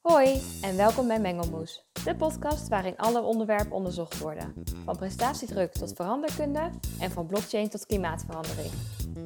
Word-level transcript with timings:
Hoi 0.00 0.40
en 0.62 0.76
welkom 0.76 1.06
bij 1.06 1.20
Mengelmoes, 1.20 1.84
de 2.04 2.16
podcast 2.16 2.68
waarin 2.68 2.96
alle 2.96 3.22
onderwerpen 3.22 3.72
onderzocht 3.72 4.18
worden. 4.18 4.54
Van 4.84 4.96
prestatiedruk 4.96 5.72
tot 5.72 5.92
veranderkunde 5.92 6.70
en 7.00 7.10
van 7.10 7.26
blockchain 7.26 7.68
tot 7.68 7.86
klimaatverandering. 7.86 8.70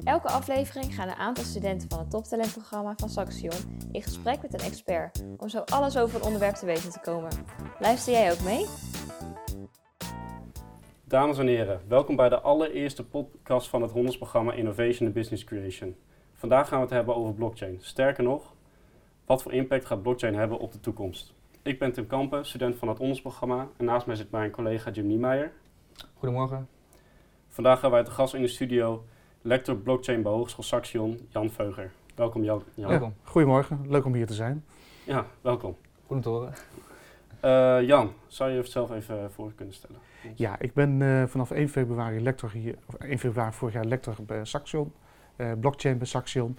Elke 0.03 0.27
aflevering 0.27 0.95
gaan 0.95 1.07
een 1.07 1.15
aantal 1.15 1.43
studenten 1.43 1.89
van 1.89 1.99
het 1.99 2.09
toptalentprogramma 2.09 2.93
van 2.97 3.09
Saxion 3.09 3.79
in 3.91 4.01
gesprek 4.01 4.41
met 4.41 4.53
een 4.53 4.65
expert 4.65 5.23
om 5.37 5.49
zo 5.49 5.59
alles 5.59 5.97
over 5.97 6.15
een 6.15 6.25
onderwerp 6.25 6.55
te 6.55 6.65
weten 6.65 6.91
te 6.91 6.99
komen. 6.99 7.31
Luister 7.79 8.13
jij 8.13 8.31
ook 8.31 8.41
mee? 8.41 8.65
Dames 11.03 11.37
en 11.37 11.47
heren, 11.47 11.81
welkom 11.87 12.15
bij 12.15 12.29
de 12.29 12.39
allereerste 12.39 13.05
podcast 13.05 13.67
van 13.67 13.81
het 13.81 13.91
hondersprogramma 13.91 14.53
Innovation 14.53 15.05
and 15.05 15.13
Business 15.13 15.43
Creation. 15.43 15.95
Vandaag 16.33 16.67
gaan 16.67 16.77
we 16.77 16.85
het 16.85 16.93
hebben 16.93 17.15
over 17.15 17.33
blockchain. 17.33 17.77
Sterker 17.81 18.23
nog, 18.23 18.54
wat 19.25 19.43
voor 19.43 19.53
impact 19.53 19.85
gaat 19.85 20.01
blockchain 20.01 20.35
hebben 20.35 20.59
op 20.59 20.71
de 20.71 20.79
toekomst? 20.79 21.33
Ik 21.61 21.79
ben 21.79 21.91
Tim 21.91 22.07
Kampen, 22.07 22.45
student 22.45 22.75
van 22.75 22.87
het 22.87 22.99
ondersprogramma 22.99 23.67
en 23.77 23.85
naast 23.85 24.05
mij 24.05 24.15
zit 24.15 24.31
mijn 24.31 24.51
collega 24.51 24.91
Jim 24.91 25.07
Niemeyer. 25.07 25.51
Goedemorgen. 26.13 26.67
Vandaag 27.47 27.79
gaan 27.79 27.91
wij 27.91 28.03
te 28.03 28.11
gast 28.11 28.33
in 28.33 28.41
de 28.41 28.47
studio 28.47 29.05
lector 29.41 29.75
blockchain 29.75 30.21
bij 30.21 30.31
Hogeschool 30.31 30.63
Saxion, 30.63 31.27
Jan 31.29 31.49
Veuger. 31.49 31.91
Welkom 32.15 32.43
Jan. 32.43 32.63
Jan. 32.73 32.89
Welkom. 32.89 33.13
Goedemorgen, 33.23 33.85
leuk 33.87 34.05
om 34.05 34.13
hier 34.13 34.27
te 34.27 34.33
zijn. 34.33 34.65
Ja, 35.03 35.25
welkom. 35.41 35.77
Goed 36.05 36.15
om 36.15 36.21
te 36.21 36.29
horen. 36.29 36.53
Uh, 37.45 37.87
Jan, 37.87 38.11
zou 38.27 38.49
je 38.49 38.55
jezelf 38.55 38.91
even 38.91 39.31
voor 39.31 39.53
kunnen 39.53 39.73
stellen? 39.73 39.99
Ja, 40.35 40.59
ik 40.59 40.73
ben 40.73 40.99
uh, 40.99 41.23
vanaf 41.23 41.51
1 41.51 41.69
februari 41.69 42.21
lector 42.21 42.51
hier, 42.51 42.75
of 42.85 42.95
1 42.95 43.19
februari 43.19 43.51
vorig 43.51 43.73
jaar 43.73 43.85
lector 43.85 44.15
bij 44.25 44.45
Saxion, 44.45 44.93
uh, 45.37 45.51
blockchain 45.59 45.97
bij 45.97 46.07
Saxion. 46.07 46.57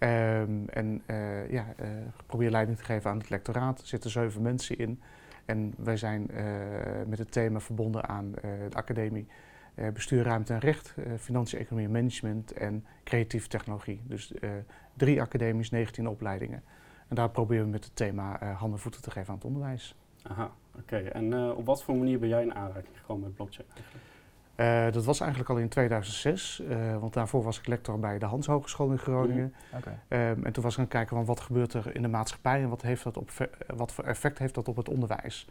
Um, 0.00 0.68
en 0.68 1.02
uh, 1.06 1.50
ja, 1.50 1.66
uh, 1.80 1.88
probeer 2.26 2.50
leiding 2.50 2.78
te 2.78 2.84
geven 2.84 3.10
aan 3.10 3.18
het 3.18 3.30
lectoraat. 3.30 3.80
Er 3.80 3.86
zitten 3.86 4.10
zeven 4.10 4.42
mensen 4.42 4.78
in. 4.78 5.00
En 5.44 5.74
wij 5.76 5.96
zijn 5.96 6.30
uh, 6.30 6.44
met 7.06 7.18
het 7.18 7.32
thema 7.32 7.60
verbonden 7.60 8.08
aan 8.08 8.30
de 8.32 8.76
academie 8.76 9.26
Bestuur, 9.92 10.22
Ruimte 10.22 10.52
en 10.52 10.58
Recht, 10.58 10.94
Financiën, 11.18 11.58
Economie 11.58 11.86
en 11.86 11.92
Management 11.92 12.52
en 12.52 12.84
Creatieve 13.04 13.48
Technologie. 13.48 14.00
Dus 14.04 14.32
drie 14.96 15.20
academies, 15.20 15.70
19 15.70 16.08
opleidingen. 16.08 16.62
En 17.08 17.16
daar 17.16 17.30
proberen 17.30 17.64
we 17.64 17.70
met 17.70 17.84
het 17.84 17.96
thema 17.96 18.38
handen 18.38 18.72
en 18.72 18.78
voeten 18.78 19.02
te 19.02 19.10
geven 19.10 19.28
aan 19.28 19.34
het 19.34 19.44
onderwijs. 19.44 19.94
Aha, 20.22 20.50
oké. 20.78 20.96
En 20.96 21.52
op 21.52 21.66
wat 21.66 21.82
voor 21.82 21.96
manier 21.96 22.18
ben 22.18 22.28
jij 22.28 22.42
in 22.42 22.54
aanraking 22.54 22.96
gekomen 22.98 23.22
met 23.22 23.34
blockchain? 23.34 23.68
Uh, 24.60 24.90
dat 24.90 25.04
was 25.04 25.20
eigenlijk 25.20 25.50
al 25.50 25.56
in 25.56 25.68
2006, 25.68 26.62
uh, 26.68 26.96
want 26.98 27.12
daarvoor 27.12 27.42
was 27.42 27.58
ik 27.58 27.66
lector 27.66 27.98
bij 27.98 28.18
de 28.18 28.26
Hans 28.26 28.46
Hogeschool 28.46 28.90
in 28.90 28.98
Groningen. 28.98 29.54
Mm, 29.72 29.78
okay. 29.78 30.30
um, 30.30 30.44
en 30.44 30.52
toen 30.52 30.62
was 30.62 30.72
ik 30.72 30.78
gaan 30.78 30.88
kijken 30.88 31.16
van 31.16 31.24
wat 31.24 31.40
gebeurt 31.40 31.74
er 31.74 31.94
in 31.94 32.02
de 32.02 32.08
maatschappij 32.08 32.62
en 32.62 32.68
wat, 32.68 32.82
heeft 32.82 33.04
dat 33.04 33.16
op, 33.16 33.30
wat 33.76 33.92
voor 33.92 34.04
effect 34.04 34.38
heeft 34.38 34.54
dat 34.54 34.68
op 34.68 34.76
het 34.76 34.88
onderwijs. 34.88 35.48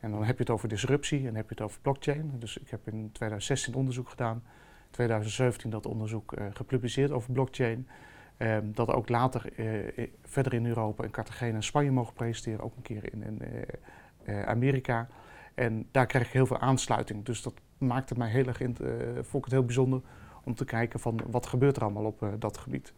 En 0.00 0.10
dan 0.10 0.24
heb 0.24 0.36
je 0.36 0.42
het 0.42 0.50
over 0.50 0.68
disruptie 0.68 1.18
en 1.18 1.24
dan 1.24 1.34
heb 1.34 1.48
je 1.48 1.54
het 1.54 1.64
over 1.64 1.80
blockchain. 1.80 2.32
Dus 2.38 2.58
ik 2.58 2.70
heb 2.70 2.88
in 2.88 3.10
2016 3.12 3.74
onderzoek 3.74 4.08
gedaan, 4.08 4.42
2017 4.90 5.70
dat 5.70 5.86
onderzoek 5.86 6.38
uh, 6.38 6.44
gepubliceerd 6.52 7.10
over 7.10 7.32
blockchain. 7.32 7.88
Um, 8.38 8.74
dat 8.74 8.88
ook 8.88 9.08
later 9.08 9.52
verder 10.24 10.54
in 10.54 10.66
Europa, 10.66 11.04
in 11.04 11.10
Cartagena 11.10 11.54
en 11.54 11.62
Spanje 11.62 11.90
mogen 11.90 12.14
presenteren, 12.14 12.60
ook 12.60 12.76
een 12.76 12.82
keer 12.82 13.12
in, 13.12 13.22
in 13.22 13.42
Amerika. 14.46 15.08
En 15.54 15.88
daar 15.90 16.06
kreeg 16.06 16.26
ik 16.26 16.32
heel 16.32 16.46
veel 16.46 16.58
aansluiting. 16.58 17.24
Dus 17.24 17.42
dat 17.42 17.54
maakte 17.80 18.14
mij 18.18 18.28
heel 18.28 18.46
erg 18.46 18.60
in, 18.60 18.76
uh, 18.80 18.88
vond 19.14 19.34
ik 19.34 19.44
het 19.44 19.50
heel 19.52 19.64
bijzonder 19.64 20.00
om 20.44 20.54
te 20.54 20.64
kijken 20.64 21.00
van 21.00 21.20
wat 21.30 21.46
gebeurt 21.46 21.76
er 21.76 21.82
allemaal 21.82 22.04
op 22.04 22.22
uh, 22.22 22.28
dat 22.38 22.56
gebied. 22.56 22.92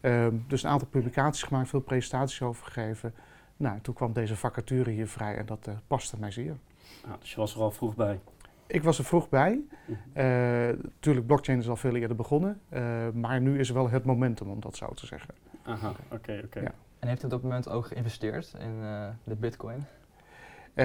Um, 0.00 0.44
dus 0.48 0.62
een 0.62 0.70
aantal 0.70 0.88
publicaties 0.88 1.42
gemaakt, 1.42 1.68
veel 1.68 1.80
presentaties 1.80 2.42
over 2.42 2.64
gegeven. 2.64 3.14
Nou, 3.56 3.80
toen 3.80 3.94
kwam 3.94 4.12
deze 4.12 4.36
vacature 4.36 4.90
hier 4.90 5.08
vrij 5.08 5.36
en 5.36 5.46
dat 5.46 5.66
uh, 5.68 5.74
paste 5.86 6.18
mij 6.18 6.30
zeer. 6.30 6.56
Ah, 7.04 7.12
dus 7.20 7.30
je 7.30 7.36
was 7.36 7.54
er 7.54 7.60
al 7.60 7.70
vroeg 7.70 7.94
bij? 7.94 8.20
Ik 8.66 8.82
was 8.82 8.98
er 8.98 9.04
vroeg 9.04 9.28
bij. 9.28 9.60
Natuurlijk, 10.82 11.26
blockchain 11.26 11.58
is 11.58 11.68
al 11.68 11.76
veel 11.76 11.94
eerder 11.94 12.16
begonnen. 12.16 12.60
maar 13.14 13.40
nu 13.40 13.58
is 13.58 13.70
wel 13.70 13.90
het 13.90 14.04
momentum 14.04 14.48
om 14.50 14.60
dat 14.60 14.76
zo 14.76 14.86
te 14.86 15.06
zeggen. 15.06 15.34
Aha, 15.62 15.88
oké, 15.88 16.14
okay, 16.14 16.36
oké. 16.36 16.46
Okay. 16.46 16.62
Ja. 16.62 16.74
En 16.98 17.08
heeft 17.08 17.22
u 17.22 17.24
op 17.24 17.30
dat 17.30 17.42
moment 17.42 17.68
ook 17.68 17.86
geïnvesteerd 17.86 18.54
in 18.58 18.80
de 19.24 19.36
bitcoin? 19.36 19.86
Uh, 20.74 20.84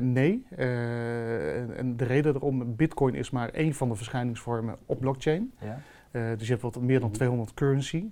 nee. 0.00 0.46
Uh, 0.58 1.78
en 1.78 1.96
de 1.96 2.04
reden 2.04 2.34
erom, 2.34 2.76
bitcoin 2.76 3.14
is 3.14 3.30
maar 3.30 3.48
één 3.48 3.74
van 3.74 3.88
de 3.88 3.94
verschijningsvormen 3.94 4.76
op 4.86 5.00
blockchain. 5.00 5.52
Ja. 5.60 5.80
Uh, 6.12 6.28
dus 6.38 6.46
je 6.46 6.52
hebt 6.52 6.62
wat 6.62 6.80
meer 6.80 7.00
dan 7.00 7.10
200 7.10 7.54
currency. 7.54 8.04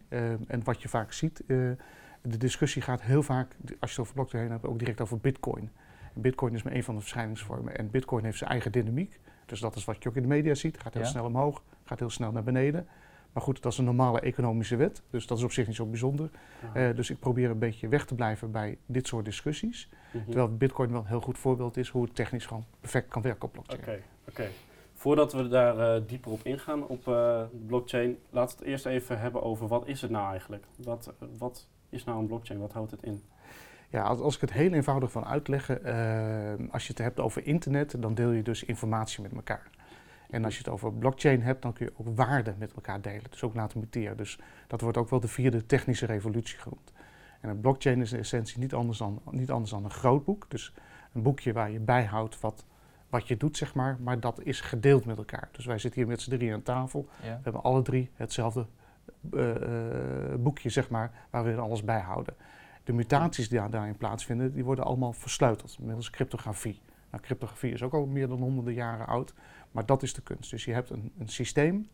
en 0.49 0.65
wat 0.65 0.83
je 0.83 0.89
vaak 0.89 1.13
ziet, 1.13 1.43
de 1.47 2.37
discussie 2.39 2.83
gaat 2.83 3.03
heel 3.03 3.23
vaak, 3.23 3.57
als 3.81 3.91
je 3.95 3.97
het 3.97 3.99
over 3.99 4.15
blockchain 4.15 4.51
hebt, 4.51 4.65
ook 4.65 4.79
direct 4.79 5.01
over 5.01 5.19
bitcoin. 5.19 5.71
En 6.15 6.21
bitcoin 6.21 6.55
is 6.55 6.63
maar 6.63 6.73
één 6.73 6.85
van 6.85 6.95
de 6.95 7.01
verschijningsvormen. 7.01 7.77
En 7.79 7.91
bitcoin 7.91 8.25
heeft 8.25 8.39
zijn 8.39 8.51
eigen 8.51 8.73
dynamiek. 8.73 9.21
Dus 9.47 9.61
dat 9.61 9.77
is 9.77 9.85
wat 9.85 10.03
je 10.03 10.09
ook 10.09 10.17
in 10.17 10.23
de 10.23 10.29
media 10.29 10.55
ziet. 10.55 10.81
Gaat 10.81 10.95
heel 10.95 11.03
Ja. 11.03 11.09
snel 11.09 11.25
omhoog, 11.25 11.63
gaat 11.85 11.99
heel 11.99 12.11
snel 12.11 12.33
naar 12.33 12.43
beneden. 12.45 12.87
Maar 13.37 13.45
goed, 13.45 13.63
dat 13.63 13.73
is 13.73 13.79
een 13.79 13.85
normale 13.85 14.21
economische 14.21 14.77
wet. 14.77 15.03
Dus 15.11 15.27
dat 15.27 15.39
is 15.39 15.45
op 15.45 15.53
zich 15.53 15.67
niet 15.67 15.77
zo 15.77 15.87
bijzonder. 15.87 16.31
Aha. 16.75 16.93
dus 16.93 17.11
ik 17.11 17.19
probeer 17.19 17.51
een 17.51 17.59
beetje 17.59 17.89
weg 17.89 18.07
te 18.07 18.15
blijven 18.15 18.51
bij 18.51 18.79
dit 18.87 19.07
soort 19.07 19.25
discussies. 19.25 19.89
Mhm. 20.13 20.25
Terwijl 20.25 20.57
Bitcoin 20.57 20.91
wel 20.91 21.01
een 21.01 21.07
heel 21.07 21.21
goed 21.21 21.39
voorbeeld 21.39 21.77
is 21.77 21.89
hoe 21.89 22.05
het 22.05 22.15
technisch 22.15 22.47
gewoon 22.47 22.65
perfect 22.81 23.09
kan 23.09 23.23
werken 23.23 23.43
op 23.43 23.53
blockchain. 23.53 23.81
Oké, 23.81 24.01
oké. 24.29 24.49
Voordat 24.95 25.33
we 25.33 25.49
daar 25.49 25.79
eh, 25.79 26.03
dieper 26.07 26.31
op 26.31 26.41
ingaan 26.43 26.87
op 26.87 27.09
eh, 27.09 27.43
blockchain, 27.67 28.19
laten 28.31 28.59
we 28.59 28.65
het 28.65 28.73
eerst 28.73 28.87
even 28.87 29.21
hebben 29.21 29.43
over 29.43 29.69
wat 29.69 29.87
is 29.87 30.03
het 30.03 30.11
nou 30.11 30.31
eigenlijk? 30.31 30.65
Wat, 30.77 31.15
wat 31.39 31.67
is 31.89 32.05
nou 32.05 32.19
een 32.19 32.27
blockchain? 32.27 32.61
Wat 32.61 32.73
houdt 32.73 32.91
het 32.91 33.03
in? 33.03 33.23
Ja, 33.89 34.03
als, 34.03 34.21
als 34.21 34.35
ik 34.35 34.41
het 34.41 34.53
heel 34.53 34.73
eenvoudig 34.73 35.11
van 35.11 35.25
uitleggen, 35.25 35.85
eh, 35.85 36.73
als 36.73 36.87
je 36.87 36.93
het 36.93 37.03
hebt 37.03 37.21
over 37.21 37.47
internet, 37.47 38.03
dan 38.03 38.15
deel 38.15 38.31
je 38.31 38.43
dus 38.43 38.65
informatie 38.65 39.23
met 39.23 39.33
elkaar. 39.33 39.71
En 40.37 40.45
als 40.45 40.53
je 40.53 40.59
het 40.59 40.69
over 40.69 40.93
blockchain 40.93 41.43
hebt, 41.43 41.63
dan 41.63 41.73
kun 41.73 41.87
je 41.87 41.93
ook 41.97 42.17
waarden 42.17 42.55
met 42.59 42.73
elkaar 42.75 43.01
delen. 43.01 43.31
Dus 43.31 43.43
ook 43.43 43.55
laten 43.55 43.81
muteren. 43.81 44.17
Dus 44.17 44.39
dat 44.67 44.81
wordt 44.81 44.97
ook 44.97 45.11
wel 45.11 45.21
de 45.21 45.29
vierde 45.29 45.67
technische 45.67 46.07
revolutie 46.07 46.59
genoemd. 46.59 46.93
En 47.41 47.49
een 47.49 47.61
blockchain 47.61 48.01
is 48.01 48.13
in 48.13 48.19
essentie 48.19 48.59
niet 48.59 48.75
anders 48.75 48.99
dan, 48.99 49.21
niet 49.31 49.51
anders 49.51 49.71
dan 49.71 49.85
een 49.85 49.91
groot 49.91 50.25
boek. 50.25 50.47
Dus 50.49 50.75
een 51.13 51.23
boekje 51.23 51.53
waar 51.53 51.71
je 51.71 51.81
bijhoudt 51.81 52.41
wat, 52.41 52.65
wat 53.09 53.29
je 53.29 53.37
doet, 53.37 53.57
zeg 53.57 53.75
maar. 53.75 53.97
Maar 54.01 54.21
dat 54.21 54.41
is 54.43 54.61
gedeeld 54.61 55.05
met 55.05 55.19
elkaar. 55.19 55.49
Dus 55.53 55.67
wij 55.67 55.79
zitten 55.79 56.01
hier 56.01 56.11
met 56.11 56.21
z'n 56.21 56.31
drieën 56.31 56.55
aan 56.55 56.63
tafel. 56.63 57.09
Ja. 57.23 57.37
We 57.37 57.41
hebben 57.43 57.63
alle 57.63 57.83
drie 57.83 58.11
hetzelfde 58.15 58.67
uh, 59.31 59.49
uh, 59.49 59.55
boekje, 60.39 60.69
zeg 60.69 60.91
maar, 60.91 61.13
waar 61.31 61.45
we 61.45 61.57
alles 61.57 61.85
bijhouden. 61.85 62.35
De 62.85 62.93
mutaties 62.93 63.49
die 63.49 63.69
daarin 63.69 63.97
plaatsvinden, 63.97 64.53
die 64.53 64.65
worden 64.65 64.85
allemaal 64.85 65.13
versleuteld 65.13 65.79
middels 65.79 66.11
cryptografie. 66.11 66.81
Nou, 67.11 67.23
cryptografie 67.23 67.73
is 67.73 67.83
ook 67.83 67.93
al 67.93 68.07
meer 68.07 68.29
dan 68.29 68.39
honderden 68.39 68.75
jaren 68.75 69.07
oud, 69.07 69.35
maar 69.77 69.87
dat 69.87 70.03
is 70.03 70.15
de 70.15 70.23
kunst. 70.23 70.51
Dus 70.51 70.65
je 70.65 70.73
hebt 70.73 70.91
een, 70.91 71.13
een 71.19 71.29
systeem 71.29 71.89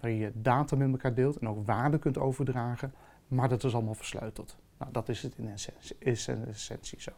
waarin 0.00 0.18
je 0.18 0.32
data 0.34 0.76
met 0.76 0.90
elkaar 0.90 1.14
deelt 1.14 1.36
en 1.36 1.48
ook 1.48 1.66
waarden 1.66 2.00
kunt 2.00 2.18
overdragen, 2.18 2.94
maar 3.28 3.48
dat 3.48 3.64
is 3.64 3.74
allemaal 3.74 3.94
versleuteld. 3.94 4.56
Nou, 4.78 4.92
dat 4.92 5.08
is 5.08 5.22
het 5.22 5.36
in 5.36 5.48
essentie, 5.48 5.96
is 5.98 6.28
in 6.28 6.46
essentie 6.46 7.00
zo. 7.00 7.10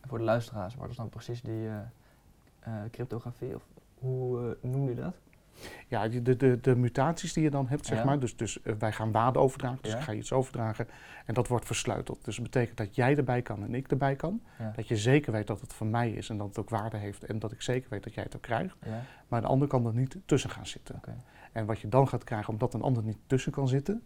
En 0.00 0.08
voor 0.08 0.18
de 0.18 0.24
luisteraars, 0.24 0.74
wat 0.74 0.90
is 0.90 0.96
dan 0.96 1.08
precies 1.08 1.42
die 1.42 1.62
uh, 1.62 1.78
uh, 2.68 2.82
cryptografie? 2.90 3.54
Of 3.54 3.66
hoe 3.98 4.56
uh, 4.62 4.70
noem 4.70 4.88
je 4.88 4.94
dat? 4.94 5.14
Ja, 5.88 6.08
de, 6.08 6.36
de, 6.36 6.60
de, 6.60 6.76
mutaties 6.76 7.32
die 7.32 7.42
je 7.42 7.50
dan 7.50 7.68
hebt, 7.68 7.86
zeg 7.86 7.98
Ja. 7.98 8.04
maar. 8.04 8.18
Dus, 8.18 8.36
dus 8.36 8.58
wij 8.78 8.92
gaan 8.92 9.12
waarden 9.12 9.42
overdragen, 9.42 9.78
dus 9.82 9.92
Ja. 9.92 9.98
ik 9.98 10.04
ga 10.04 10.12
je 10.12 10.18
iets 10.18 10.32
overdragen 10.32 10.88
en 11.26 11.34
dat 11.34 11.48
wordt 11.48 11.66
versleuteld. 11.66 12.24
Dus 12.24 12.34
dat 12.36 12.44
betekent 12.44 12.76
dat 12.76 12.94
jij 12.94 13.16
erbij 13.16 13.42
kan 13.42 13.62
en 13.62 13.74
ik 13.74 13.90
erbij 13.90 14.16
kan. 14.16 14.40
Ja. 14.58 14.72
Dat 14.76 14.88
je 14.88 14.96
zeker 14.96 15.32
weet 15.32 15.46
dat 15.46 15.60
het 15.60 15.72
van 15.72 15.90
mij 15.90 16.10
is 16.10 16.28
en 16.28 16.36
dat 16.38 16.46
het 16.48 16.58
ook 16.58 16.68
waarde 16.70 16.96
heeft 16.96 17.24
en 17.24 17.38
dat 17.38 17.52
ik 17.52 17.62
zeker 17.62 17.90
weet 17.90 18.04
dat 18.04 18.14
jij 18.14 18.22
het 18.24 18.36
ook 18.36 18.42
krijgt. 18.42 18.76
Maar 19.28 19.40
de 19.40 19.46
ander 19.46 19.68
kan 19.68 19.86
er 19.86 19.94
niet 19.94 20.16
tussen 20.26 20.50
gaan 20.50 20.66
zitten. 20.66 21.00
En 21.52 21.66
wat 21.66 21.80
je 21.80 21.88
dan 21.88 22.08
gaat 22.08 22.24
krijgen, 22.24 22.52
omdat 22.52 22.74
een 22.74 22.82
ander 22.82 23.02
niet 23.02 23.18
tussen 23.26 23.52
kan 23.52 23.68
zitten, 23.68 24.02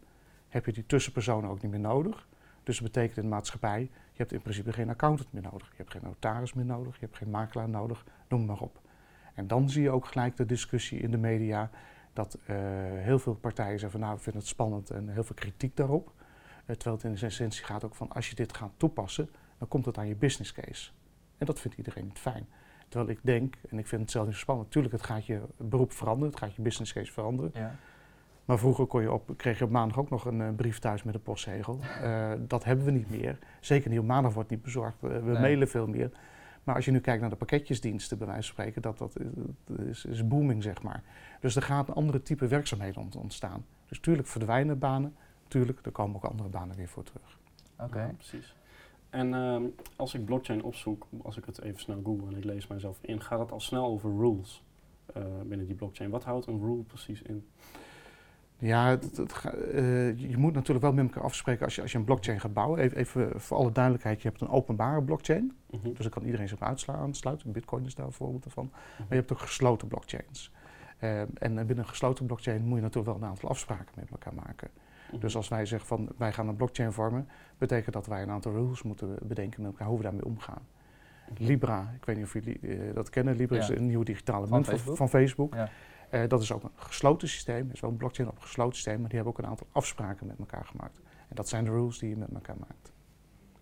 heb 0.49 0.67
je 0.67 0.73
die 0.73 0.87
tussenpersoon 0.87 1.47
ook 1.49 1.63
niet 1.63 1.71
meer 1.71 1.81
nodig. 1.81 2.27
Dus 2.63 2.79
dat 2.79 2.93
betekent 2.93 3.17
in 3.17 3.23
de 3.23 3.29
maatschappij, 3.29 3.81
je 3.81 3.89
hebt 4.17 4.33
in 4.33 4.41
principe 4.43 4.73
geen 4.73 4.89
accountant 4.89 5.33
meer 5.33 5.43
nodig. 5.43 5.69
Je 5.69 5.77
hebt 5.77 5.91
geen 5.91 6.03
notaris 6.05 6.53
meer 6.53 6.65
nodig, 6.65 6.95
je 6.95 7.05
hebt 7.05 7.17
geen 7.17 7.31
makelaar 7.31 7.69
nodig, 7.69 8.05
noem 8.29 8.45
maar 8.47 8.61
op. 8.61 8.81
En 9.39 9.47
dan 9.47 9.71
zie 9.71 9.83
je 9.83 9.91
ook 9.91 10.07
gelijk 10.07 10.37
de 10.37 10.47
discussie 10.47 10.99
in 11.01 11.11
de 11.11 11.19
media 11.19 11.71
dat 12.13 12.39
uh, 12.41 12.57
heel 12.93 13.19
veel 13.19 13.35
partijen 13.35 13.79
zeggen 13.79 13.91
van 13.91 14.01
nou, 14.01 14.15
we 14.17 14.23
vinden 14.23 14.41
het 14.41 14.51
spannend 14.51 14.91
en 14.91 15.09
heel 15.09 15.25
veel 15.25 15.35
kritiek 15.35 15.77
daarop. 15.77 16.13
Uh, 16.17 16.77
terwijl 16.77 16.97
het 16.97 17.05
in 17.05 17.15
de 17.15 17.27
essentie 17.27 17.65
gaat 17.65 17.85
ook 17.85 17.95
van 17.95 18.09
als 18.09 18.29
je 18.29 18.35
dit 18.35 18.57
gaat 18.57 18.71
toepassen, 18.77 19.31
dan 19.59 19.69
komt 19.69 19.85
het 19.85 19.99
aan 19.99 20.07
je 20.07 20.15
business 20.17 20.53
case. 20.53 20.91
En 21.39 21.47
dat 21.47 21.61
vindt 21.61 21.77
iedereen 21.77 22.05
niet 22.05 22.19
fijn. 22.19 22.47
Terwijl 22.89 23.11
ik 23.11 23.19
denk, 23.23 23.55
en 23.69 23.79
ik 23.79 23.87
vind 23.87 24.01
het 24.01 24.11
zelf 24.11 24.27
niet 24.27 24.35
zo 24.35 24.41
spannend, 24.41 24.67
natuurlijk 24.67 24.95
het 24.95 25.05
gaat 25.05 25.27
je 25.27 25.41
beroep 25.57 25.93
veranderen, 25.93 26.31
het 26.31 26.39
gaat 26.43 26.55
je 26.55 26.63
business 26.63 26.93
case 26.93 27.13
veranderen. 27.13 27.51
Ja. 27.55 27.75
Maar 28.45 28.59
vroeger 28.59 28.87
kon 28.87 29.03
je 29.03 29.13
op, 29.13 29.33
kreeg 29.37 29.59
je 29.59 29.65
op 29.65 29.71
maandag 29.71 29.99
ook 29.99 30.11
nog 30.11 30.25
een 30.25 30.41
uh, 30.41 30.49
brief 30.57 30.79
thuis 30.79 31.03
met 31.03 31.15
een 31.15 31.23
postzegel. 31.23 31.81
Dat 32.55 32.65
hebben 32.65 32.85
we 32.85 32.91
niet 32.91 33.11
meer. 33.11 33.39
Zeker 33.61 33.91
niet 33.91 33.99
op 33.99 34.07
maandag 34.07 34.35
wordt 34.35 34.51
niet 34.51 34.63
bezorgd. 34.63 35.01
We 35.01 35.09
Nee. 35.09 35.41
mailen 35.41 35.69
veel 35.69 35.87
meer. 35.87 36.11
Maar 36.69 36.77
als 36.77 36.87
je 36.87 36.91
nu 36.93 37.01
kijkt 37.01 37.21
naar 37.21 37.31
de 37.31 37.37
pakketjesdiensten, 37.37 38.19
bij 38.19 38.27
wijze 38.27 38.43
van 38.43 38.53
spreken, 38.53 38.83
dat, 38.83 38.99
dat 38.99 39.17
is, 39.87 40.05
is 40.05 40.27
booming, 40.27 40.63
zeg 40.63 40.83
maar. 40.83 41.03
Dus 41.41 41.57
er 41.57 41.63
gaat 41.63 41.89
een 41.89 41.95
andere 41.95 42.23
type 42.23 42.47
werkzaamheden 42.47 43.03
ont- 43.03 43.17
ontstaan. 43.17 43.65
Dus 43.87 44.01
tuurlijk 44.01 44.29
verdwijnen 44.29 44.79
banen. 44.79 45.17
Tuurlijk, 45.49 45.79
er 45.87 45.91
komen 45.93 46.17
ook 46.17 46.25
andere 46.25 46.49
banen 46.49 46.77
weer 46.77 46.89
voor 46.89 47.03
terug. 47.03 47.39
Oké. 47.79 47.99
Ja, 48.01 48.13
precies. 48.17 48.55
En 49.11 49.35
ehm, 49.35 49.63
als 49.97 50.15
ik 50.15 50.25
blockchain 50.25 50.63
opzoek, 50.63 51.07
als 51.23 51.37
ik 51.37 51.45
het 51.45 51.61
even 51.61 51.81
snel 51.81 52.01
google 52.05 52.27
en 52.29 52.37
ik 52.37 52.45
lees 52.45 52.67
mijzelf 52.67 52.99
in, 53.01 53.21
gaat 53.21 53.39
het 53.39 53.53
al 53.53 53.61
snel 53.61 53.85
over 53.87 54.11
rules 54.11 54.63
eh, 55.15 55.23
binnen 55.47 55.67
die 55.67 55.77
blockchain. 55.77 56.11
Wat 56.11 56.25
houdt 56.25 56.47
een 56.47 56.61
rule 56.61 56.83
precies 56.83 57.23
in? 57.23 57.47
Ja, 58.61 58.89
het, 58.89 59.17
het 59.17 59.33
ga- 59.33 59.53
eh, 59.53 60.19
je 60.19 60.37
moet 60.37 60.55
natuurlijk 60.55 60.85
wel 60.85 60.93
met 60.95 61.05
elkaar 61.05 61.23
afspreken 61.23 61.65
als 61.65 61.75
je, 61.75 61.83
als 61.83 61.93
je 61.93 61.99
een 61.99 62.05
blockchain 62.05 62.41
gaat 62.41 62.53
bouwen. 62.53 62.79
Even, 62.81 62.97
even 62.97 63.41
voor 63.41 63.57
alle 63.57 63.73
duidelijkheid, 63.73 64.23
je 64.23 64.29
hebt 64.29 64.41
een 64.41 64.49
openbare 64.49 65.03
blockchain. 65.03 65.53
Mhm. 65.71 65.89
Dus 65.89 65.99
daar 65.99 66.09
kan 66.11 66.25
iedereen 66.25 66.49
zich 66.49 66.61
aansluiten. 66.61 67.53
Bitcoin 67.53 67.85
is 67.85 67.95
daar 67.95 68.07
een 68.07 68.13
voorbeeld 68.13 68.47
van. 68.49 68.69
Maar 68.73 68.81
Mhm. 68.99 69.07
je 69.09 69.15
hebt 69.15 69.33
ook 69.33 69.39
gesloten 69.39 69.89
blockchains. 69.89 70.53
Eh, 70.99 71.21
en 71.21 71.55
binnen 71.55 71.79
een 71.79 71.89
gesloten 71.89 72.27
blockchain 72.27 72.65
moet 72.65 72.77
je 72.77 72.83
natuurlijk 72.83 73.13
wel 73.17 73.23
een 73.23 73.29
aantal 73.35 73.49
afspraken 73.49 73.95
met 73.95 74.11
elkaar 74.11 74.35
maken. 74.35 74.69
Mhm. 75.11 75.21
Dus 75.21 75.37
als 75.37 75.49
wij 75.49 75.67
zeggen 75.67 75.89
van 75.89 76.09
wij 76.17 76.33
gaan 76.33 76.49
een 76.49 76.57
blockchain 76.57 76.93
vormen, 76.93 77.29
betekent 77.59 77.95
dat 77.95 78.07
wij 78.07 78.23
een 78.23 78.31
aantal 78.31 78.53
rules 78.53 78.83
moeten 78.83 79.17
bedenken 79.23 79.63
met 79.63 79.71
elkaar 79.71 79.87
hoe 79.89 79.97
we 79.97 80.03
daarmee 80.03 80.25
omgaan. 80.25 80.63
Libra, 81.39 81.93
ik 81.97 82.05
weet 82.05 82.17
niet 82.17 82.25
of 82.25 82.33
jullie 82.33 82.59
eh, 82.61 82.95
dat 82.95 83.11
kennen. 83.11 83.37
Libra 83.37 83.57
Ja. 83.57 83.63
is 83.63 83.69
een 83.69 83.87
nieuwe 83.87 84.05
digitale 84.05 84.47
munt 84.51 84.51
van 84.51 84.65
Facebook? 84.65 84.97
van 84.97 85.09
Facebook. 85.09 85.55
Ja. 85.55 85.69
Eh, 86.11 86.23
dat 86.29 86.43
is 86.43 86.53
ook 86.53 86.63
een 86.63 86.71
gesloten 86.75 87.29
systeem. 87.29 87.65
Het 87.65 87.75
is 87.75 87.81
wel 87.81 87.91
een 87.91 87.97
blockchain 87.97 88.29
op 88.29 88.37
een 88.37 88.43
gesloten 88.43 88.75
systeem, 88.75 89.01
maar 89.01 89.09
die 89.09 89.17
hebben 89.17 89.35
ook 89.35 89.45
een 89.45 89.51
aantal 89.51 89.67
afspraken 89.73 90.27
met 90.27 90.39
elkaar 90.39 90.65
gemaakt. 90.65 91.01
En 91.29 91.35
dat 91.35 91.49
zijn 91.49 91.65
de 91.65 91.71
rules 91.71 91.99
die 91.99 92.09
je 92.09 92.17
met 92.17 92.33
elkaar 92.35 92.57
maakt. 92.59 92.93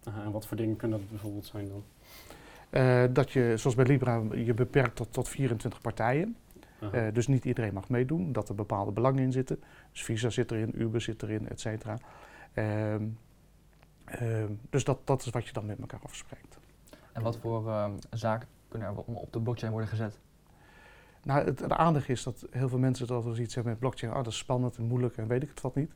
Aha, 0.05 0.25
en 0.25 0.31
wat 0.31 0.47
voor 0.47 0.57
dingen 0.57 0.77
kunnen 0.77 0.99
dat 0.99 1.09
bijvoorbeeld 1.09 1.47
zijn 1.47 1.69
dan? 1.69 1.85
Eh, 2.71 3.05
dat 3.11 3.31
je, 3.31 3.53
zoals 3.57 3.77
bij 3.77 3.85
Libra, 3.85 4.23
je 4.35 4.55
beperkt 4.55 4.97
tot, 4.97 5.13
tot 5.13 5.29
24 5.29 5.81
partijen. 5.81 6.37
Eh, 6.93 7.07
dus 7.13 7.27
niet 7.27 7.45
iedereen 7.45 7.75
mag 7.75 7.89
meedoen, 7.89 8.33
dat 8.33 8.49
er 8.49 8.55
bepaalde 8.55 8.91
belangen 8.91 9.23
in 9.23 9.33
zitten. 9.33 9.63
Dus 9.93 10.05
Visa 10.05 10.31
zit 10.31 10.51
erin, 10.51 10.81
Uber 10.83 11.01
zit 11.01 11.23
erin, 11.23 11.49
et 11.49 11.61
cetera. 11.61 11.99
Ehm, 12.53 13.07
ehm, 14.05 14.53
dus 14.71 14.85
dat, 14.85 14.99
dat 15.05 15.27
is 15.27 15.31
wat 15.31 15.47
je 15.47 15.53
dan 15.53 15.67
met 15.67 15.79
elkaar 15.79 16.01
afspreekt. 16.03 16.59
En 17.13 17.23
wat 17.23 17.37
voor 17.37 17.69
ehm, 17.69 17.93
zaken 18.11 18.49
kunnen 18.69 18.89
er 18.89 18.97
op 18.97 19.33
de 19.33 19.41
blockchain 19.41 19.73
worden 19.73 19.91
gezet? 19.91 20.19
Nou, 21.27 21.45
het, 21.45 21.61
het 21.61 21.73
aardige 21.73 22.13
is 22.13 22.23
dat 22.23 22.47
heel 22.51 22.69
veel 22.69 22.79
mensen 22.79 23.07
dat 23.07 23.25
als 23.25 23.39
iets 23.39 23.55
hebben 23.55 23.73
met 23.73 23.81
blockchain, 23.81 24.13
oh, 24.13 24.19
dat 24.19 24.33
is 24.33 24.39
spannend 24.39 24.77
en 24.77 24.85
moeilijk 24.85 25.17
en 25.17 25.27
weet 25.27 25.43
ik 25.43 25.49
het 25.49 25.61
wat 25.61 25.75
niet. 25.75 25.93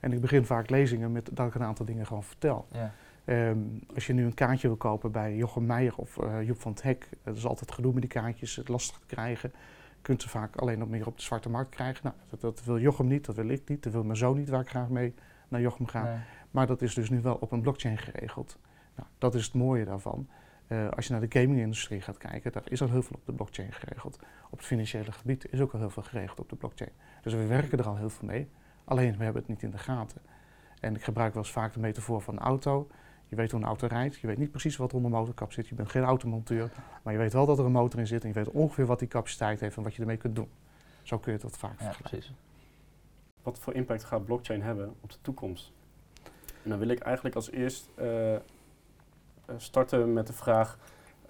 En 0.00 0.12
ik 0.12 0.20
begin 0.20 0.44
vaak 0.44 0.70
lezingen 0.70 1.12
met 1.12 1.30
dat 1.32 1.46
ik 1.46 1.54
een 1.54 1.62
aantal 1.62 1.86
dingen 1.86 2.06
gewoon 2.06 2.22
vertel. 2.22 2.66
Ja. 2.70 2.92
Ehm, 3.24 3.58
als 3.94 4.06
je 4.06 4.12
nu 4.12 4.24
een 4.24 4.34
kaartje 4.34 4.68
wil 4.68 4.76
kopen 4.76 5.12
bij 5.12 5.36
Jochem 5.36 5.66
Meijer 5.66 5.96
of 5.96 6.18
eh, 6.18 6.42
Joep 6.42 6.60
van 6.60 6.72
het 6.72 6.82
Hek, 6.82 7.08
dat 7.22 7.36
is 7.36 7.46
altijd 7.46 7.72
gedoe 7.72 7.92
met 7.92 8.02
die 8.02 8.10
kaartjes, 8.10 8.56
het 8.56 8.68
lastig 8.68 8.98
te 8.98 9.06
krijgen. 9.06 9.52
Je 9.96 10.02
kunt 10.02 10.22
ze 10.22 10.28
vaak 10.28 10.56
alleen 10.56 10.78
nog 10.78 10.88
meer 10.88 11.06
op 11.06 11.16
de 11.16 11.22
zwarte 11.22 11.50
markt 11.50 11.74
krijgen. 11.74 12.00
Nou, 12.02 12.16
dat, 12.30 12.40
dat 12.40 12.64
wil 12.64 12.78
Jochem 12.78 13.06
niet, 13.06 13.24
dat 13.24 13.34
wil 13.36 13.48
ik 13.48 13.68
niet, 13.68 13.82
dat 13.82 13.92
wil 13.92 14.04
mijn 14.04 14.16
zoon 14.16 14.36
niet, 14.36 14.48
waar 14.48 14.60
ik 14.60 14.68
graag 14.68 14.88
mee 14.88 15.14
naar 15.48 15.60
Jochem 15.60 15.86
ga. 15.86 16.02
Nee. 16.04 16.18
Maar 16.50 16.66
dat 16.66 16.82
is 16.82 16.94
dus 16.94 17.10
nu 17.10 17.20
wel 17.20 17.34
op 17.34 17.52
een 17.52 17.60
blockchain 17.60 17.98
geregeld. 17.98 18.58
Nou, 18.96 19.08
dat 19.18 19.34
is 19.34 19.44
het 19.44 19.54
mooie 19.54 19.84
daarvan. 19.84 20.28
Eh, 20.66 20.88
als 20.88 21.06
je 21.06 21.12
naar 21.12 21.28
de 21.28 21.40
gaming-industrie 21.40 22.00
gaat 22.00 22.18
kijken, 22.18 22.52
daar 22.52 22.62
is 22.70 22.82
al 22.82 22.88
heel 22.90 23.02
veel 23.02 23.16
op 23.16 23.26
de 23.26 23.32
blockchain 23.32 23.72
geregeld. 23.72 24.18
Op 24.50 24.58
het 24.58 24.66
financiële 24.66 25.12
gebied 25.12 25.52
is 25.52 25.60
ook 25.60 25.72
al 25.72 25.78
heel 25.78 25.90
veel 25.90 26.02
geregeld 26.02 26.40
op 26.40 26.48
de 26.48 26.56
blockchain. 26.56 26.90
Dus 27.22 27.32
we 27.32 27.46
werken 27.46 27.78
er 27.78 27.86
al 27.86 27.96
heel 27.96 28.10
veel 28.10 28.28
mee. 28.28 28.48
Alleen 28.84 29.16
we 29.16 29.24
hebben 29.24 29.42
het 29.42 29.50
niet 29.50 29.62
in 29.62 29.70
de 29.70 29.78
gaten. 29.78 30.20
En 30.80 30.94
ik 30.94 31.04
gebruik 31.04 31.34
wel 31.34 31.42
eens 31.42 31.52
vaak 31.52 31.72
de 31.72 31.80
metafoor 31.80 32.20
van 32.20 32.34
een 32.34 32.40
auto. 32.42 32.88
Je 33.28 33.36
weet 33.36 33.50
hoe 33.50 33.60
een 33.60 33.66
auto 33.66 33.86
rijdt, 33.86 34.16
je 34.20 34.26
weet 34.26 34.38
niet 34.38 34.50
precies 34.50 34.76
wat 34.76 34.90
er 34.90 34.96
onder 34.96 35.10
de 35.10 35.16
motorkap 35.16 35.52
zit. 35.52 35.68
Je 35.68 35.74
bent 35.74 35.90
geen 35.90 36.02
automonteur, 36.02 36.70
maar 37.02 37.12
je 37.12 37.18
weet 37.18 37.32
wel 37.32 37.46
dat 37.46 37.58
er 37.58 37.64
een 37.64 37.72
motor 37.72 37.98
in 38.00 38.06
zit 38.06 38.22
en 38.22 38.28
je 38.28 38.34
weet 38.34 38.50
ongeveer 38.50 38.86
wat 38.86 38.98
die 38.98 39.08
capaciteit 39.08 39.60
heeft 39.60 39.76
en 39.76 39.82
wat 39.82 39.94
je 39.94 40.00
ermee 40.00 40.16
kunt 40.16 40.36
doen. 40.36 40.48
Zo 41.02 41.18
kun 41.18 41.32
je 41.32 41.38
dat 41.38 41.56
vaak 41.58 41.70
Ja, 41.80 41.84
vergelijken. 41.84 42.10
precies. 42.10 42.34
Wat 43.42 43.58
voor 43.58 43.74
impact 43.74 44.04
gaat 44.04 44.24
blockchain 44.24 44.62
hebben 44.62 44.94
op 45.00 45.10
de 45.12 45.18
toekomst? 45.20 45.72
En 46.62 46.70
dan 46.70 46.78
wil 46.78 46.88
ik 46.88 46.98
eigenlijk 46.98 47.34
als 47.36 47.50
eerst 47.50 47.88
eh, 47.94 48.36
starten 49.56 50.12
met 50.12 50.26
de 50.26 50.32
vraag: 50.32 50.78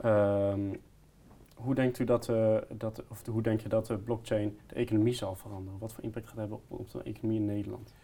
ehm, 0.00 0.60
hoe 1.54 1.74
denkt 1.74 1.98
u 1.98 2.04
dat, 2.04 2.28
eh, 2.28 2.56
dat 2.76 3.02
of 3.08 3.26
hoe 3.26 3.42
denk 3.42 3.60
je 3.60 3.68
dat 3.68 3.86
de 3.86 3.98
blockchain 3.98 4.58
de 4.66 4.74
economie 4.74 5.14
zal 5.14 5.34
veranderen? 5.36 5.78
Wat 5.78 5.92
voor 5.92 6.04
impact 6.04 6.24
gaat 6.28 6.36
het 6.36 6.48
hebben 6.48 6.60
op, 6.68 6.80
op 6.80 6.90
de 6.90 7.02
economie 7.02 7.38
in 7.40 7.46
Nederland? 7.46 7.94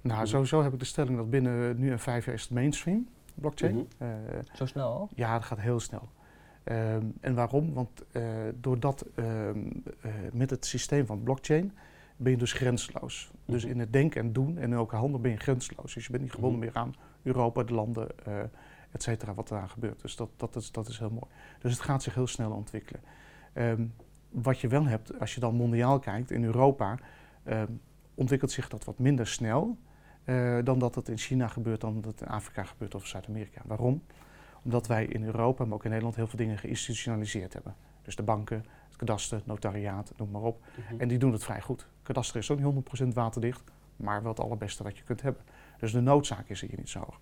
Nou, 0.00 0.18
Mhm. 0.18 0.26
sowieso 0.26 0.62
heb 0.62 0.72
ik 0.72 0.78
de 0.78 0.84
stelling 0.84 1.16
dat 1.16 1.30
binnen 1.30 1.78
nu 1.78 1.90
en 1.90 1.98
vijf 1.98 2.24
jaar 2.24 2.34
is 2.34 2.42
het 2.42 2.50
mainstream, 2.50 3.08
blockchain. 3.34 3.88
Eh, 3.98 4.08
Zo 4.54 4.66
snel 4.66 4.88
al? 4.92 5.08
Ja, 5.14 5.32
dat 5.32 5.44
gaat 5.44 5.60
heel 5.60 5.80
snel. 5.80 6.08
Ehm, 6.64 7.06
en 7.20 7.34
waarom? 7.34 7.72
Want 7.74 8.04
eh, 8.12 8.22
doordat 8.60 9.06
ehm, 9.14 9.58
eh, 10.00 10.10
met 10.32 10.50
het 10.50 10.66
systeem 10.66 11.06
van 11.06 11.22
blockchain 11.22 11.72
ben 12.16 12.32
je 12.32 12.38
dus 12.38 12.52
grensloos. 12.52 13.30
Dus 13.44 13.62
Mhm. 13.64 13.72
in 13.72 13.80
het 13.80 13.92
denken 13.92 14.20
en 14.20 14.32
doen 14.32 14.56
en 14.56 14.62
in 14.62 14.72
elke 14.72 14.96
handel 14.96 15.20
ben 15.20 15.30
je 15.30 15.36
grensloos. 15.36 15.94
Dus 15.94 16.04
je 16.04 16.10
bent 16.10 16.22
niet 16.22 16.32
gebonden 16.32 16.58
meer 16.60 16.74
aan 16.74 16.94
Europa, 17.22 17.62
de 17.62 17.74
landen, 17.74 18.08
eh 18.24 18.40
et 18.92 19.02
cetera, 19.02 19.34
wat 19.34 19.50
eraan 19.50 19.68
gebeurt. 19.68 20.00
Dus 20.00 20.16
dat, 20.16 20.28
dat, 20.36 20.56
is, 20.56 20.72
dat 20.72 20.88
is 20.88 20.98
heel 20.98 21.10
mooi. 21.10 21.26
Dus 21.58 21.72
het 21.72 21.80
gaat 21.80 22.02
zich 22.02 22.14
heel 22.14 22.26
snel 22.26 22.50
ontwikkelen. 22.50 23.02
Ehm, 23.52 23.84
wat 24.30 24.58
je 24.58 24.68
wel 24.68 24.84
hebt, 24.84 25.20
als 25.20 25.34
je 25.34 25.40
dan 25.40 25.54
mondiaal 25.54 25.98
kijkt, 25.98 26.30
in 26.30 26.44
Europa 26.44 26.98
ehm, 27.44 27.72
ontwikkelt 28.14 28.50
zich 28.50 28.68
dat 28.68 28.84
wat 28.84 28.98
minder 28.98 29.26
snel 29.26 29.78
eh, 30.24 30.58
dan 30.64 30.78
dat 30.78 30.94
het 30.94 31.08
in 31.08 31.18
China 31.18 31.48
gebeurt, 31.48 31.80
dan 31.80 31.94
dat 31.94 32.04
het 32.12 32.20
in 32.20 32.28
Afrika 32.28 32.64
gebeurt 32.64 32.94
of 32.94 33.06
Zuid-Amerika. 33.06 33.62
Waarom? 33.64 34.02
Omdat 34.62 34.86
wij 34.86 35.04
in 35.04 35.24
Europa, 35.24 35.64
maar 35.64 35.74
ook 35.74 35.84
in 35.84 35.90
Nederland, 35.90 36.16
heel 36.16 36.26
veel 36.26 36.38
dingen 36.38 36.58
geïnstitutionaliseerd 36.58 37.52
hebben. 37.52 37.74
Dus 38.02 38.16
de 38.16 38.22
banken, 38.22 38.64
het 38.86 38.96
kadaster, 38.96 39.42
notariaat, 39.44 40.12
noem 40.16 40.30
maar 40.30 40.42
op. 40.42 40.64
Mhm. 40.76 41.00
En 41.00 41.08
die 41.08 41.18
doen 41.18 41.32
het 41.32 41.44
vrij 41.44 41.60
goed. 41.60 41.88
Kadaster 42.02 42.36
is 42.36 42.50
ook 42.50 42.58
niet 42.58 42.66
100% 43.04 43.14
waterdicht, 43.14 43.62
maar 43.96 44.22
wel 44.22 44.30
het 44.30 44.40
allerbeste 44.40 44.82
wat 44.82 44.98
je 44.98 45.04
kunt 45.04 45.22
hebben. 45.22 45.42
Dus 45.78 45.92
de 45.92 46.00
noodzaak 46.00 46.48
is 46.48 46.60
hier 46.60 46.76
niet 46.76 46.90
zo 46.90 46.98
hoog. 46.98 47.20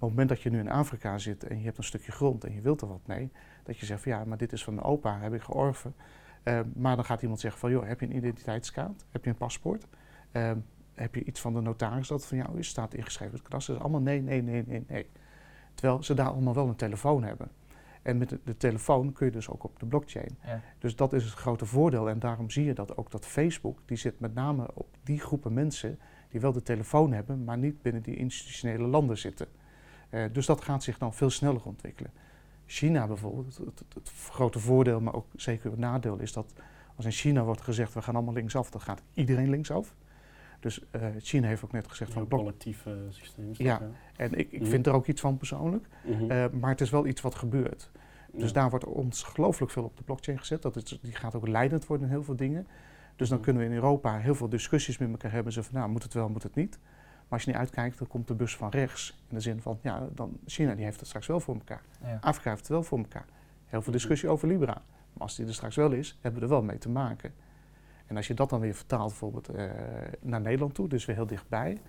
Op 0.00 0.08
het 0.08 0.16
moment 0.18 0.28
dat 0.28 0.42
je 0.42 0.50
nu 0.50 0.58
in 0.58 0.70
Afrika 0.70 1.18
zit 1.18 1.44
en 1.44 1.58
je 1.58 1.64
hebt 1.64 1.78
een 1.78 1.84
stukje 1.84 2.12
grond 2.12 2.44
en 2.44 2.54
je 2.54 2.60
wilt 2.60 2.80
er 2.80 2.88
wat 2.88 3.06
mee, 3.06 3.30
dat 3.62 3.78
je 3.78 3.86
zegt 3.86 4.02
van 4.02 4.12
ja, 4.12 4.24
maar 4.24 4.36
dit 4.36 4.52
is 4.52 4.64
van 4.64 4.74
mijn 4.74 4.86
opa, 4.86 5.18
heb 5.18 5.34
ik 5.34 5.42
georven. 5.42 5.94
Eh, 6.42 6.60
maar 6.74 6.96
dan 6.96 7.04
gaat 7.04 7.22
iemand 7.22 7.40
zeggen 7.40 7.60
van 7.60 7.70
joh, 7.70 7.86
heb 7.86 8.00
je 8.00 8.06
een 8.06 8.16
identiteitskaart? 8.16 9.04
Heb 9.10 9.24
je 9.24 9.30
een 9.30 9.36
paspoort? 9.36 9.86
Eh, 10.32 10.52
heb 10.94 11.14
je 11.14 11.24
iets 11.24 11.40
van 11.40 11.54
de 11.54 11.60
notaris 11.60 12.08
dat 12.08 12.26
van 12.26 12.36
jou 12.36 12.58
is? 12.58 12.68
Staat 12.68 12.94
ingeschreven 12.94 13.32
in 13.34 13.38
het 13.38 13.48
kadaster? 13.48 13.74
Is 13.74 13.80
allemaal 13.80 14.00
nee, 14.00 14.22
nee, 14.22 14.42
nee, 14.42 14.64
nee, 14.66 14.84
nee. 14.88 15.06
Terwijl 15.74 16.02
ze 16.02 16.14
daar 16.14 16.28
allemaal 16.28 16.54
wel 16.54 16.68
een 16.68 16.76
telefoon 16.76 17.22
hebben. 17.22 17.50
En 18.02 18.18
met 18.18 18.28
de, 18.28 18.40
de 18.44 18.56
telefoon 18.56 19.12
kun 19.12 19.26
je 19.26 19.32
dus 19.32 19.48
ook 19.48 19.64
op 19.64 19.78
de 19.78 19.86
blockchain. 19.86 20.38
Ja. 20.44 20.60
Dus 20.78 20.96
dat 20.96 21.12
is 21.12 21.24
het 21.24 21.32
grote 21.32 21.66
voordeel. 21.66 22.08
En 22.08 22.18
daarom 22.18 22.50
zie 22.50 22.64
je 22.64 22.74
dat 22.74 22.96
ook 22.96 23.10
dat 23.10 23.26
Facebook, 23.26 23.78
die 23.84 23.96
zit 23.96 24.20
met 24.20 24.34
name 24.34 24.68
op 24.74 24.86
die 25.02 25.20
groepen 25.20 25.52
mensen 25.52 25.98
die 26.28 26.40
wel 26.40 26.52
de 26.52 26.62
telefoon 26.62 27.12
hebben, 27.12 27.44
maar 27.44 27.58
niet 27.58 27.82
binnen 27.82 28.02
die 28.02 28.16
institutionele 28.16 28.86
landen 28.86 29.18
zitten. 29.18 29.46
Eh, 30.10 30.24
dus 30.32 30.46
dat 30.46 30.60
gaat 30.64 30.82
zich 30.82 30.98
dan 30.98 31.14
veel 31.14 31.30
sneller 31.30 31.64
ontwikkelen. 31.64 32.10
China 32.66 33.06
bijvoorbeeld, 33.06 33.56
het, 33.56 33.78
het- 33.78 33.94
het 33.94 34.10
grote 34.30 34.58
voordeel, 34.58 35.00
maar 35.00 35.14
ook 35.14 35.26
zeker 35.36 35.70
het 35.70 35.78
nadeel 35.80 36.18
is 36.18 36.32
dat 36.32 36.52
als 36.96 37.04
in 37.04 37.10
China 37.12 37.42
wordt 37.44 37.60
gezegd 37.60 37.94
we 37.94 38.02
gaan 38.02 38.14
allemaal 38.14 38.34
linksaf, 38.34 38.70
dan 38.70 38.80
gaat 38.80 39.02
iedereen 39.14 39.50
linksaf. 39.50 39.94
Dus 40.60 40.80
eh, 40.90 41.06
China 41.18 41.48
heeft 41.48 41.64
ook 41.64 41.72
net 41.72 41.88
gezegd 41.88 42.12
van 42.12 42.22
Een 42.22 42.28
collectief 42.28 42.86
systeem. 43.10 43.50
Ja. 43.52 43.80
En 44.16 44.34
ik, 44.38 44.52
ik 44.52 44.60
Mhm. 44.60 44.70
vind 44.70 44.86
er 44.86 44.92
ook 44.92 45.06
iets 45.06 45.20
van 45.20 45.36
persoonlijk, 45.36 45.86
Mhm. 46.04 46.30
eh, 46.30 46.44
maar 46.60 46.70
het 46.70 46.80
is 46.80 46.90
wel 46.90 47.06
iets 47.06 47.20
wat 47.20 47.34
gebeurt. 47.34 47.90
Dus 48.32 48.48
Ja. 48.48 48.54
daar 48.54 48.70
wordt 48.70 48.84
ons 48.84 49.22
gelooflijk 49.22 49.72
veel 49.72 49.84
op 49.84 49.96
de 49.96 50.02
blockchain 50.02 50.38
gezet. 50.38 50.62
Dat 50.62 50.76
is, 50.76 50.98
die 51.02 51.12
gaat 51.14 51.34
ook 51.34 51.48
leidend 51.48 51.86
worden 51.86 52.06
in 52.06 52.12
heel 52.12 52.24
veel 52.24 52.36
dingen. 52.36 52.66
Dus 53.16 53.28
dan 53.28 53.36
Mhm. 53.36 53.46
kunnen 53.46 53.62
we 53.62 53.68
in 53.68 53.74
Europa 53.74 54.18
heel 54.18 54.34
veel 54.34 54.48
discussies 54.48 54.98
met 54.98 55.10
elkaar 55.10 55.32
hebben. 55.32 55.52
Zo 55.52 55.62
van, 55.62 55.74
nou, 55.74 55.90
moet 55.90 56.02
het 56.02 56.14
wel, 56.14 56.28
moet 56.28 56.42
het 56.42 56.54
niet. 56.54 56.78
Maar 57.30 57.38
als 57.38 57.42
je 57.42 57.50
niet 57.50 57.60
uitkijkt, 57.60 57.98
dan 57.98 58.06
komt 58.06 58.28
de 58.28 58.34
bus 58.34 58.56
van 58.56 58.68
rechts. 58.70 59.22
In 59.28 59.34
de 59.34 59.40
zin 59.40 59.60
van, 59.60 59.78
ja, 59.82 60.08
dan 60.12 60.38
China 60.46 60.74
die 60.74 60.84
heeft 60.84 60.98
het 60.98 61.06
straks 61.08 61.26
wel 61.26 61.40
voor 61.40 61.54
elkaar. 61.54 61.82
Ja. 62.02 62.18
Afrika 62.20 62.48
heeft 62.48 62.60
het 62.62 62.70
wel 62.70 62.82
voor 62.82 62.98
elkaar. 62.98 63.24
Heel 63.66 63.82
veel 63.82 63.82
Mhm. 63.82 63.90
discussie 63.92 64.28
over 64.28 64.48
Libra. 64.48 64.82
Maar 65.12 65.22
als 65.22 65.36
die 65.36 65.46
er 65.46 65.54
straks 65.54 65.76
wel 65.76 65.90
is, 65.92 66.18
hebben 66.20 66.40
we 66.40 66.46
er 66.46 66.52
wel 66.52 66.62
mee 66.62 66.78
te 66.78 66.88
maken. 66.88 67.32
En 68.06 68.16
als 68.16 68.26
je 68.26 68.34
dat 68.34 68.50
dan 68.50 68.60
weer 68.60 68.74
vertaalt 68.74 69.08
bijvoorbeeld 69.08 69.48
eh, 69.48 69.64
naar 70.20 70.40
Nederland 70.40 70.74
toe, 70.74 70.88
dus 70.88 71.04
weer 71.04 71.16
heel 71.16 71.26
dichtbij. 71.26 71.80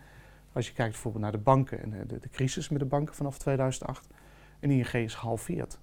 Als 0.53 0.67
je 0.67 0.73
kijkt 0.73 0.91
bijvoorbeeld 0.91 1.23
naar 1.23 1.31
de 1.31 1.37
banken 1.37 1.81
en 1.83 1.89
de, 1.89 2.05
de, 2.05 2.19
de 2.19 2.29
crisis 2.29 2.69
met 2.69 2.79
de 2.79 2.85
banken 2.85 3.15
vanaf 3.15 3.37
2008. 3.37 4.07
En 4.59 4.71
ING 4.71 4.93
is 4.93 5.15
gehalveerd. 5.15 5.79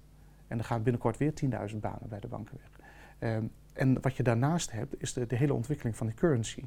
En 0.47 0.57
er 0.57 0.63
gaan 0.63 0.83
binnenkort 0.83 1.17
weer 1.17 1.33
10.000 1.69 1.79
banen 1.79 2.09
bij 2.09 2.19
de 2.19 2.27
banken 2.27 2.57
weg. 2.57 2.87
Ehm, 3.19 3.43
en 3.73 4.01
wat 4.01 4.15
je 4.15 4.23
daarnaast 4.23 4.71
hebt, 4.71 5.01
is 5.01 5.13
de, 5.13 5.27
de 5.27 5.35
hele 5.35 5.53
ontwikkeling 5.53 5.95
van 5.95 6.07
die 6.07 6.15
currency. 6.15 6.63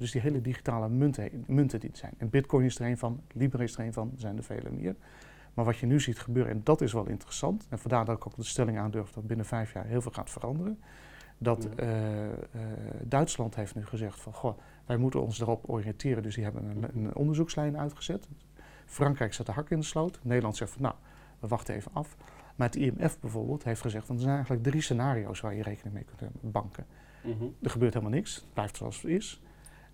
Dus 0.00 0.10
die 0.10 0.20
hele 0.20 0.40
digitale 0.40 0.88
munten, 0.88 1.44
munten 1.46 1.80
die 1.80 1.90
er 1.90 1.96
zijn. 1.96 2.12
En 2.18 2.30
bitcoin 2.30 2.64
is 2.64 2.78
er 2.78 2.86
een 2.86 2.98
van, 2.98 3.20
Libra 3.32 3.62
is 3.62 3.74
er 3.76 3.84
een 3.84 3.92
van, 3.92 4.10
er 4.14 4.20
zijn 4.20 4.36
er 4.36 4.44
vele 4.44 4.70
meer. 4.70 4.96
Maar 5.54 5.64
wat 5.64 5.76
je 5.76 5.86
nu 5.86 6.00
ziet 6.00 6.18
gebeuren, 6.18 6.52
en 6.52 6.60
dat 6.64 6.80
is 6.80 6.92
wel 6.92 7.06
interessant, 7.06 7.66
en 7.68 7.78
vandaar 7.78 8.04
dat 8.04 8.16
ik 8.16 8.26
ook 8.26 8.36
de 8.36 8.44
stelling 8.44 8.78
aandurf 8.78 9.10
dat 9.12 9.26
binnen 9.26 9.46
vijf 9.46 9.72
jaar 9.72 9.84
heel 9.84 10.00
veel 10.00 10.10
gaat 10.12 10.30
veranderen. 10.30 10.78
Dat 11.38 11.68
Ja. 11.76 11.82
eh, 11.82 12.32
eh, 12.32 12.38
Duitsland 13.02 13.54
heeft 13.54 13.74
nu 13.74 13.86
gezegd 13.86 14.20
van, 14.20 14.32
goh, 14.32 14.58
wij 14.86 14.96
moeten 14.96 15.22
ons 15.22 15.40
erop 15.40 15.68
oriënteren. 15.70 16.22
Dus 16.22 16.34
die 16.34 16.44
hebben 16.44 16.64
een, 16.64 16.84
een 16.94 17.14
onderzoekslijn 17.14 17.78
uitgezet. 17.78 18.28
Frankrijk 18.86 19.34
zet 19.34 19.46
de 19.46 19.52
hak 19.52 19.70
in 19.70 19.78
de 19.78 19.84
sloot. 19.84 20.20
Nederland 20.22 20.56
zegt 20.56 20.70
van, 20.70 20.82
nou, 20.82 20.94
we 21.40 21.46
wachten 21.46 21.74
even 21.74 21.90
af. 21.94 22.16
Maar 22.56 22.66
het 22.66 22.76
IMF 22.76 23.20
bijvoorbeeld 23.20 23.64
heeft 23.64 23.80
gezegd, 23.80 24.06
van, 24.06 24.14
er 24.14 24.20
zijn 24.20 24.34
eigenlijk 24.34 24.62
drie 24.64 24.80
scenario's 24.80 25.40
waar 25.40 25.54
je 25.54 25.62
rekening 25.62 25.94
mee 25.94 26.04
kunt 26.04 26.20
hebben. 26.20 26.50
Banken. 26.50 26.86
Mhm. 27.22 27.44
Er 27.62 27.70
gebeurt 27.70 27.94
helemaal 27.94 28.14
niks, 28.14 28.34
het 28.34 28.52
blijft 28.52 28.76
zoals 28.76 29.02
het 29.02 29.10
is. 29.10 29.42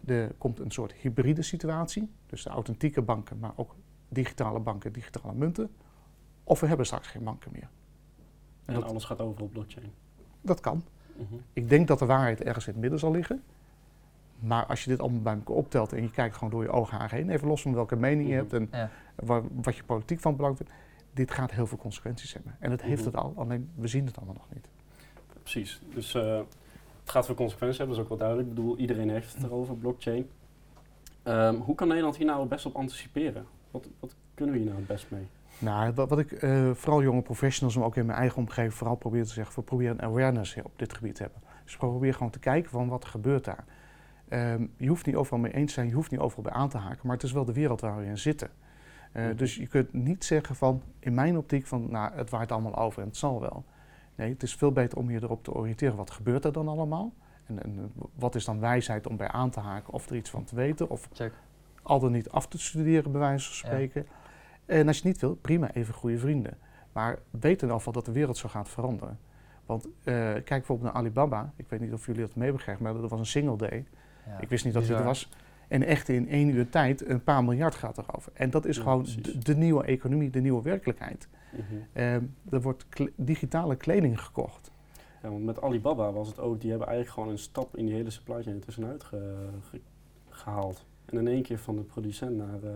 Er 0.05 0.33
komt 0.39 0.61
een 0.61 0.71
soort 0.71 0.93
hybride 0.93 1.43
situatie, 1.43 2.11
dus 2.27 2.43
de 2.43 2.51
authentieke 2.51 3.03
banken, 3.03 3.39
maar 3.39 3.53
ook 3.57 3.75
digitale 4.09 4.59
banken, 4.61 4.93
digitale 4.93 5.35
munten. 5.35 5.71
Of 6.45 6.61
we 6.61 6.67
hebben 6.67 6.87
straks 6.87 7.07
geen 7.07 7.25
banken 7.25 7.51
meer. 7.53 7.69
En 8.65 8.75
dat- 8.75 8.85
alles 8.85 9.05
gaat 9.05 9.21
over 9.21 9.43
op 9.43 9.53
blockchain. 9.53 9.93
Dat 10.41 10.61
kan. 10.61 10.83
Mhm. 11.17 11.35
Ik 11.53 11.69
denk 11.69 11.89
dat 11.89 11.99
de 11.99 12.07
waarheid 12.07 12.43
ergens 12.43 12.67
in 12.67 12.73
het 12.73 12.81
midden 12.81 12.99
zal 12.99 13.11
liggen. 13.11 13.43
Maar 14.39 14.67
als 14.67 14.85
je 14.85 14.91
dit 14.91 15.01
allemaal 15.01 15.21
bij 15.23 15.35
elkaar 15.35 15.57
optelt 15.57 15.93
en 15.93 16.03
je 16.03 16.11
kijkt 16.11 16.35
gewoon 16.35 16.51
door 16.51 16.63
je 16.63 16.71
ogen 16.71 17.11
heen, 17.11 17.31
even 17.31 17.49
los 17.49 17.63
van 17.63 17.75
welke 17.75 17.97
mening 17.97 18.29
je 18.29 18.35
Mhm. 18.35 18.41
hebt 18.43 18.53
en 18.53 18.69
Ja. 18.79 18.91
wa- 19.15 19.43
wat 19.63 19.77
je 19.77 19.85
politiek 19.85 20.21
van 20.21 20.37
belang 20.37 20.57
vindt, 20.57 20.73
dit 21.13 21.31
gaat 21.31 21.51
heel 21.51 21.67
veel 21.67 21.79
consequenties 21.79 22.33
hebben. 22.35 22.57
En 22.59 22.71
het 22.71 22.83
heeft 22.83 23.05
Mhm. 23.05 23.11
het 23.11 23.17
al, 23.17 23.33
alleen 23.37 23.71
we 23.75 23.87
zien 23.89 24.07
het 24.07 24.17
allemaal 24.17 24.35
nog 24.35 24.47
niet. 24.55 24.69
Precies. 25.43 25.81
Dus 25.95 26.15
eh, 26.15 26.41
het 27.07 27.15
gaat 27.15 27.27
veel 27.27 27.35
consequenties 27.35 27.79
hebben, 27.79 27.97
dat 27.97 28.05
is 28.05 28.11
ook 28.11 28.19
wel 28.19 28.29
duidelijk. 28.29 28.49
Ik 28.49 28.63
bedoel, 28.63 28.77
iedereen 28.79 29.11
heeft 29.11 29.35
het 29.35 29.43
erover, 29.43 29.77
blockchain. 29.77 30.29
Ehm, 31.23 31.55
hoe 31.55 31.75
kan 31.75 31.89
Nederland 31.89 32.17
hier 32.17 32.27
nou 32.27 32.41
het 32.41 32.49
best 32.49 32.67
op 32.67 32.77
anticiperen? 32.77 33.47
Wat, 33.71 33.89
wat 34.01 34.15
kunnen 34.35 34.55
we 34.55 34.61
hier 34.61 34.69
nou 34.71 34.81
het 34.81 34.89
best 34.89 35.07
mee? 35.11 35.27
Nou, 35.59 35.93
wat, 35.93 36.09
wat 36.09 36.19
ik 36.19 36.33
eh, 36.33 36.71
vooral 36.75 37.03
jonge 37.03 37.23
professionals, 37.23 37.77
maar 37.77 37.87
ook 37.87 37.97
in 37.97 38.07
mijn 38.07 38.19
eigen 38.19 38.39
omgeving 38.39 38.75
vooral 38.75 38.97
probeer 38.97 39.25
te 39.25 39.33
zeggen, 39.33 39.55
we 39.55 39.63
proberen 39.63 39.93
een 39.99 40.05
awareness 40.05 40.57
op 40.63 40.73
dit 40.77 40.95
gebied 40.95 41.15
te 41.15 41.23
hebben. 41.23 41.41
Dus 41.65 41.77
probeer 41.77 42.15
gewoon 42.15 42.31
te 42.31 42.39
kijken 42.39 42.71
van 42.71 42.89
wat 42.89 43.03
er 43.05 43.11
gebeurt 43.11 43.45
daar. 43.45 43.65
Ehm, 44.29 44.67
je 44.77 44.89
hoeft 44.89 45.07
niet 45.07 45.15
overal 45.17 45.39
mee 45.39 45.53
eens 45.53 45.67
te 45.67 45.75
zijn, 45.75 45.89
je 45.89 45.95
hoeft 45.95 46.11
niet 46.11 46.21
overal 46.21 46.43
bij 46.43 46.53
aan 46.53 46.69
te 46.69 46.79
haken, 46.79 47.01
maar 47.03 47.17
het 47.17 47.25
is 47.25 47.33
wel 47.33 47.45
de 47.45 47.53
wereld 47.53 47.81
waar 47.81 47.97
we 47.97 48.05
in 48.05 48.19
zitten. 48.19 48.51
Eh, 49.13 49.25
Mhm. 49.25 49.37
Dus 49.37 49.57
je 49.57 49.67
kunt 49.67 49.93
niet 49.93 50.25
zeggen 50.25 50.57
van, 50.57 50.83
in 50.99 51.15
mijn 51.15 51.37
optiek, 51.37 51.67
van 51.67 51.91
nou, 51.91 52.15
het 52.15 52.31
waait 52.31 52.53
allemaal 52.53 52.77
over 52.77 53.03
en 53.03 53.09
het 53.09 53.17
zal 53.17 53.41
wel. 53.41 53.65
Nee, 54.17 54.31
het 54.33 54.43
is 54.43 54.55
veel 54.55 54.73
beter 54.73 54.99
om 54.99 55.11
je 55.11 55.23
erop 55.23 55.45
te 55.45 55.53
oriënteren, 55.55 55.97
wat 55.97 56.11
gebeurt 56.11 56.45
er 56.45 56.53
dan 56.53 56.69
allemaal? 56.69 57.13
En, 57.47 57.63
en 57.63 57.93
wat 58.15 58.35
is 58.35 58.45
dan 58.45 58.61
wijsheid 58.61 59.07
om 59.07 59.17
bij 59.17 59.29
aan 59.29 59.51
te 59.51 59.61
haken 59.61 59.93
of 59.93 60.11
er 60.11 60.17
iets 60.17 60.31
van 60.31 60.45
te 60.45 60.55
weten? 60.55 60.91
Of 60.91 61.09
Check. 61.13 61.33
al 61.83 62.01
dan 62.01 62.13
niet 62.13 62.31
af 62.31 62.49
te 62.49 62.59
studeren, 62.59 63.11
bij 63.13 63.21
wijze 63.21 63.47
van 63.55 63.71
Ja. 63.71 63.75
spreken. 63.77 64.07
En 64.67 64.87
als 64.87 64.97
je 64.97 65.03
het 65.03 65.13
niet 65.13 65.21
wil, 65.21 65.35
prima, 65.35 65.73
even 65.73 65.95
goede 65.95 66.19
vrienden. 66.19 66.59
Maar 66.93 67.19
weet 67.31 67.43
in 67.57 67.61
ieder 67.61 67.77
geval 67.77 67.93
dat 67.93 68.05
de 68.05 68.13
wereld 68.13 68.37
zo 68.37 68.49
gaat 68.49 68.69
veranderen. 68.69 69.19
Want 69.67 69.85
eh, 69.87 70.15
kijk 70.15 70.45
bijvoorbeeld 70.47 70.93
naar 70.93 71.03
Alibaba. 71.03 71.53
Ik 71.57 71.65
weet 71.69 71.81
niet 71.81 71.93
of 71.93 72.07
jullie 72.07 72.21
dat 72.21 72.35
meebegrijpen, 72.35 72.85
maar 72.85 72.93
dat 72.95 73.11
was 73.11 73.19
een 73.19 73.27
single 73.27 73.57
day. 73.57 73.87
Ja. 74.27 74.39
Ik 74.41 74.49
wist 74.49 74.65
niet 74.65 74.75
dat 74.75 74.83
er 74.83 74.89
Bizar. 74.89 75.05
was. 75.05 75.31
En 75.69 75.83
echt 75.83 76.09
in 76.09 76.29
één 76.29 76.49
uur 76.49 76.69
tijd 76.69 77.09
een 77.09 77.23
paar 77.25 77.45
miljard 77.45 77.75
gaat 77.75 77.99
erover. 77.99 78.33
En 78.35 78.51
dat 78.51 78.65
is 78.65 78.77
Ja, 78.77 78.83
gewoon 78.83 79.07
de, 79.23 79.39
de 79.39 79.57
nieuwe 79.57 79.85
economie, 79.85 80.31
de 80.31 80.41
nieuwe 80.41 80.63
werkelijkheid. 80.63 81.29
Mhm. 81.53 81.63
Ehm, 81.93 82.23
er 82.51 82.61
wordt 82.63 82.89
kle- 82.89 83.13
digitale 83.17 83.77
kleding 83.77 84.21
gekocht. 84.21 84.71
Ja, 85.23 85.31
want 85.31 85.45
met 85.45 85.63
Alibaba 85.63 86.13
was 86.13 86.29
het 86.29 86.39
ook, 86.41 86.61
die 86.61 86.71
hebben 86.71 86.89
eigenlijk 86.89 87.19
gewoon 87.19 87.33
een 87.35 87.43
stap 87.43 87.77
in 87.77 87.87
die 87.87 87.95
hele 87.95 88.11
supply 88.11 88.43
chain 88.43 88.61
tussenuit 88.61 89.05
ge- 89.05 89.49
ge- 89.71 89.81
gehaald. 90.29 90.87
En 91.07 91.19
in 91.19 91.27
één 91.29 91.43
keer 91.43 91.59
van 91.59 91.77
de 91.77 91.83
producent 91.83 92.37
naar 92.37 92.63
eh, 92.63 92.71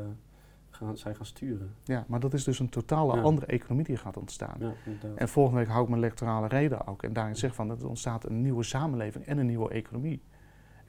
gaan, 0.71 0.97
zij 0.97 1.15
gaan 1.15 1.25
sturen. 1.27 1.75
Ja, 1.85 2.05
maar 2.09 2.21
dat 2.21 2.35
is 2.35 2.45
dus 2.45 2.59
een 2.59 2.69
totale 2.69 3.17
Ja. 3.17 3.23
andere 3.23 3.47
economie 3.47 3.85
die 3.85 3.97
gaat 3.97 4.17
ontstaan. 4.17 4.57
Ja. 4.59 4.73
En 5.15 5.29
volgende 5.29 5.59
week 5.61 5.69
hou 5.69 5.83
ik 5.83 5.89
mijn 5.89 6.01
lectorale 6.01 6.49
reden 6.49 6.87
ook. 6.87 7.03
En 7.03 7.13
daarin 7.13 7.37
zeg 7.37 7.55
van 7.55 7.69
dat 7.69 7.83
er 7.83 7.89
ontstaat 7.89 8.25
een 8.25 8.41
nieuwe 8.43 8.63
samenleving 8.63 9.25
en 9.27 9.39
een 9.39 9.47
nieuwe 9.47 9.71
economie. 9.71 10.21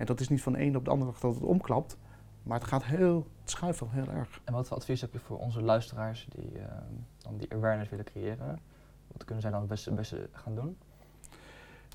En 0.01 0.07
dat 0.07 0.19
is 0.19 0.29
niet 0.29 0.41
van 0.41 0.53
de 0.53 0.59
ene 0.59 0.77
op 0.77 0.85
de 0.85 0.91
andere 0.91 1.11
dag 1.11 1.19
dat 1.19 1.33
het 1.33 1.43
omklapt. 1.43 1.97
Maar 2.43 2.59
het 2.59 2.67
gaat 2.67 2.83
heel, 2.83 3.27
het 3.41 3.49
schuift 3.49 3.79
wel 3.79 3.89
heel 3.91 4.07
erg. 4.13 4.41
En 4.43 4.53
wat 4.53 4.67
voor 4.67 4.77
advies 4.77 5.01
heb 5.01 5.13
je 5.13 5.19
voor 5.19 5.37
onze 5.39 5.61
luisteraars 5.61 6.27
die 6.29 6.59
eh, 6.59 6.65
dan 7.17 7.37
die 7.37 7.53
awareness 7.53 7.89
willen 7.89 8.05
creëren? 8.05 8.59
Wat 9.11 9.23
kunnen 9.25 9.41
zij 9.41 9.51
dan 9.51 9.59
het 9.59 9.69
beste, 9.69 9.91
beste 9.91 10.29
gaan 10.31 10.55
doen? 10.55 10.77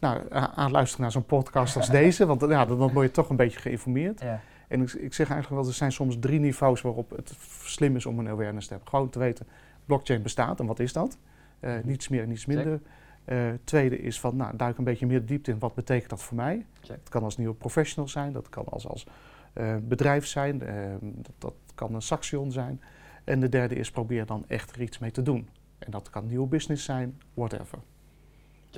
Nou, 0.00 0.22
aan 0.30 0.70
luisteren 0.70 1.02
naar 1.02 1.12
zo'n 1.12 1.24
podcast 1.24 1.76
als 1.76 1.90
deze, 2.00 2.26
want 2.26 2.40
ja, 2.40 2.64
dan, 2.64 2.78
dan 2.78 2.92
word 2.92 3.06
je 3.06 3.12
toch 3.12 3.28
een 3.28 3.36
beetje 3.36 3.58
geïnformeerd. 3.60 4.20
Ja. 4.20 4.40
En 4.68 4.82
ik, 4.82 4.92
ik 4.92 5.14
zeg 5.14 5.30
eigenlijk 5.30 5.60
wel, 5.60 5.70
er 5.70 5.76
zijn 5.76 5.92
soms 5.92 6.16
drie 6.20 6.40
niveaus 6.40 6.80
waarop 6.80 7.10
het 7.10 7.34
slim 7.62 7.96
is 7.96 8.06
om 8.06 8.18
een 8.18 8.28
awareness 8.28 8.66
te 8.66 8.72
hebben. 8.72 8.90
Gewoon 8.90 9.10
te 9.10 9.18
weten, 9.18 9.46
blockchain 9.84 10.22
bestaat 10.22 10.60
en 10.60 10.66
wat 10.66 10.78
is 10.78 10.92
dat? 10.92 11.18
Eh, 11.60 11.74
Mhm. 11.74 11.86
niets 11.86 12.08
meer 12.08 12.22
en 12.22 12.28
niets 12.28 12.46
minder. 12.46 12.80
Eh, 13.26 13.48
tweede 13.64 13.98
is 13.98 14.20
van, 14.20 14.36
nou, 14.36 14.56
duik 14.56 14.78
een 14.78 14.84
beetje 14.84 15.06
meer 15.06 15.20
de 15.20 15.24
diepte 15.24 15.50
in, 15.50 15.58
wat 15.58 15.74
betekent 15.74 16.10
dat 16.10 16.22
voor 16.22 16.36
mij? 16.36 16.66
Het 16.86 17.08
kan 17.08 17.22
als 17.22 17.36
nieuwe 17.36 17.54
professional 17.54 18.08
zijn, 18.08 18.32
dat 18.32 18.48
kan 18.48 18.64
als, 18.64 18.86
als 18.86 19.06
eh, 19.52 19.76
bedrijf 19.82 20.26
zijn, 20.26 20.62
eh, 20.62 20.94
dat, 21.00 21.32
dat 21.38 21.54
kan 21.74 21.94
een 21.94 22.02
saxion 22.02 22.52
zijn. 22.52 22.82
En 23.24 23.40
de 23.40 23.48
derde 23.48 23.74
is, 23.74 23.90
probeer 23.90 24.26
dan 24.26 24.44
echt 24.48 24.74
er 24.74 24.80
iets 24.80 24.98
mee 24.98 25.10
te 25.10 25.22
doen. 25.22 25.48
En 25.78 25.90
dat 25.90 26.10
kan 26.10 26.26
nieuwe 26.26 26.46
business 26.46 26.84
zijn, 26.84 27.20
whatever. 27.34 27.78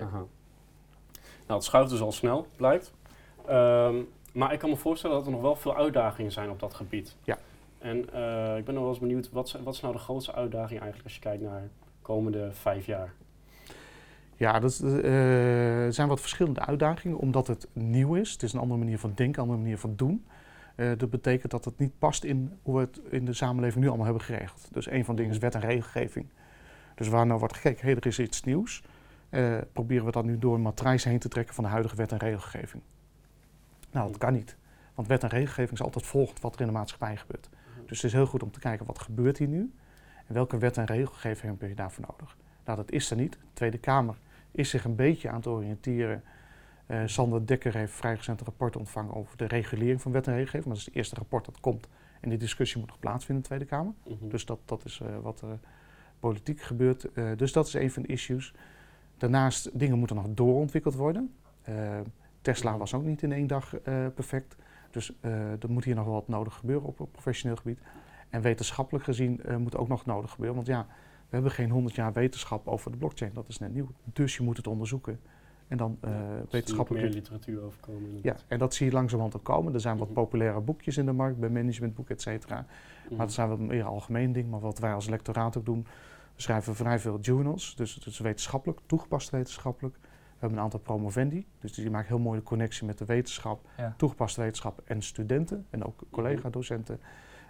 Aha. 0.01 0.25
Nou, 1.47 1.61
het 1.61 1.65
schuift 1.65 1.91
dus 1.91 2.01
al 2.01 2.13
snel, 2.13 2.47
blijkt. 2.57 2.93
Ehm, 3.47 3.97
maar 4.33 4.53
ik 4.53 4.59
kan 4.59 4.71
me 4.71 4.77
voorstellen 4.77 5.17
dat 5.17 5.27
er 5.27 5.33
nog 5.33 5.41
wel 5.41 5.57
veel 5.57 5.77
uitdagingen 5.77 6.33
zijn 6.33 6.51
op 6.51 6.61
dat 6.61 6.75
gebied. 6.75 7.17
Ja. 7.25 7.39
En 7.79 8.13
eh, 8.13 8.57
ik 8.57 8.65
ben 8.65 8.75
nog 8.75 8.83
wel 8.83 8.93
eens 8.93 9.01
benieuwd, 9.01 9.31
wat, 9.31 9.53
wat 9.65 9.75
is 9.75 9.81
nou 9.81 9.93
de 9.93 10.01
grootste 10.01 10.35
uitdaging 10.35 10.81
eigenlijk 10.81 11.05
als 11.05 11.15
je 11.15 11.21
kijkt 11.21 11.43
naar 11.43 11.61
de 11.61 11.69
komende 12.03 12.53
vijf 12.53 12.87
jaar? 12.87 13.15
Ja, 14.39 14.63
eh, 14.63 15.85
er 15.85 15.93
zijn 15.93 16.09
wat 16.09 16.21
verschillende 16.21 16.61
uitdagingen, 16.61 17.19
omdat 17.19 17.47
het 17.47 17.69
nieuw 17.73 18.15
is. 18.15 18.33
Het 18.33 18.43
is 18.43 18.53
een 18.53 18.61
andere 18.61 18.79
manier 18.79 18.99
van 18.99 19.13
denken, 19.15 19.35
een 19.35 19.49
andere 19.49 19.63
manier 19.63 19.79
van 19.79 19.97
doen. 19.97 20.27
Eh, 20.75 20.91
dat 20.97 21.11
betekent 21.11 21.51
dat 21.51 21.65
het 21.65 21.79
niet 21.79 21.99
past 21.99 22.25
in 22.25 22.59
hoe 22.63 22.75
we 22.75 22.81
het 22.81 23.01
in 23.11 23.25
de 23.25 23.33
samenleving 23.33 23.81
nu 23.83 23.89
allemaal 23.89 24.07
hebben 24.07 24.25
geregeld. 24.25 24.69
Dus 24.73 24.91
een 24.91 25.05
van 25.05 25.15
de 25.15 25.21
dingen 25.21 25.37
is 25.37 25.43
wet 25.43 25.55
en 25.55 25.61
regelgeving. 25.61 26.27
Dus 26.95 27.09
waar 27.09 27.27
nou 27.27 27.39
wordt 27.39 27.55
gekeken, 27.55 27.87
hé, 27.89 27.95
er 27.95 28.07
is 28.07 28.19
iets 28.19 28.43
nieuws. 28.43 28.83
eh, 29.29 29.59
proberen 29.73 30.05
we 30.05 30.11
dat 30.11 30.25
nu 30.25 30.39
door 30.39 30.55
een 30.55 30.63
matrijs 30.63 31.05
heen 31.05 31.19
te 31.19 31.29
trekken 31.29 31.55
van 31.55 31.65
de 31.65 31.71
huidige 31.71 31.97
wet 31.97 32.13
en 32.13 32.19
regelgeving. 32.19 32.83
Nou, 33.91 34.09
dat 34.11 34.19
kan 34.19 34.33
niet. 34.33 34.57
Want 34.95 35.09
wet 35.09 35.23
en 35.23 35.29
regelgeving 35.29 35.73
is 35.73 35.83
altijd 35.83 36.07
volgt 36.07 36.41
wat 36.41 36.55
er 36.55 36.61
in 36.61 36.67
de 36.67 36.73
maatschappij 36.73 37.17
gebeurt. 37.17 37.49
Dus 37.87 37.97
het 37.97 38.07
is 38.07 38.13
heel 38.13 38.27
goed 38.27 38.43
om 38.43 38.51
te 38.51 38.61
kijken, 38.61 38.87
wat 38.87 38.99
gebeurt 38.99 39.39
hier 39.39 39.49
nu? 39.49 39.73
En 40.27 40.35
welke 40.35 40.59
wet 40.59 40.77
en 40.77 40.85
regelgeving 40.85 41.61
heb 41.61 41.69
je 41.69 41.75
daarvoor 41.75 42.05
nodig? 42.09 42.37
Nou, 42.65 42.77
dat 42.77 42.91
is 42.91 43.11
er 43.11 43.17
niet. 43.17 43.33
De 43.33 43.39
Tweede 43.53 43.79
Kamer 43.79 44.19
is 44.51 44.71
zich 44.71 44.85
een 44.85 44.97
beetje 44.97 45.29
aan 45.29 45.37
het 45.37 45.47
oriënteren. 45.47 46.23
Eh, 46.87 47.03
Sander 47.05 47.47
Dekker 47.47 47.75
heeft 47.75 47.93
vrij 47.93 48.15
recent 48.15 48.41
een 48.41 48.47
rapport 48.47 48.77
ontvangen 48.77 49.15
over 49.15 49.37
de 49.37 49.47
regulering 49.47 50.03
van 50.03 50.13
wet 50.13 50.27
en 50.27 50.33
regelgeving. 50.33 50.65
Maar 50.65 50.75
dat 50.75 50.83
is 50.83 50.89
het 50.89 50.97
eerste 50.97 51.15
rapport 51.15 51.45
dat 51.45 51.61
komt. 51.61 51.89
En 52.21 52.29
die 52.29 52.39
discussie 52.39 52.79
moet 52.81 52.89
nog 52.89 52.99
plaatsvinden 52.99 53.37
in 53.37 53.41
de 53.43 53.47
Tweede 53.47 53.65
Kamer. 53.65 53.93
Mhm. 54.19 54.29
Dus 54.31 54.45
dat, 54.45 54.59
dat 54.65 54.85
is 54.85 55.01
eh, 55.01 55.19
wat 55.23 55.41
er 55.41 55.59
politiek 56.21 56.61
gebeurt. 56.61 57.13
Eh, 57.13 57.31
dus 57.37 57.53
dat 57.53 57.67
is 57.67 57.75
een 57.75 57.91
van 57.91 58.03
de 58.03 58.09
issues. 58.09 58.55
Daarnaast, 59.17 59.79
dingen 59.79 59.99
moeten 59.99 60.17
nog 60.17 60.27
doorontwikkeld 60.29 60.95
worden. 60.95 61.35
Eh, 61.63 62.01
Tesla 62.41 62.77
was 62.77 62.95
ook 62.95 63.05
niet 63.05 63.23
in 63.23 63.33
één 63.33 63.47
dag 63.47 63.79
eh, 63.79 64.07
perfect. 64.15 64.57
Dus 64.91 65.13
eh, 65.21 65.51
er 65.51 65.71
moet 65.71 65.85
hier 65.85 65.95
nog 65.95 66.05
wel 66.05 66.15
wat 66.15 66.29
nodig 66.29 66.55
gebeuren 66.55 66.89
op 66.89 67.09
professioneel 67.13 67.57
gebied. 67.57 67.81
En 68.29 68.41
wetenschappelijk 68.41 69.05
gezien 69.05 69.43
eh, 69.43 69.57
moet 69.57 69.77
ook 69.77 69.89
nog 69.89 70.07
nodig 70.07 70.31
gebeuren. 70.31 70.55
Want 70.55 70.67
ja, 70.67 70.87
we 71.29 71.35
hebben 71.35 71.51
geen 71.53 71.71
100 71.71 71.95
jaar 71.95 72.13
wetenschap 72.13 72.69
over 72.69 72.91
de 72.91 72.97
blockchain. 72.97 73.31
Dat 73.35 73.49
is 73.49 73.59
net 73.59 73.75
nieuw. 73.75 73.89
Dus 74.13 74.37
je 74.37 74.43
moet 74.43 74.57
het 74.57 74.67
onderzoeken. 74.67 75.21
En 75.69 75.77
dan 75.77 75.99
eh 76.01 76.11
Ja, 76.11 76.19
moet 76.41 76.51
wetenschappelijk 76.53 77.05
meer 77.05 77.13
literatuur 77.15 77.63
over 77.63 77.81
komen. 77.81 78.19
ja, 78.23 78.37
en 78.47 78.59
dat 78.59 78.75
zie 78.75 78.87
je 78.87 78.93
langzamerhand 78.93 79.37
ook 79.37 79.45
komen. 79.45 79.75
Er 79.75 79.81
zijn 79.81 79.97
wat 79.99 80.07
Mhm. 80.09 80.15
populaire 80.17 80.61
boekjes 80.61 80.97
in 80.97 81.07
de 81.07 81.13
markt, 81.13 81.39
bij 81.39 81.49
managementboeken, 81.49 82.15
et 82.15 82.23
cetera. 82.23 82.67
Mhm. 83.05 83.17
Maar 83.17 83.27
het 83.27 83.35
zijn 83.35 83.49
wat 83.49 83.59
meer 83.59 83.85
algemeen 83.85 84.33
ding. 84.33 84.51
Maar 84.51 84.61
wat 84.61 84.79
wij 84.79 84.93
als 84.95 85.09
lectoraat 85.09 85.57
ook 85.57 85.65
doen, 85.65 85.87
we 86.35 86.43
schrijven 86.43 86.75
vrij 86.75 86.99
veel 86.99 87.19
journals. 87.21 87.77
Dus 87.77 87.95
het 87.95 88.07
is 88.07 88.19
wetenschappelijk, 88.19 88.81
toegepast 88.87 89.31
wetenschappelijk. 89.31 89.95
We 90.03 90.45
hebben 90.45 90.59
een 90.59 90.65
aantal 90.65 90.81
promovendi. 90.81 91.47
Dus 91.59 91.73
die 91.73 91.91
maken 91.91 92.09
heel 92.09 92.19
mooi 92.19 92.39
de 92.39 92.45
connectie 92.45 92.87
met 92.87 92.99
de 92.99 93.05
wetenschap, 93.05 93.69
Ja. 93.77 93.95
toegepaste 93.97 94.41
wetenschap 94.41 94.83
en 94.85 95.03
studenten. 95.03 95.67
En 95.71 95.85
ook 95.85 96.03
collega-docenten. 96.11 97.01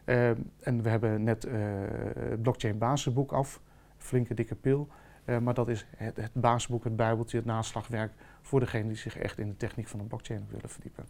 Ehm, 0.05 0.37
en 0.61 0.83
we 0.83 0.89
hebben 0.89 1.23
net 1.23 1.45
eh, 1.45 1.55
het 2.15 2.43
blockchain 2.43 2.79
basisboek 2.79 3.33
af. 3.33 3.61
Flinke 3.99 4.35
dikke 4.35 4.55
pil. 4.55 4.89
Eh, 5.25 5.39
maar 5.39 5.55
dat 5.55 5.69
is 5.69 5.87
het, 5.97 6.17
het 6.17 6.33
basisboek, 6.33 6.85
het 6.85 6.97
bijbeltje, 6.97 7.37
het 7.37 7.47
naslagwerk 7.47 8.13
voor 8.43 8.61
degenen 8.61 8.89
die 8.89 8.97
zich 8.97 9.17
echt 9.17 9.39
in 9.39 9.49
de 9.49 9.57
techniek 9.57 9.89
van 9.89 9.99
de 9.99 10.05
blockchain 10.05 10.47
willen 10.51 10.69
verdiepen. 10.69 11.05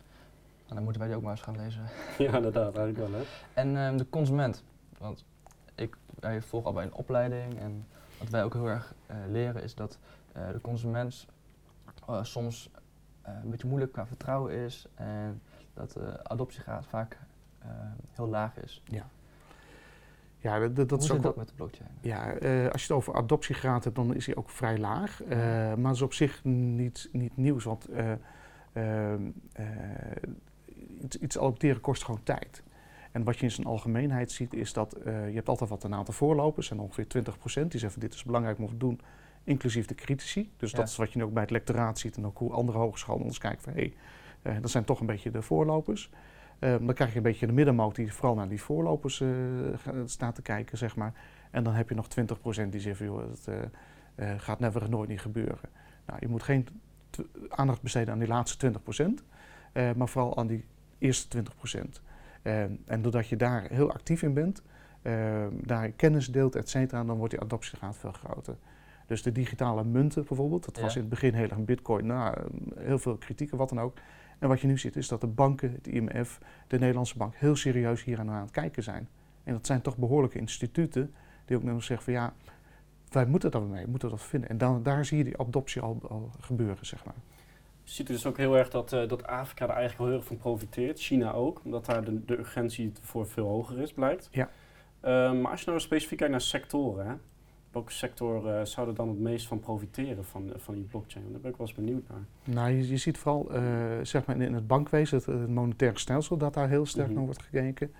Nou, 0.62 0.74
dan 0.74 0.82
moeten 0.82 1.00
wij 1.00 1.08
die 1.10 1.16
ook 1.16 1.22
maar 1.24 1.32
eens 1.32 1.42
gaan 1.42 1.56
lezen. 1.56 1.82
Ja, 2.18 2.36
inderdaad, 2.36 2.76
eigenlijk 2.76 3.10
wel 3.10 3.20
hè. 3.20 3.26
En 3.54 3.76
ehm, 3.76 3.96
de 3.96 4.08
consument. 4.10 4.64
Want 4.98 5.24
ik, 5.74 5.96
wij 6.20 6.42
volgen 6.42 6.68
al 6.68 6.74
bij 6.74 6.84
een 6.84 6.94
opleiding 6.94 7.58
en 7.58 7.86
wat 8.18 8.28
wij 8.28 8.44
ook 8.44 8.52
heel 8.52 8.68
erg 8.68 8.94
eh, 9.06 9.16
leren 9.28 9.62
is 9.62 9.74
dat 9.74 9.98
eh, 10.32 10.48
de 10.52 10.60
consument 10.60 11.26
eh, 12.06 12.22
soms 12.22 12.70
eh, 13.22 13.34
een 13.42 13.50
beetje 13.50 13.68
moeilijk 13.68 13.92
qua 13.92 14.06
vertrouwen 14.06 14.52
is 14.52 14.86
en 14.94 15.42
dat 15.74 15.92
de 15.92 16.28
adoptiegraad 16.28 16.86
vaak 16.86 17.18
eh, 17.58 17.68
heel 18.10 18.28
laag 18.28 18.56
is. 18.56 18.82
Ja, 18.84 19.06
dat, 20.42 20.76
dat, 20.76 20.88
dat 20.88 21.02
is 21.02 21.10
ook 21.10 21.22
dat 21.22 21.36
met 21.36 21.48
de 21.48 21.54
blockchain? 21.54 21.90
Ja, 22.00 22.32
eh, 22.32 22.70
als 22.70 22.86
je 22.86 22.92
het 22.92 22.96
over 22.96 23.14
adoptiegraad 23.14 23.84
hebt, 23.84 23.96
dan 23.96 24.14
is 24.14 24.24
die 24.24 24.36
ook 24.36 24.50
vrij 24.50 24.78
laag. 24.78 25.22
Eh, 25.22 25.38
maar 25.38 25.76
dat 25.76 25.94
is 25.94 26.02
op 26.02 26.12
zich 26.12 26.44
niet, 26.44 27.08
niet 27.12 27.36
nieuws, 27.36 27.64
want 27.64 27.88
eh, 27.88 28.12
ehm, 28.72 29.22
eh, 29.52 29.64
iets, 31.02 31.16
iets 31.16 31.38
adopteren 31.38 31.80
kost 31.80 32.04
gewoon 32.04 32.22
tijd. 32.22 32.62
En 33.12 33.24
wat 33.24 33.38
je 33.38 33.44
in 33.44 33.50
zijn 33.50 33.66
algemeenheid 33.66 34.32
ziet, 34.32 34.54
is 34.54 34.72
dat 34.72 34.96
je 35.04 35.10
hebt 35.10 35.48
altijd 35.48 35.70
wat 35.70 35.84
een 35.84 35.94
aantal 35.94 36.14
voorlopers, 36.14 36.70
en 36.70 36.80
ongeveer 36.80 37.06
20% 37.06 37.70
die 37.70 37.80
zeggen 37.80 38.00
dit 38.00 38.14
is 38.14 38.24
belangrijk 38.24 38.58
om 38.58 38.66
te 38.66 38.76
doen, 38.76 39.00
inclusief 39.44 39.86
de 39.86 39.94
critici. 39.94 40.50
Dus 40.56 40.70
Ja. 40.70 40.76
dat 40.76 40.88
is 40.88 40.96
wat 40.96 41.12
je 41.12 41.18
nu 41.18 41.24
ook 41.24 41.32
bij 41.32 41.42
het 41.42 41.50
lectoraat 41.50 41.98
ziet 41.98 42.16
en 42.16 42.26
ook 42.26 42.38
hoe 42.38 42.52
andere 42.52 42.78
hogescholen 42.78 43.24
ons 43.24 43.38
kijken 43.38 43.62
van 43.62 43.72
hé, 43.72 43.92
hey, 44.42 44.60
dat 44.60 44.70
zijn 44.70 44.84
toch 44.84 45.00
een 45.00 45.06
beetje 45.06 45.30
de 45.30 45.42
voorlopers. 45.42 46.10
Ehm, 46.58 46.84
dan 46.86 46.94
krijg 46.94 47.10
je 47.10 47.16
een 47.16 47.22
beetje 47.22 47.46
de 47.46 47.52
middenmoot 47.52 47.94
die 47.94 48.12
vooral 48.12 48.34
naar 48.34 48.48
die 48.48 48.62
voorlopers 48.62 49.20
eh, 49.20 49.28
staat 50.04 50.34
te 50.34 50.42
kijken, 50.42 50.78
zeg 50.78 50.96
maar. 50.96 51.12
En 51.50 51.62
dan 51.64 51.74
heb 51.74 51.88
je 51.88 51.94
nog 51.94 52.06
20% 52.08 52.72
die 52.72 52.80
zegt, 52.80 52.98
joh, 52.98 53.30
het 53.30 53.48
eh, 53.48 54.32
eh, 54.32 54.40
gaat 54.40 54.58
never 54.60 54.90
nooit 54.90 55.08
niet 55.08 55.20
gebeuren. 55.20 55.68
Nou, 56.06 56.18
je 56.20 56.28
moet 56.28 56.42
geen 56.42 56.66
aandacht 57.48 57.82
besteden 57.82 58.12
aan 58.12 58.18
die 58.18 58.28
laatste 58.28 58.56
20%, 58.56 59.24
eh, 59.72 59.92
maar 59.96 60.08
vooral 60.08 60.36
aan 60.36 60.46
die 60.46 60.64
eerste 60.98 61.28
20%. 61.28 62.02
Eh, 62.42 62.62
en 62.62 63.02
doordat 63.02 63.28
je 63.28 63.36
daar 63.36 63.66
heel 63.70 63.92
actief 63.92 64.22
in 64.22 64.34
bent, 64.34 64.62
eh, 65.02 65.46
daar 65.52 65.90
kennis 65.90 66.26
deelt, 66.26 66.56
et 66.56 66.68
cetera, 66.68 67.04
dan 67.04 67.16
wordt 67.16 67.32
die 67.32 67.42
adoptiegraad 67.42 67.96
veel 67.96 68.12
groter. 68.12 68.56
Dus 69.06 69.22
de 69.22 69.32
digitale 69.32 69.84
munten 69.84 70.24
bijvoorbeeld, 70.24 70.64
dat 70.64 70.80
was 70.80 70.92
Ja. 70.92 71.00
in 71.00 71.00
het 71.06 71.10
begin 71.10 71.34
heel 71.34 71.48
erg 71.48 71.64
bitcoin, 71.64 72.06
nou, 72.06 72.36
heel 72.78 72.98
veel 72.98 73.16
kritiek 73.16 73.50
en 73.52 73.58
wat 73.58 73.68
dan 73.68 73.80
ook. 73.80 73.98
En 74.38 74.48
wat 74.48 74.60
je 74.60 74.66
nu 74.66 74.78
ziet 74.78 74.96
is 74.96 75.08
dat 75.08 75.20
de 75.20 75.26
banken, 75.26 75.72
het 75.72 75.86
IMF, 75.86 76.38
de 76.66 76.78
Nederlandse 76.78 77.16
bank, 77.16 77.34
heel 77.36 77.56
serieus 77.56 78.04
hier 78.04 78.18
aan 78.18 78.28
het 78.28 78.50
kijken 78.50 78.82
zijn. 78.82 79.08
En 79.44 79.52
dat 79.52 79.66
zijn 79.66 79.82
toch 79.82 79.96
behoorlijke 79.96 80.38
instituten 80.38 81.14
die 81.44 81.56
ook 81.56 81.62
nog 81.62 81.82
zeggen 81.82 82.04
van 82.04 82.12
ja, 82.12 82.32
wij 83.10 83.26
moeten 83.26 83.50
dat 83.50 83.68
mee, 83.68 83.84
we 83.84 83.90
moeten 83.90 84.10
dat 84.10 84.22
vinden. 84.22 84.50
En 84.50 84.58
dan, 84.58 84.82
daar 84.82 85.04
zie 85.04 85.18
je 85.18 85.24
die 85.24 85.38
adoptie 85.38 85.82
al, 85.82 86.00
al 86.08 86.30
gebeuren, 86.40 86.86
zeg 86.86 87.04
maar. 87.04 87.14
Je 87.82 87.94
ziet 87.94 88.06
dus 88.06 88.26
ook 88.26 88.36
heel 88.36 88.56
erg 88.56 88.70
dat, 88.70 88.92
eh, 88.92 89.08
dat 89.08 89.26
Afrika 89.26 89.64
er 89.64 89.70
eigenlijk 89.70 89.98
wel 89.98 90.08
heel 90.08 90.16
erg 90.16 90.26
van 90.26 90.36
profiteert. 90.36 91.00
China 91.00 91.32
ook, 91.32 91.60
omdat 91.64 91.86
daar 91.86 92.04
de, 92.04 92.24
de 92.24 92.38
urgentie 92.38 92.92
voor 93.00 93.26
veel 93.26 93.46
hoger 93.46 93.78
is, 93.78 93.92
blijkt. 93.92 94.28
Ja. 94.30 94.48
Eh, 95.00 95.32
maar 95.32 95.50
als 95.50 95.60
je 95.60 95.66
nou 95.66 95.80
specifiek 95.80 96.18
kijkt 96.18 96.32
naar 96.32 96.42
sectoren, 96.42 97.06
hè, 97.06 97.14
welke 97.72 97.92
sector 97.92 98.48
eh, 98.48 98.64
zou 98.64 98.88
er 98.88 98.94
dan 98.94 99.08
het 99.08 99.18
meest 99.18 99.46
van 99.46 99.60
profiteren 99.60 100.24
van, 100.24 100.52
van 100.56 100.74
die 100.74 100.82
blockchain? 100.84 101.24
Daar 101.32 101.40
ben 101.40 101.50
ik 101.50 101.56
wel 101.56 101.66
eens 101.66 101.76
benieuwd 101.76 102.08
naar. 102.08 102.54
Nou, 102.54 102.70
je, 102.70 102.88
je 102.88 102.96
ziet 102.96 103.18
vooral 103.18 103.52
eh, 103.52 103.62
zeg 104.02 104.26
maar 104.26 104.40
in 104.40 104.54
het 104.54 104.66
bankwezen, 104.66 105.16
het, 105.16 105.26
het 105.26 105.48
monetaire 105.48 105.98
stelsel, 105.98 106.36
dat 106.36 106.54
daar 106.54 106.68
heel 106.68 106.86
sterk 106.86 107.06
Mhm. 107.06 107.16
naar 107.16 107.24
wordt 107.24 107.42
gekeken. 107.42 107.92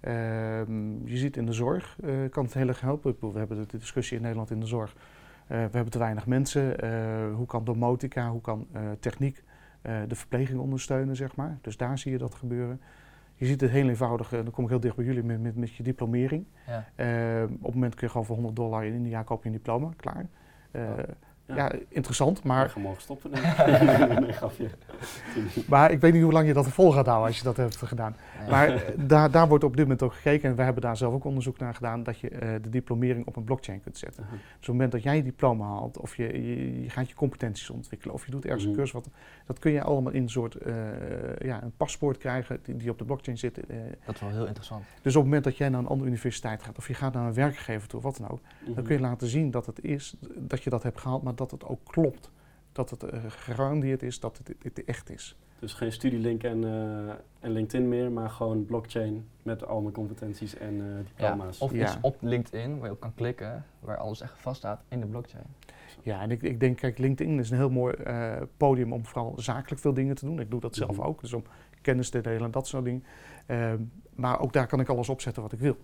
Ehm, 0.00 1.06
je 1.06 1.16
ziet 1.16 1.36
in 1.36 1.46
de 1.46 1.52
zorg, 1.52 1.96
eh, 2.04 2.10
kan 2.30 2.44
het 2.44 2.54
heel 2.54 2.68
erg 2.68 2.80
helpen. 2.80 3.16
We 3.32 3.38
hebben 3.38 3.66
de 3.68 3.78
discussie 3.78 4.16
in 4.16 4.22
Nederland 4.22 4.50
in 4.50 4.60
de 4.60 4.66
zorg. 4.66 4.94
Eh, 4.94 5.00
we 5.48 5.54
hebben 5.72 5.90
te 5.90 5.98
weinig 5.98 6.26
mensen. 6.26 6.80
Eh, 6.80 7.34
hoe 7.34 7.46
kan 7.46 7.64
domotica, 7.64 8.30
hoe 8.30 8.40
kan 8.40 8.66
eh, 8.72 8.82
techniek 9.00 9.42
eh, 9.82 9.96
de 10.08 10.14
verpleging 10.14 10.58
ondersteunen, 10.58 11.16
zeg 11.16 11.36
maar. 11.36 11.58
Dus 11.60 11.76
daar 11.76 11.98
zie 11.98 12.12
je 12.12 12.18
dat 12.18 12.34
gebeuren. 12.34 12.80
Je 13.36 13.46
ziet 13.46 13.60
het 13.60 13.70
heel 13.70 13.88
eenvoudig, 13.88 14.32
eh, 14.32 14.38
dan 14.42 14.50
kom 14.50 14.64
ik 14.64 14.70
heel 14.70 14.80
dicht 14.80 14.96
bij 14.96 15.04
jullie 15.04 15.22
met, 15.22 15.42
met, 15.42 15.56
met 15.56 15.74
je 15.74 15.82
diplomering. 15.82 16.44
Ja. 16.66 16.84
Eh, 16.94 17.42
op 17.42 17.64
het 17.64 17.74
moment 17.74 17.94
kun 17.94 18.06
je 18.06 18.12
gewoon 18.12 18.26
voor 18.26 18.34
100 18.34 18.56
dollar 18.56 18.84
in 18.84 18.94
India 18.94 19.22
koop 19.22 19.42
je 19.42 19.48
een 19.48 19.54
diploma, 19.54 19.90
klaar. 19.96 20.26
Eh, 20.70 20.82
Ja. 21.46 21.54
ja. 21.56 21.72
interessant, 21.88 22.42
Maar 22.42 22.72
je 22.74 22.80
mogen 22.80 23.02
stoppen. 23.02 23.30
denk 23.30 23.44
ik. 23.44 24.20
nee, 24.20 24.32
grapje. 24.42 24.70
maar 25.68 25.90
ik 25.90 26.00
weet 26.00 26.12
niet 26.12 26.22
hoe 26.22 26.32
lang 26.32 26.46
je 26.46 26.52
dat 26.52 26.68
vol 26.68 26.92
gaat 26.92 27.06
houden 27.06 27.26
als 27.26 27.38
je 27.38 27.44
dat 27.44 27.56
hebt 27.56 27.76
gedaan. 27.76 28.16
Ja. 28.44 28.50
Maar 28.50 28.68
eh, 28.68 28.80
daar, 28.96 29.30
daar 29.30 29.48
wordt 29.48 29.64
op 29.64 29.70
dit 29.76 29.80
moment 29.84 30.02
ook 30.02 30.14
gekeken. 30.14 30.50
En 30.50 30.56
we 30.56 30.62
hebben 30.62 30.82
daar 30.82 30.96
zelf 30.96 31.14
ook 31.14 31.24
onderzoek 31.24 31.58
naar 31.58 31.74
gedaan. 31.74 32.02
Dat 32.02 32.18
je 32.18 32.28
eh, 32.28 32.48
de 32.62 32.68
diplomering 32.70 33.26
op 33.26 33.36
een 33.36 33.44
blockchain 33.44 33.80
kunt 33.80 33.98
zetten. 33.98 34.24
Dus 34.30 34.38
op 34.40 34.56
het 34.58 34.68
moment 34.68 34.92
dat 34.92 35.02
jij 35.02 35.16
je 35.16 35.22
diploma 35.22 35.64
haalt. 35.66 35.98
Of 35.98 36.16
je, 36.16 36.22
je, 36.42 36.82
je 36.82 36.90
gaat 36.90 37.08
je 37.08 37.14
competenties 37.14 37.70
ontwikkelen. 37.70 38.14
Of 38.14 38.24
je 38.24 38.30
doet 38.30 38.44
ergens 38.44 38.62
Mhm. 38.62 38.70
een 38.72 38.76
cursus. 38.78 38.92
Wat, 38.94 39.08
dat 39.46 39.58
kun 39.58 39.72
je 39.72 39.82
allemaal 39.82 40.12
in 40.12 40.22
een 40.22 40.28
soort 40.30 40.54
eh, 40.54 40.74
ja, 41.38 41.62
een 41.62 41.72
paspoort 41.76 42.18
krijgen. 42.18 42.58
Die, 42.62 42.76
die 42.76 42.90
op 42.90 42.98
de 42.98 43.04
blockchain 43.04 43.38
zit. 43.38 43.54
Dat 44.04 44.14
is 44.14 44.20
wel 44.20 44.30
heel 44.30 44.46
interessant. 44.46 44.82
dus 45.02 45.16
op 45.16 45.22
het 45.22 45.24
moment 45.24 45.44
dat 45.44 45.56
jij 45.56 45.68
naar 45.68 45.80
een 45.80 45.86
andere 45.86 46.08
universiteit 46.08 46.62
gaat. 46.62 46.76
Of 46.78 46.88
je 46.88 46.94
gaat 46.94 47.12
naar 47.12 47.26
een 47.26 47.34
werkgever 47.34 47.88
toe. 47.88 48.00
Wat 48.00 48.16
dan 48.16 48.28
ook. 48.30 48.40
Dan 48.64 48.72
Mhm. 48.74 48.82
kun 48.84 48.94
je 48.94 49.00
laten 49.00 49.26
zien 49.28 49.50
dat 49.50 49.66
het 49.66 49.84
is. 49.84 50.14
Dat 50.36 50.62
je 50.62 50.70
dat 50.70 50.82
hebt 50.82 51.00
gehaald. 51.00 51.22
Maar 51.22 51.34
dat 51.36 51.50
het 51.50 51.64
ook 51.64 51.80
klopt. 51.84 52.30
Dat 52.72 52.90
het 52.90 53.02
eh, 53.02 53.20
gegarandeerd 53.28 54.02
is 54.02 54.20
dat 54.20 54.38
het, 54.38 54.54
het 54.62 54.84
echt 54.84 55.10
is. 55.10 55.36
Dus 55.58 55.72
geen 55.72 55.92
studielink 55.92 56.42
en, 56.42 56.64
eh, 56.64 57.14
en 57.40 57.50
LinkedIn 57.50 57.88
meer, 57.88 58.10
maar 58.12 58.30
gewoon 58.30 58.64
blockchain 58.66 59.26
met 59.42 59.66
al 59.66 59.80
mijn 59.80 59.94
competenties 59.94 60.56
en 60.56 60.80
eh, 60.80 60.86
Ja. 60.86 61.02
diploma's. 61.02 61.58
Of 61.60 61.72
Ja. 61.72 61.82
iets 61.82 61.96
op 62.00 62.16
LinkedIn 62.20 62.78
waar 62.78 62.86
je 62.88 62.92
op 62.94 63.00
kan 63.00 63.14
klikken, 63.14 63.64
waar 63.80 63.96
alles 63.96 64.20
echt 64.20 64.38
vaststaat 64.38 64.82
in 64.88 65.00
de 65.00 65.06
blockchain. 65.06 65.44
Ja, 66.02 66.20
en 66.20 66.30
ik, 66.30 66.42
ik 66.42 66.60
denk, 66.60 66.76
kijk, 66.76 66.98
LinkedIn 66.98 67.38
is 67.38 67.50
een 67.50 67.56
heel 67.56 67.70
mooi 67.70 67.94
eh, 67.94 68.36
podium 68.56 68.92
om 68.92 69.04
vooral 69.06 69.32
zakelijk 69.36 69.80
veel 69.80 69.94
dingen 69.94 70.14
te 70.14 70.24
doen. 70.24 70.40
Ik 70.40 70.50
doe 70.50 70.60
dat 70.60 70.74
zelf 70.74 70.96
Mhm. 70.96 71.06
ook, 71.06 71.20
dus 71.20 71.32
om 71.32 71.42
kennis 71.80 72.10
te 72.10 72.20
delen 72.20 72.42
en 72.44 72.50
dat 72.50 72.66
soort 72.66 72.84
dingen. 72.84 73.04
Ehm, 73.46 73.78
maar 74.14 74.40
ook 74.40 74.52
daar 74.52 74.66
kan 74.66 74.80
ik 74.80 74.88
alles 74.88 75.08
opzetten 75.08 75.42
wat 75.42 75.52
ik 75.52 75.58
wil, 75.58 75.76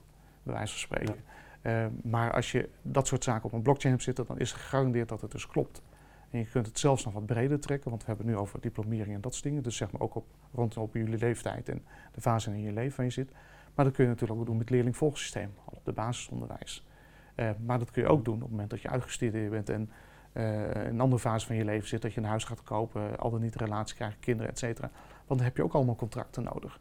bij 0.42 0.55
wijze 0.55 0.72
van 0.72 0.81
spreken. 0.81 1.14
Ehm, 1.62 1.90
maar 2.03 2.33
als 2.33 2.53
je 2.53 2.68
dat 2.83 3.07
soort 3.07 3.25
zaken 3.25 3.44
op 3.44 3.53
een 3.53 3.62
blockchain 3.62 3.92
hebt 3.92 4.05
zitten, 4.05 4.27
dan 4.27 4.38
is 4.38 4.53
gegarandeerd 4.53 5.09
dat 5.09 5.20
het 5.20 5.31
dus 5.31 5.46
klopt. 5.46 5.83
En 6.31 6.38
je 6.38 6.46
kunt 6.46 6.66
het 6.66 6.79
zelfs 6.79 7.05
nog 7.05 7.14
wat 7.14 7.27
breder 7.27 7.61
trekken, 7.61 7.90
want 7.90 8.03
we 8.03 8.09
hebben 8.09 8.27
het 8.27 8.35
nu 8.35 8.40
over 8.40 8.61
diplomering 8.61 9.14
en 9.14 9.20
dat 9.20 9.33
soort 9.33 9.44
dingen. 9.44 9.62
Dus 9.62 9.77
zeg 9.77 9.92
maar 9.92 10.01
ook 10.01 10.14
op, 10.14 10.27
rondom 10.53 10.83
op 10.83 10.94
jullie 10.94 11.18
leeftijd 11.18 11.68
en 11.68 11.85
de 12.12 12.20
fase 12.20 12.51
in 12.51 12.61
je 12.61 12.72
leven 12.72 12.96
waar 12.96 13.07
je 13.07 13.12
zit. 13.12 13.33
Maar 13.75 13.85
dat 13.85 13.94
kun 13.94 14.05
je 14.05 14.11
natuurlijk 14.11 14.40
ook 14.40 14.46
doen 14.46 14.57
met 14.57 14.70
leerlingvolgsysteem, 14.70 15.51
op 15.64 15.85
de 15.85 15.92
basisonderwijs. 15.92 16.87
Eh, 17.35 17.51
maar 17.64 17.79
dat 17.79 17.90
kun 17.90 18.03
je 18.03 18.09
ook 18.09 18.25
doen 18.25 18.35
op 18.35 18.40
het 18.40 18.51
moment 18.51 18.70
dat 18.70 18.81
je 18.81 18.88
uitgestudeerd 18.88 19.51
bent 19.51 19.68
en 19.68 19.90
eh, 20.33 20.70
in 20.70 20.87
een 20.87 21.01
andere 21.01 21.20
fase 21.20 21.46
van 21.46 21.57
je 21.57 21.64
leven 21.64 21.88
zit, 21.88 22.03
dat 22.03 22.12
je 22.12 22.20
een 22.20 22.27
huis 22.27 22.44
gaat 22.44 22.62
kopen, 22.62 23.18
al 23.18 23.31
dan 23.31 23.40
niet 23.40 23.55
een 23.55 23.66
relatie 23.66 23.96
krijgt, 23.96 24.16
kinderen, 24.20 24.51
et 24.51 24.59
cetera. 24.59 24.90
Want 25.27 25.40
dan 25.40 25.48
heb 25.48 25.57
je 25.57 25.62
ook 25.62 25.72
allemaal 25.72 25.96
contracten 25.96 26.42
nodig. 26.42 26.81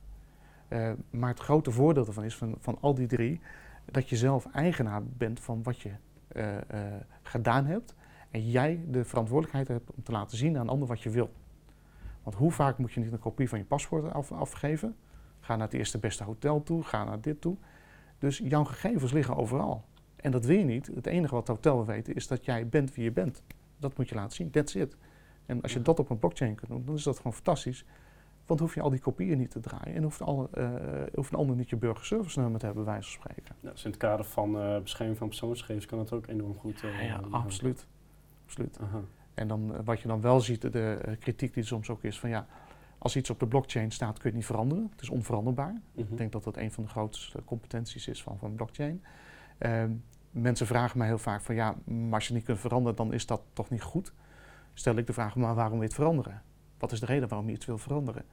Eh, 0.68 0.92
maar 1.10 1.30
het 1.30 1.40
grote 1.40 1.72
voordeel 1.72 2.06
ervan 2.06 2.24
is 2.24 2.36
van, 2.36 2.56
van 2.60 2.78
al 2.82 2.94
die 2.94 3.08
drie, 3.08 3.42
dat 3.86 4.10
je 4.10 4.16
zelf 4.16 4.46
eigenaar 4.54 5.04
bent 5.04 5.40
van 5.40 5.64
wat 5.64 5.80
je 5.80 5.92
eh, 6.28 6.58
eh, 6.58 7.02
gedaan 7.22 7.66
hebt. 7.66 7.96
En 8.30 8.50
jij 8.50 8.86
de 8.88 9.06
verantwoordelijkheid 9.06 9.68
hebt 9.68 9.92
om 9.92 10.04
te 10.04 10.12
laten 10.12 10.38
zien 10.38 10.56
aan 10.56 10.62
een 10.62 10.70
ander 10.70 10.88
wat 10.88 11.02
je 11.02 11.10
wil. 11.10 11.32
Want 12.24 12.36
hoe 12.36 12.52
vaak 12.52 12.78
moet 12.78 12.92
je 12.92 13.00
niet 13.00 13.12
een 13.12 13.20
kopie 13.20 13.50
van 13.50 13.58
je 13.58 13.66
paspoort 13.66 14.14
af, 14.14 14.32
afgeven? 14.32 14.96
Ga 15.40 15.56
naar 15.56 15.68
het 15.68 15.76
eerste 15.76 15.98
beste 15.98 16.24
hotel 16.24 16.64
toe, 16.64 16.84
ga 16.84 17.04
naar 17.04 17.22
dit 17.22 17.42
toe. 17.42 17.58
Dus 18.18 18.38
jouw 18.38 18.64
gegevens 18.64 19.12
liggen 19.12 19.36
overal. 19.36 19.86
En 20.16 20.32
dat 20.32 20.46
wil 20.46 20.58
je 20.58 20.64
niet. 20.64 20.92
Het 20.96 21.06
enige 21.06 21.34
wat 21.34 21.48
het 21.48 21.56
hotel 21.56 21.76
wil 21.76 21.86
weten 21.86 22.16
is 22.16 22.28
dat 22.28 22.46
jij 22.46 22.68
bent 22.68 22.96
wie 22.96 23.04
je 23.04 23.12
bent. 23.12 23.44
Dat 23.78 23.98
moet 23.98 24.10
je 24.10 24.16
laten 24.16 24.36
zien. 24.36 24.52
That's 24.52 24.76
it. 24.76 24.98
En 25.46 25.62
als 25.62 25.74
je 25.74 25.82
dat 25.82 26.00
op 26.00 26.10
een 26.10 26.20
blockchain 26.20 26.56
kunt 26.56 26.72
doen, 26.72 26.86
dan 26.86 26.96
is 26.96 27.04
dat 27.04 27.18
gewoon 27.18 27.34
fantastisch. 27.34 27.86
Want 28.52 28.64
hoef 28.64 28.76
je 28.76 28.82
al 28.82 28.90
die 28.90 29.00
kopieën 29.00 29.38
niet 29.38 29.52
te 29.52 29.60
draaien. 29.60 29.96
En 29.96 30.04
hoeft, 30.04 30.22
eh, 30.22 30.70
hoeft 31.14 31.32
een 31.32 31.38
ander 31.38 31.56
niet 31.56 31.70
je 31.70 31.76
burgerservice 31.76 32.40
nummer 32.40 32.60
te 32.60 32.66
hebben, 32.66 32.86
wijze 32.86 33.12
van 33.12 33.22
spreken. 33.22 33.56
Ja, 33.60 33.72
dus 33.72 33.84
in 33.84 33.90
het 33.90 34.00
kader 34.00 34.26
van 34.26 34.60
eh, 34.60 34.80
bescherming 34.82 35.18
van 35.18 35.28
persoonsgegevens 35.28 35.86
kan 35.86 35.98
dat 35.98 36.14
ook 36.14 36.28
enorm 36.28 36.58
goed. 36.58 36.84
eh, 36.84 37.08
ja, 37.08 37.22
absoluut. 37.30 37.88
absoluut. 38.46 38.80
Aha. 38.82 39.02
En 39.34 39.48
dan, 39.48 39.84
wat 39.84 40.02
je 40.02 40.08
dan 40.08 40.22
wel 40.22 40.40
ziet, 40.40 40.62
de, 40.62 41.16
kritiek 41.20 41.54
die 41.54 41.64
soms 41.64 41.90
ook 41.90 42.04
is 42.04 42.20
van 42.20 42.30
ja, 42.30 42.48
als 42.98 43.16
iets 43.16 43.30
op 43.30 43.40
de 43.40 43.48
blockchain 43.48 43.92
staat 43.92 44.14
kun 44.14 44.22
je 44.22 44.28
het 44.28 44.36
niet 44.36 44.46
veranderen. 44.46 44.88
Het 44.92 45.02
is 45.02 45.10
onveranderbaar. 45.10 45.82
Mhm. 45.92 46.12
Ik 46.12 46.18
denk 46.18 46.32
dat 46.32 46.44
dat 46.44 46.58
een 46.58 46.72
van 46.72 46.84
de 46.84 46.90
grootste 46.90 47.44
competenties 47.46 48.08
is 48.08 48.24
van, 48.24 48.38
van 48.38 48.56
blockchain. 48.56 49.04
Ehm, 49.58 49.92
mensen 50.32 50.68
vragen 50.68 50.98
mij 50.98 51.08
heel 51.08 51.18
vaak 51.18 51.42
van 51.42 51.56
ja, 51.56 51.76
maar 51.86 52.14
als 52.14 52.28
je 52.28 52.34
het 52.34 52.38
niet 52.38 52.46
kunt 52.46 52.60
veranderen, 52.60 52.98
dan 52.98 53.14
is 53.14 53.26
dat 53.26 53.42
toch 53.54 53.70
niet 53.70 53.82
goed. 53.82 54.14
Stel 54.74 54.96
ik 54.96 55.08
de 55.08 55.14
vraag, 55.14 55.36
maar 55.36 55.56
waarom 55.56 55.74
wil 55.74 55.82
je 55.82 55.88
het 55.88 55.96
veranderen? 55.96 56.42
Wat 56.78 56.92
is 56.92 57.00
de 57.00 57.06
reden 57.06 57.28
waarom 57.28 57.48
je 57.48 57.54
iets 57.56 57.66
wil 57.66 57.78
veranderen? 57.78 58.26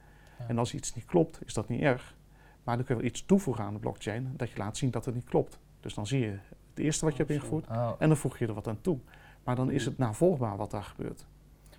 En 0.47 0.57
als 0.57 0.73
iets 0.73 0.95
niet 0.95 1.05
klopt, 1.05 1.39
is 1.45 1.53
dat 1.53 1.67
niet 1.69 1.81
erg. 1.81 2.15
Maar 2.63 2.75
dan 2.75 2.85
kun 2.85 2.95
je 2.95 3.01
wel 3.01 3.11
iets 3.11 3.25
toevoegen 3.25 3.63
aan 3.63 3.73
de 3.73 3.79
blockchain 3.79 4.33
dat 4.35 4.49
je 4.49 4.57
laat 4.57 4.77
zien 4.77 4.91
dat 4.91 5.05
het 5.05 5.15
niet 5.15 5.29
klopt. 5.29 5.59
Dus 5.79 5.93
dan 5.93 6.07
zie 6.07 6.19
je 6.19 6.37
het 6.69 6.79
eerste 6.79 7.05
wat 7.05 7.13
je 7.15 7.23
hebt 7.23 7.29
Oh, 7.29 7.35
ingevoerd 7.37 7.67
Oh, 7.67 7.91
en 7.99 8.07
dan 8.07 8.17
voeg 8.17 8.37
je 8.37 8.47
er 8.47 8.53
wat 8.53 8.67
aan 8.67 8.81
toe. 8.81 8.97
Maar 9.43 9.55
dan 9.55 9.71
is 9.71 9.85
het 9.85 9.97
navolgbaar 9.97 10.57
wat 10.57 10.71
daar 10.71 10.83
gebeurt. 10.83 11.25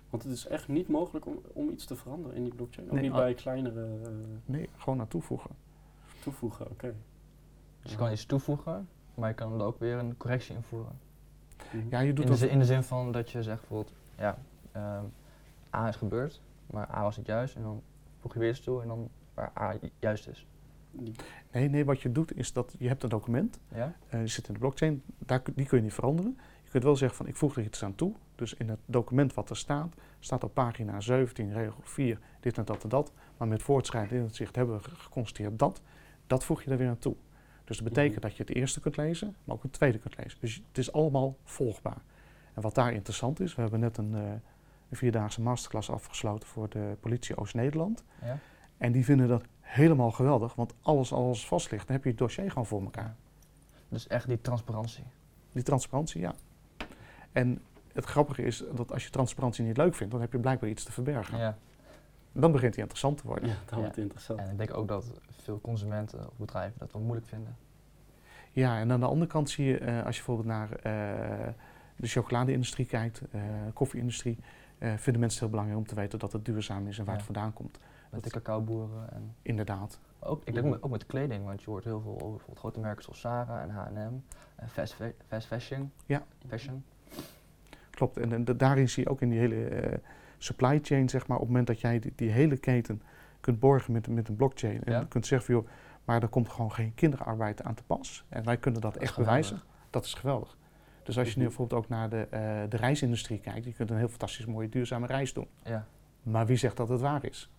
Want 0.09 0.23
het 0.23 0.31
is 0.31 0.47
echt 0.47 0.67
niet 0.67 0.87
mogelijk 0.87 1.25
om, 1.25 1.41
om 1.53 1.69
iets 1.69 1.85
te 1.85 1.95
veranderen 1.95 2.35
in 2.37 2.43
die 2.43 2.55
blockchain. 2.55 2.87
Ook 2.87 2.93
Nee, 2.93 3.01
niet 3.03 3.11
bij 3.13 3.33
kleinere 3.33 3.85
eh, 4.03 4.09
Nee, 4.45 4.69
gewoon 4.77 4.99
aan 4.99 5.07
toevoegen. 5.07 5.49
toevoegen, 6.19 6.69
oké. 6.69 6.93
dus 7.81 7.91
je 7.91 7.97
kan 7.97 8.11
iets 8.11 8.25
toevoegen, 8.25 8.87
maar 9.15 9.29
je 9.29 9.35
kan 9.35 9.53
er 9.53 9.65
ook 9.65 9.79
weer 9.79 9.97
een 9.97 10.17
correctie 10.17 10.55
invoeren. 10.55 10.99
Mhm. 11.73 11.89
Ja, 11.89 11.99
je 11.99 12.13
doet 12.13 12.17
In 12.25 12.25
de, 12.25 12.29
dat. 12.29 12.37
zin, 12.39 12.49
in 12.49 12.59
de 12.59 12.65
zin 12.65 12.83
van 12.83 13.11
dat 13.11 13.29
je 13.31 13.43
zegt 13.43 13.59
bijvoorbeeld, 13.59 13.93
ja, 14.17 14.37
ehm, 14.71 15.03
A 15.75 15.87
is 15.87 15.95
gebeurd, 15.95 16.41
maar 16.65 16.89
A 16.95 17.01
was 17.03 17.17
niet 17.17 17.25
juist. 17.25 17.55
En 17.55 17.61
dan 17.61 17.81
voeg 18.21 18.33
je 18.33 18.39
weer 18.39 18.49
iets 18.49 18.59
toe 18.61 18.81
en 18.81 18.87
dan 18.87 19.09
waar 19.33 19.51
A 19.59 19.73
ju- 19.81 19.89
juist 19.99 20.27
is. 20.27 20.45
Nee, 21.51 21.69
nee, 21.69 21.85
wat 21.85 22.01
je 22.01 22.11
doet 22.11 22.37
is 22.37 22.53
dat 22.53 22.75
je 22.77 22.87
hebt 22.87 23.03
een 23.03 23.09
document, 23.09 23.59
Ja? 23.75 23.93
eh, 24.09 24.19
die 24.19 24.27
zit 24.27 24.47
in 24.47 24.53
de 24.53 24.59
blockchain, 24.59 25.03
daar, 25.17 25.41
die 25.55 25.65
kun 25.65 25.77
je 25.77 25.83
niet 25.83 25.93
veranderen. 25.93 26.37
Je 26.63 26.69
kunt 26.69 26.83
wel 26.83 26.95
zeggen 26.95 27.17
van 27.17 27.27
ik 27.27 27.35
voeg 27.35 27.55
er 27.57 27.63
iets 27.63 27.83
aan 27.83 27.95
toe. 27.95 28.13
Dus 28.35 28.53
in 28.53 28.69
het 28.69 28.79
document 28.85 29.33
wat 29.33 29.49
er 29.49 29.57
staat, 29.57 29.93
staat 30.19 30.43
op 30.43 30.53
pagina 30.53 30.99
17, 31.01 31.53
regel 31.53 31.79
4, 31.81 32.19
dit 32.39 32.57
en 32.57 32.65
dat 32.65 32.83
en 32.83 32.89
dat. 32.89 33.11
Maar 33.37 33.47
met 33.47 33.61
voortschrijdend 33.61 34.13
in 34.13 34.21
het 34.23 34.35
zicht 34.35 34.55
hebben 34.55 34.75
we 34.75 34.83
ge- 34.83 34.95
geconstateerd 34.95 35.59
dat. 35.59 35.81
Dat 36.27 36.43
voeg 36.43 36.61
je 36.63 36.71
er 36.71 36.77
weer 36.77 36.89
aan 36.89 36.97
toe. 36.97 37.15
Dus 37.63 37.77
dat 37.77 37.87
betekent 37.87 38.13
Mhm. 38.13 38.21
dat 38.21 38.35
je 38.35 38.43
het 38.43 38.55
eerste 38.55 38.79
kunt 38.79 38.97
lezen, 38.97 39.35
maar 39.43 39.55
ook 39.55 39.63
het 39.63 39.73
tweede 39.73 39.97
kunt 39.97 40.17
lezen. 40.17 40.37
Dus 40.41 40.55
het 40.67 40.77
is 40.77 40.91
allemaal 40.93 41.37
volgbaar. 41.43 42.01
En 42.53 42.61
wat 42.61 42.75
daar 42.75 42.93
interessant 42.93 43.39
is, 43.39 43.55
we 43.55 43.61
hebben 43.61 43.79
net 43.79 43.97
een, 43.97 44.15
eh, 44.15 44.21
een 44.91 44.97
vierdaagse 44.97 45.41
masterclass 45.41 45.89
afgesloten 45.89 46.47
voor 46.47 46.69
de 46.69 46.97
politie 46.99 47.37
Oost-Nederland. 47.37 48.03
Ja? 48.21 48.37
En 48.77 48.91
die 48.91 49.05
vinden 49.05 49.27
dat 49.27 49.43
helemaal 49.59 50.11
geweldig, 50.11 50.55
want 50.55 50.73
alles 50.81 51.11
als 51.11 51.47
vast 51.47 51.71
ligt, 51.71 51.87
dan 51.87 51.95
heb 51.95 52.03
je 52.03 52.09
het 52.09 52.19
dossier 52.19 52.49
gewoon 52.49 52.65
voor 52.65 52.81
elkaar. 52.81 53.15
Dus 53.87 54.07
echt 54.07 54.27
die 54.27 54.41
transparantie. 54.41 55.03
Die 55.51 55.63
transparantie, 55.63 56.21
ja. 56.21 56.33
En 57.31 57.61
het 57.93 58.05
grappige 58.05 58.41
is 58.41 58.63
dat 58.73 58.91
als 58.91 59.03
je 59.03 59.09
transparantie 59.09 59.65
niet 59.65 59.77
leuk 59.77 59.95
vindt, 59.95 60.11
dan 60.11 60.21
heb 60.21 60.31
je 60.31 60.39
blijkbaar 60.39 60.69
iets 60.69 60.83
te 60.83 60.91
verbergen. 60.91 61.37
Ja. 61.37 61.57
Dan 62.31 62.51
begint 62.51 62.71
die 62.71 62.81
interessant 62.81 63.17
te 63.17 63.27
worden. 63.27 63.49
Ja, 63.49 63.55
dat 63.65 63.79
wordt 63.79 63.97
interessant. 63.97 64.39
En 64.39 64.51
ik 64.51 64.57
denk 64.57 64.77
ook 64.77 64.87
dat 64.87 65.11
veel 65.29 65.61
consumenten 65.61 66.27
of 66.27 66.37
bedrijven 66.37 66.79
dat 66.79 66.91
wel 66.91 67.01
moeilijk 67.01 67.27
vinden. 67.27 67.55
Ja, 68.51 68.79
en 68.79 68.91
aan 68.91 68.99
de 68.99 69.05
andere 69.05 69.31
kant 69.31 69.49
zie 69.49 69.65
je, 69.65 69.77
eh, 69.77 70.05
als 70.05 70.17
je 70.17 70.23
bijvoorbeeld 70.23 70.47
naar 70.47 70.71
eh, 70.71 71.53
de 71.95 72.07
chocolade-industrie 72.07 72.85
kijkt, 72.85 73.21
eh 73.31 73.41
koffie-industrie, 73.73 74.37
vinden 74.81 75.19
mensen 75.19 75.21
het 75.21 75.39
heel 75.39 75.49
belangrijk 75.49 75.79
om 75.79 75.85
te 75.87 75.95
weten 75.95 76.19
dat 76.19 76.31
het 76.31 76.45
duurzaam 76.45 76.87
is 76.87 76.97
en 76.97 77.03
waar 77.05 77.13
Ja. 77.13 77.19
het 77.19 77.25
vandaan 77.31 77.53
komt. 77.53 77.79
Met 78.09 78.23
de 78.23 78.29
cacaoboeren 78.29 79.13
en 79.13 79.35
Inderdaad. 79.41 79.99
ook, 80.19 80.41
ik 80.45 80.53
denk 80.53 80.77
ook 80.85 80.89
met 80.91 81.05
kleding, 81.05 81.45
want 81.45 81.63
je 81.63 81.69
hoort 81.69 81.83
heel 81.83 82.01
veel 82.01 82.11
over 82.13 82.29
bijvoorbeeld 82.29 82.59
grote 82.59 82.79
merken 82.79 83.03
zoals 83.03 83.19
Zara 83.19 83.61
en 83.61 83.69
H&M 83.69 84.13
en 84.55 84.69
fast, 84.69 84.93
fa- 84.93 85.11
fast 85.27 85.47
fashion. 85.47 85.91
Ja. 86.05 86.23
Fashion. 86.47 86.83
Klopt. 87.89 88.17
En, 88.17 88.33
en 88.33 88.45
da- 88.45 88.53
daarin 88.53 88.89
zie 88.89 89.03
je 89.03 89.09
ook 89.09 89.21
in 89.21 89.29
die 89.29 89.39
hele 89.39 89.65
eh, 89.65 89.97
supply 90.37 90.79
chain, 90.81 91.09
zeg 91.09 91.27
maar, 91.27 91.37
op 91.37 91.41
het 91.43 91.49
moment 91.51 91.67
dat 91.67 91.79
jij 91.81 91.99
die, 91.99 92.13
die 92.15 92.29
hele 92.29 92.57
keten 92.57 93.01
kunt 93.39 93.59
borgen 93.59 93.93
met, 93.93 94.07
met 94.07 94.27
een 94.27 94.35
blockchain 94.35 94.83
en 94.83 94.91
Ja. 94.93 95.05
kunt 95.09 95.25
zeggen 95.25 95.53
van 95.53 95.55
joh, 95.63 95.71
maar 96.05 96.21
er 96.21 96.27
komt 96.29 96.49
gewoon 96.49 96.71
geen 96.71 96.93
kinderarbeid 96.93 97.63
aan 97.63 97.73
te 97.73 97.83
pas. 97.83 98.25
En 98.29 98.43
wij 98.43 98.57
kunnen 98.57 98.81
dat, 98.81 98.95
echt 98.97 99.17
bewijzen. 99.17 99.61
Dat 99.89 100.05
is 100.05 100.13
geweldig. 100.13 100.57
Dus 101.03 101.17
als 101.17 101.31
je 101.33 101.37
nu 101.39 101.45
bijvoorbeeld 101.45 101.83
ook 101.83 101.89
naar 101.89 102.09
de, 102.09 102.27
eh, 102.29 102.39
de 102.69 102.77
reisindustrie 102.77 103.39
kijkt, 103.39 103.65
je 103.65 103.73
kunt 103.73 103.89
een 103.89 103.97
heel 103.97 104.07
fantastisch 104.07 104.45
mooie 104.45 104.69
duurzame 104.69 105.07
reis 105.07 105.33
doen. 105.33 105.47
Ja, 105.63 105.85
Maar 106.23 106.45
wie 106.45 106.57
zegt 106.57 106.77
dat 106.77 106.89
het 106.89 107.01
waar 107.01 107.25
is? 107.25 107.49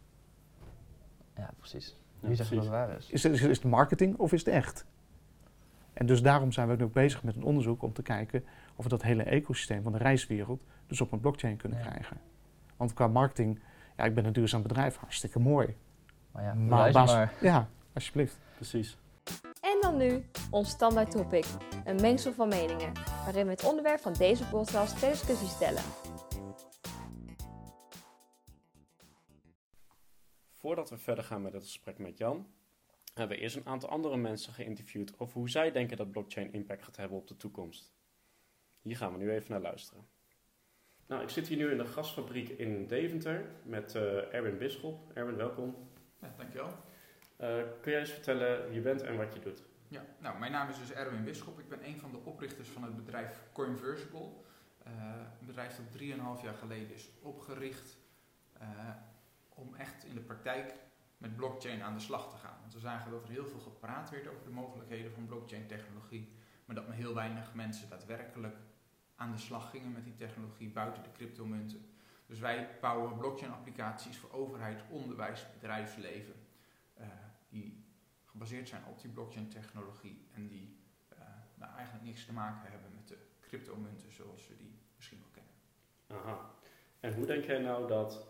ja 1.36 1.50
precies. 1.58 1.98
Ja, 2.20 2.26
Wie 2.28 2.36
zegt 2.36 2.50
dat 2.50 2.58
het 2.58 2.68
waar 2.68 2.96
is? 2.96 3.10
Is 3.10 3.22
het, 3.22 3.32
is 3.32 3.40
het 3.42 3.64
marketing 3.64 4.16
of 4.16 4.32
is 4.32 4.44
het 4.44 4.54
echt? 4.54 4.86
En 5.92 6.06
dus 6.06 6.22
daarom 6.22 6.52
zijn 6.52 6.68
we 6.68 6.76
nu 6.76 6.84
ook 6.84 6.92
bezig 6.92 7.22
met 7.22 7.36
een 7.36 7.42
onderzoek 7.42 7.82
om 7.82 7.92
te 7.92 8.02
kijken 8.02 8.44
of 8.76 8.84
we 8.84 8.90
dat 8.90 9.02
hele 9.02 9.22
ecosysteem 9.22 9.82
van 9.82 9.92
de 9.92 9.98
reiswereld 9.98 10.64
dus 10.86 11.00
op 11.00 11.12
een 11.12 11.20
blockchain 11.20 11.56
kunnen 11.56 11.78
Ja. 11.78 11.84
krijgen. 11.84 12.16
Want 12.76 12.92
qua 12.92 13.06
marketing, 13.08 13.60
ja, 13.96 14.04
ik 14.04 14.14
ben 14.14 14.24
een 14.24 14.32
duurzaam 14.32 14.62
bedrijf, 14.62 14.96
hartstikke 14.96 15.38
mooi. 15.38 15.76
Maar 16.32 16.42
ja, 16.42 16.54
maar. 16.54 17.32
Ja, 17.40 17.68
alsjeblieft. 17.92 18.38
Precies. 18.54 18.98
En 19.82 19.98
dan 19.98 20.08
nu 20.08 20.24
ons 20.50 20.68
standaard 20.68 21.10
topic, 21.10 21.44
een 21.84 22.00
mengsel 22.00 22.32
van 22.32 22.48
meningen, 22.48 22.92
waarin 23.24 23.44
we 23.44 23.50
het 23.50 23.64
onderwerp 23.64 24.00
van 24.00 24.12
deze 24.12 24.48
podcast 24.48 24.98
ter 24.98 25.10
discussie 25.10 25.48
stellen. 25.48 25.82
Voordat 30.52 30.90
we 30.90 30.98
verder 30.98 31.24
gaan 31.24 31.42
met 31.42 31.52
het 31.52 31.62
gesprek 31.62 31.98
met 31.98 32.18
Jan, 32.18 32.46
hebben 33.14 33.36
we 33.36 33.42
eerst 33.42 33.56
een 33.56 33.66
aantal 33.66 33.88
andere 33.88 34.16
mensen 34.16 34.52
geïnterviewd 34.52 35.18
over 35.18 35.38
hoe 35.38 35.50
zij 35.50 35.72
denken 35.72 35.96
dat 35.96 36.10
blockchain 36.10 36.52
impact 36.52 36.82
gaat 36.82 36.96
hebben 36.96 37.18
op 37.18 37.28
de 37.28 37.36
toekomst. 37.36 37.92
Hier 38.80 38.96
gaan 38.96 39.12
we 39.12 39.18
nu 39.18 39.30
even 39.30 39.50
naar 39.50 39.60
luisteren. 39.60 40.06
Nou, 41.06 41.22
ik 41.22 41.28
zit 41.28 41.48
hier 41.48 41.58
nu 41.58 41.70
in 41.70 41.78
de 41.78 41.86
gasfabriek 41.86 42.48
in 42.48 42.86
Deventer 42.86 43.50
met 43.62 43.94
eh, 43.94 44.34
Erwin 44.34 44.58
Bisschop. 44.58 45.10
Erwin, 45.14 45.36
welkom. 45.36 45.76
Ja, 46.20 46.34
dankjewel. 46.36 46.70
Eh, 47.36 47.62
kun 47.80 47.92
jij 47.92 48.00
eens 48.00 48.10
vertellen 48.10 48.66
wie 48.66 48.74
je 48.74 48.80
bent 48.80 49.02
en 49.02 49.16
wat 49.16 49.34
je 49.34 49.40
doet? 49.40 49.70
Ja, 49.92 50.04
nou, 50.18 50.38
mijn 50.38 50.52
naam 50.52 50.68
is 50.68 50.78
dus 50.78 50.92
Erwin 50.92 51.24
Bisschop. 51.24 51.58
Ik 51.58 51.68
ben 51.68 51.86
een 51.86 51.98
van 51.98 52.10
de 52.10 52.18
oprichters 52.24 52.68
van 52.68 52.82
het 52.82 52.96
bedrijf 52.96 53.40
Coinversible. 53.52 54.28
Eh, 54.82 54.92
een 55.40 55.46
bedrijf 55.46 55.76
dat 55.76 55.92
3,5 55.92 56.42
jaar 56.42 56.54
geleden 56.54 56.94
is 56.94 57.10
opgericht 57.20 57.96
eh, 58.52 58.68
om 59.48 59.74
echt 59.74 60.04
in 60.04 60.14
de 60.14 60.20
praktijk 60.20 60.74
met 61.18 61.36
blockchain 61.36 61.82
aan 61.82 61.94
de 61.94 62.00
slag 62.00 62.30
te 62.30 62.36
gaan. 62.36 62.56
Want 62.60 62.74
we 62.74 62.80
zagen 62.80 63.10
dat 63.10 63.22
er 63.22 63.30
heel 63.30 63.46
veel 63.46 63.60
gepraat 63.60 64.10
werd 64.10 64.28
over 64.28 64.44
de 64.44 64.50
mogelijkheden 64.50 65.12
van 65.12 65.26
blockchain 65.26 65.66
technologie, 65.66 66.32
maar 66.64 66.76
dat 66.76 66.86
maar 66.86 66.96
heel 66.96 67.14
weinig 67.14 67.54
mensen 67.54 67.88
daadwerkelijk 67.88 68.56
aan 69.16 69.32
de 69.32 69.38
slag 69.38 69.70
gingen 69.70 69.92
met 69.92 70.04
die 70.04 70.16
technologie 70.16 70.68
buiten 70.68 71.02
de 71.02 71.12
cryptomunten. 71.12 71.86
Dus 72.26 72.38
wij 72.38 72.78
bouwen 72.80 73.16
blockchain 73.16 73.52
applicaties 73.52 74.16
voor 74.16 74.32
overheid, 74.32 74.82
onderwijs, 74.88 75.46
bedrijfsleven. 75.52 76.34
eh, 76.94 77.06
die 77.48 77.81
gebaseerd 78.32 78.68
zijn 78.68 78.82
op 78.88 79.00
die 79.00 79.10
blockchain 79.10 79.48
technologie 79.48 80.26
en 80.34 80.48
die 80.48 80.76
eh, 81.08 81.18
nou, 81.54 81.72
eigenlijk 81.74 82.04
niks 82.04 82.24
te 82.24 82.32
maken 82.32 82.70
hebben 82.70 82.90
met 82.94 83.08
de 83.08 83.18
cryptomunten 83.40 84.12
zoals 84.12 84.48
we 84.48 84.56
die 84.56 84.74
misschien 84.96 85.18
wel 85.18 85.28
kennen. 85.32 85.52
Aha. 86.26 86.50
En 87.00 87.14
hoe 87.14 87.26
denk 87.26 87.44
jij 87.44 87.58
nou 87.58 87.88
dat 87.88 88.26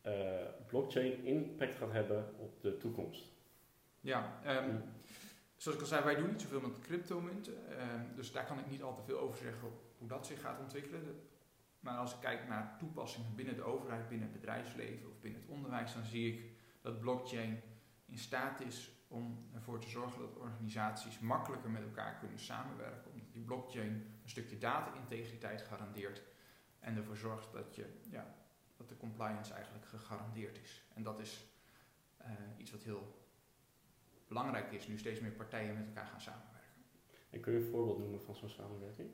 eh, 0.00 0.12
blockchain 0.66 1.24
impact 1.24 1.74
gaat 1.74 1.92
hebben 1.92 2.34
op 2.38 2.60
de 2.60 2.76
toekomst? 2.76 3.24
Ja, 4.00 4.40
ehm, 4.44 4.76
zoals 5.56 5.76
ik 5.76 5.82
al 5.82 5.88
zei, 5.88 6.04
wij 6.04 6.14
doen 6.14 6.30
niet 6.30 6.40
zoveel 6.40 6.60
met 6.60 6.80
cryptomunten, 6.80 7.78
ehm, 7.78 8.14
dus 8.14 8.32
daar 8.32 8.46
kan 8.46 8.58
ik 8.58 8.66
niet 8.70 8.82
al 8.82 8.94
te 8.94 9.02
veel 9.02 9.18
over 9.18 9.36
zeggen 9.38 9.68
hoe 9.98 10.08
dat 10.08 10.26
zich 10.26 10.40
gaat 10.40 10.60
ontwikkelen. 10.60 11.04
De- 11.04 11.20
Maar 11.80 11.96
als 11.98 12.14
ik 12.14 12.20
kijk 12.20 12.48
naar 12.48 12.76
toepassingen 12.78 13.34
binnen 13.34 13.54
de 13.56 13.62
overheid, 13.62 14.08
binnen 14.08 14.28
het 14.28 14.40
bedrijfsleven 14.40 15.08
of 15.08 15.20
binnen 15.20 15.40
het 15.40 15.50
onderwijs, 15.50 15.92
dan 15.94 16.04
zie 16.04 16.32
ik 16.34 16.50
dat 16.80 17.00
blockchain 17.00 17.60
in 18.06 18.18
staat 18.18 18.60
is 18.60 18.90
om 19.08 19.48
ervoor 19.54 19.80
te 19.80 19.88
zorgen 19.88 20.20
dat 20.20 20.36
organisaties 20.36 21.18
makkelijker 21.18 21.70
met 21.70 21.82
elkaar 21.82 22.18
kunnen 22.18 22.38
samenwerken. 22.38 23.12
Omdat 23.12 23.32
die 23.32 23.42
blockchain 23.42 23.92
een 24.22 24.28
stukje 24.28 24.58
data-integriteit 24.58 25.62
garandeert 25.62 26.22
en 26.80 26.96
ervoor 26.96 27.16
zorgt 27.16 27.52
dat, 27.52 27.74
je, 27.74 27.86
ja, 28.10 28.34
dat 28.76 28.88
de 28.88 28.96
compliance 28.96 29.52
eigenlijk 29.54 29.86
gegarandeerd 29.86 30.58
is. 30.58 30.84
En 30.94 31.02
dat 31.02 31.20
is 31.20 31.46
eh, 32.16 32.30
iets 32.56 32.70
wat 32.70 32.82
heel 32.82 33.26
belangrijk 34.28 34.72
is, 34.72 34.86
nu 34.86 34.98
steeds 34.98 35.20
meer 35.20 35.32
partijen 35.32 35.74
met 35.74 35.86
elkaar 35.86 36.06
gaan 36.06 36.20
samenwerken. 36.20 36.56
En 37.30 37.40
kun 37.40 37.52
je 37.52 37.58
een 37.58 37.70
voorbeeld 37.70 37.98
noemen 37.98 38.22
van 38.22 38.34
zo'n 38.34 38.48
samenwerking? 38.48 39.10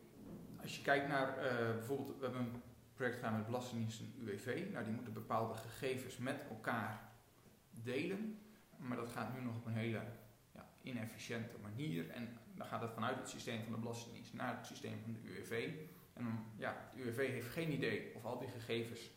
Als 0.63 0.77
je 0.77 0.83
kijkt 0.83 1.09
naar 1.09 1.39
eh, 1.39 1.75
bijvoorbeeld, 1.75 2.19
we 2.19 2.25
hebben 2.25 2.41
een 2.41 2.63
project 2.95 3.17
gedaan 3.17 3.37
met 3.37 3.47
Belastingdienst 3.47 4.01
en 4.01 4.15
UWV. 4.19 4.69
Nou, 4.73 4.85
die 4.85 4.95
moeten 4.95 5.13
bepaalde 5.13 5.55
gegevens 5.55 6.17
met 6.17 6.41
elkaar 6.49 7.13
delen. 7.71 8.39
Maar 8.83 8.97
dat 8.97 9.11
gaat 9.11 9.35
nu 9.35 9.41
nog 9.41 9.57
op 9.57 9.67
een 9.67 9.75
hele 9.75 10.03
ja, 10.55 10.69
inefficiënte 10.83 11.57
manier. 11.63 12.11
En 12.11 12.39
dan 12.55 12.67
gaat 12.67 12.83
het 12.83 12.93
vanuit 12.93 13.19
het 13.19 13.29
systeem 13.29 13.63
van 13.63 13.73
de 13.73 13.79
Belastingdienst 13.79 14.33
naar 14.33 14.57
het 14.57 14.67
systeem 14.67 15.01
van 15.03 15.13
de 15.13 15.29
UWV. 15.29 15.71
En 16.13 16.45
ja, 16.57 16.89
de 16.95 17.03
UWV 17.03 17.29
heeft 17.31 17.49
geen 17.49 17.73
idee 17.73 18.15
of 18.15 18.25
al 18.25 18.39
die 18.39 18.49
gegevens 18.49 19.11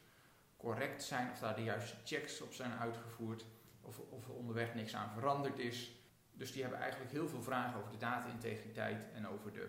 correct 0.58 1.04
zijn, 1.04 1.32
of 1.32 1.40
daar 1.40 1.56
de 1.56 1.64
juiste 1.64 1.96
checks 2.04 2.42
op 2.42 2.54
zijn 2.54 2.72
uitgevoerd, 2.72 3.46
of, 3.82 4.00
of 4.00 4.28
er 4.28 4.34
onderweg 4.34 4.74
niks 4.74 4.96
aan 4.96 5.12
veranderd 5.12 5.60
is. 5.60 5.92
Dus 6.34 6.52
die 6.52 6.62
hebben 6.62 6.80
eigenlijk 6.80 7.12
heel 7.12 7.28
veel 7.28 7.42
vragen 7.42 7.80
over 7.80 7.92
de 7.92 7.98
data-integriteit 7.98 9.12
en 9.14 9.28
over 9.28 9.54
de, 9.54 9.68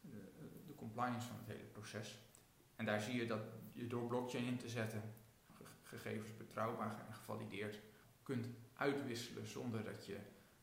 de, 0.00 0.30
de 0.66 0.74
compliance 0.74 1.28
van 1.28 1.36
het 1.36 1.46
hele 1.46 1.68
proces. 1.72 2.18
En 2.76 2.84
daar 2.84 3.00
zie 3.00 3.14
je 3.16 3.26
dat 3.26 3.40
je 3.72 3.86
door 3.86 4.06
blockchain 4.06 4.44
in 4.44 4.58
te 4.58 4.68
zetten 4.68 5.02
ge- 5.52 5.64
gegevens 5.82 6.36
betrouwbaar 6.36 7.04
en 7.06 7.14
gevalideerd 7.14 7.80
kunt 8.22 8.48
uitwisselen 8.78 9.46
zonder 9.46 9.84
dat 9.84 10.06
je 10.06 10.16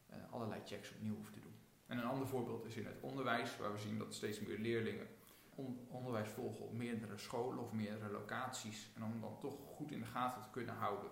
eh, 0.08 0.18
allerlei 0.32 0.62
checks 0.66 0.92
opnieuw 0.92 1.16
hoeft 1.16 1.34
te 1.34 1.40
doen. 1.40 1.56
En 1.88 1.98
een 1.98 2.06
ander 2.06 2.28
voorbeeld 2.28 2.66
is 2.66 2.76
in 2.76 2.86
het 2.86 3.00
onderwijs, 3.02 3.58
waar 3.58 3.72
we 3.74 3.80
zien 3.80 3.98
dat 3.98 4.14
steeds 4.14 4.40
meer 4.40 4.60
leerlingen 4.60 5.08
on- 5.56 5.88
onderwijs 5.90 6.30
volgen 6.30 6.66
op 6.66 6.74
meerdere 6.74 7.18
scholen 7.18 7.60
of 7.60 7.72
meerdere 7.72 8.12
locaties. 8.12 8.90
En 8.96 9.04
om 9.04 9.22
dan 9.22 9.40
toch 9.40 9.56
goed 9.76 9.92
in 9.92 10.00
de 10.00 10.06
gaten 10.06 10.42
te 10.42 10.50
kunnen 10.52 10.76
houden 10.76 11.10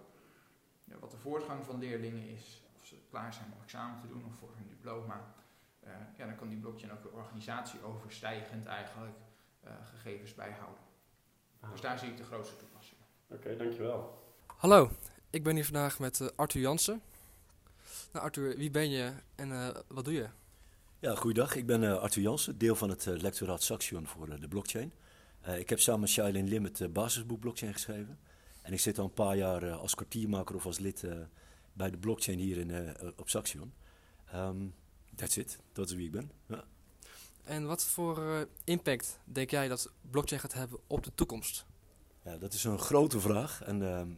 ja, 0.83 0.97
wat 0.99 1.11
de 1.11 1.17
voortgang 1.17 1.65
van 1.65 1.79
leerlingen 1.79 2.27
is, 2.29 2.63
of 2.75 2.85
ze 2.85 2.95
klaar 3.09 3.33
zijn 3.33 3.45
om 3.55 3.61
examen 3.63 3.99
te 4.01 4.07
doen 4.07 4.25
of 4.25 4.35
voor 4.35 4.51
hun 4.55 4.67
diploma. 4.67 5.33
Eh, 5.79 5.91
ja, 6.17 6.25
dan 6.25 6.35
kan 6.35 6.49
die 6.49 6.59
blockchain 6.59 6.91
ook 6.91 7.01
de 7.01 7.11
organisatie 7.11 7.83
overstijgend 7.83 8.65
eigenlijk 8.65 9.15
eh, 9.59 9.71
gegevens 9.83 10.33
bijhouden. 10.35 10.81
Ah, 11.59 11.71
Dus 11.71 11.81
daar 11.81 11.99
zie 11.99 12.09
ik 12.09 12.17
de 12.17 12.23
grootste 12.23 12.57
toepassing. 12.57 12.99
Oké, 13.27 13.55
dankjewel. 13.55 14.23
Hallo, 14.57 14.89
ik 15.33 15.43
ben 15.43 15.55
hier 15.55 15.65
vandaag 15.65 15.99
met 15.99 16.21
eh, 16.21 16.27
Arthur 16.35 16.61
Jansen. 16.61 17.01
Nou 18.11 18.25
Arthur, 18.25 18.57
wie 18.57 18.71
ben 18.71 18.89
je 18.89 19.13
en 19.35 19.51
eh, 19.51 19.75
wat 19.87 20.05
doe 20.05 20.13
je? 20.13 20.27
Ja, 20.99 21.15
goeiedag. 21.15 21.55
Ik 21.55 21.65
ben 21.65 21.83
eh, 21.83 21.97
Arthur 21.97 22.21
Jansen, 22.21 22.57
deel 22.57 22.75
van 22.75 22.89
het 22.89 23.05
lectoraat 23.05 23.63
Saxion 23.63 24.07
voor 24.07 24.39
de 24.39 24.47
blockchain. 24.47 24.93
Ik 25.57 25.69
heb 25.69 25.79
samen 25.79 25.99
met 25.99 26.09
Shailin 26.09 26.47
Lim 26.47 26.63
het 26.63 26.93
basisboek 26.93 27.39
blockchain 27.39 27.73
geschreven. 27.73 28.19
En 28.61 28.73
ik 28.73 28.79
zit 28.79 28.99
al 28.99 29.05
een 29.05 29.13
paar 29.13 29.37
jaar 29.37 29.71
als 29.71 29.95
kwartiermaker 29.95 30.55
of 30.55 30.65
als 30.65 30.79
lid 30.79 31.03
bij 31.73 31.89
de 31.89 31.97
blockchain 31.97 32.39
hier 32.39 32.57
in, 32.57 32.95
op 33.15 33.29
Saxion. 33.29 33.73
Ehm 34.31 34.65
that's 35.15 35.37
it. 35.37 35.59
Dat 35.71 35.89
is 35.89 35.95
wie 35.95 36.05
ik 36.05 36.11
ben. 36.11 36.31
Ja. 36.47 36.63
En 37.43 37.65
wat 37.65 37.85
voor 37.85 38.47
impact 38.63 39.19
denk 39.23 39.49
jij 39.49 39.67
dat 39.67 39.91
blockchain 40.11 40.41
gaat 40.41 40.53
hebben 40.53 40.79
op 40.87 41.03
de 41.03 41.11
toekomst? 41.15 41.65
Ja, 42.23 42.37
dat 42.37 42.53
is 42.53 42.63
een 42.63 42.79
grote 42.79 43.19
vraag. 43.19 43.61
En 43.63 43.81
ehm, 43.81 44.09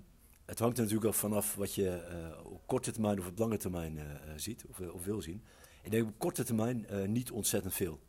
het 0.45 0.60
hangt 0.60 0.77
er 0.77 0.84
natuurlijk 0.84 1.10
ook 1.10 1.19
vanaf 1.19 1.55
wat 1.55 1.75
je 1.75 1.89
eh, 1.89 2.45
op 2.51 2.67
korte 2.67 2.91
termijn 2.91 3.19
of 3.19 3.27
op 3.27 3.39
lange 3.39 3.58
termijn 3.58 3.97
eh, 3.97 4.03
eh, 4.03 4.19
ziet 4.36 4.65
of, 4.69 4.79
of 4.79 5.05
wil 5.05 5.21
zien. 5.21 5.43
Ik 5.81 5.91
denk 5.91 6.08
op 6.08 6.13
korte 6.17 6.43
termijn 6.43 6.86
niet 7.08 7.31
ontzettend 7.31 7.73
veel. 7.73 7.99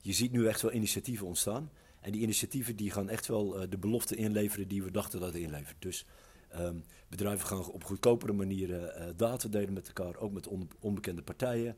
Je 0.00 0.12
ziet 0.12 0.32
nu 0.32 0.46
echt 0.46 0.62
wel 0.62 0.72
initiatieven 0.72 1.26
ontstaan. 1.26 1.70
En 2.00 2.12
die 2.12 2.20
initiatieven 2.20 2.76
die 2.76 2.90
gaan 2.90 3.08
echt 3.08 3.26
wel 3.26 3.68
de 3.68 3.78
belofte 3.78 4.16
inleveren 4.16 4.68
die 4.68 4.82
we 4.82 4.90
dachten 4.90 5.20
dat 5.20 5.32
het 5.32 5.42
inlevert. 5.42 5.82
Dus 5.82 6.06
ehm, 6.48 6.76
bedrijven 7.08 7.46
gaan 7.46 7.70
op 7.70 7.84
goedkopere 7.84 8.32
manieren 8.32 9.16
data 9.16 9.48
delen 9.48 9.72
met 9.72 9.86
elkaar, 9.86 10.16
ook 10.16 10.32
met 10.32 10.46
on- 10.46 10.70
onbekende 10.80 11.22
partijen. 11.22 11.76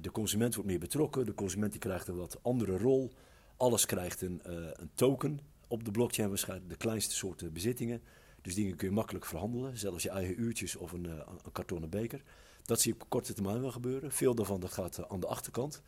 De 0.00 0.10
consument 0.12 0.54
wordt 0.54 0.70
meer 0.70 0.78
betrokken, 0.78 1.26
de 1.26 1.34
consument 1.34 1.72
die 1.72 1.80
krijgt 1.80 2.08
een 2.08 2.16
wat 2.16 2.38
andere 2.42 2.78
rol. 2.78 3.12
Alles 3.56 3.86
krijgt 3.86 4.20
een, 4.22 4.40
een 4.42 4.90
token 4.94 5.40
op 5.68 5.84
de 5.84 5.90
blockchain 5.90 6.28
waarschijnlijk, 6.28 6.70
de 6.70 6.76
kleinste 6.76 7.14
soorten 7.14 7.52
bezittingen. 7.52 8.02
Dus 8.42 8.54
dingen 8.54 8.76
kun 8.76 8.88
je 8.88 8.94
makkelijk 8.94 9.24
verhandelen, 9.24 9.78
zelfs 9.78 10.02
je 10.02 10.10
eigen 10.10 10.40
uurtjes 10.40 10.76
of 10.76 10.92
een, 10.92 11.06
eh, 11.06 11.12
een 11.44 11.52
kartonnen 11.52 11.90
beker. 11.90 12.22
Dat 12.62 12.80
zie 12.80 12.94
ik 12.94 13.02
op 13.02 13.08
korte 13.08 13.32
termijn 13.32 13.60
wel 13.60 13.70
gebeuren. 13.70 14.12
Veel 14.12 14.34
daarvan 14.34 14.60
dat 14.60 14.72
gaat 14.72 14.98
eh, 14.98 15.04
aan 15.08 15.20
de 15.20 15.26
achterkant. 15.26 15.82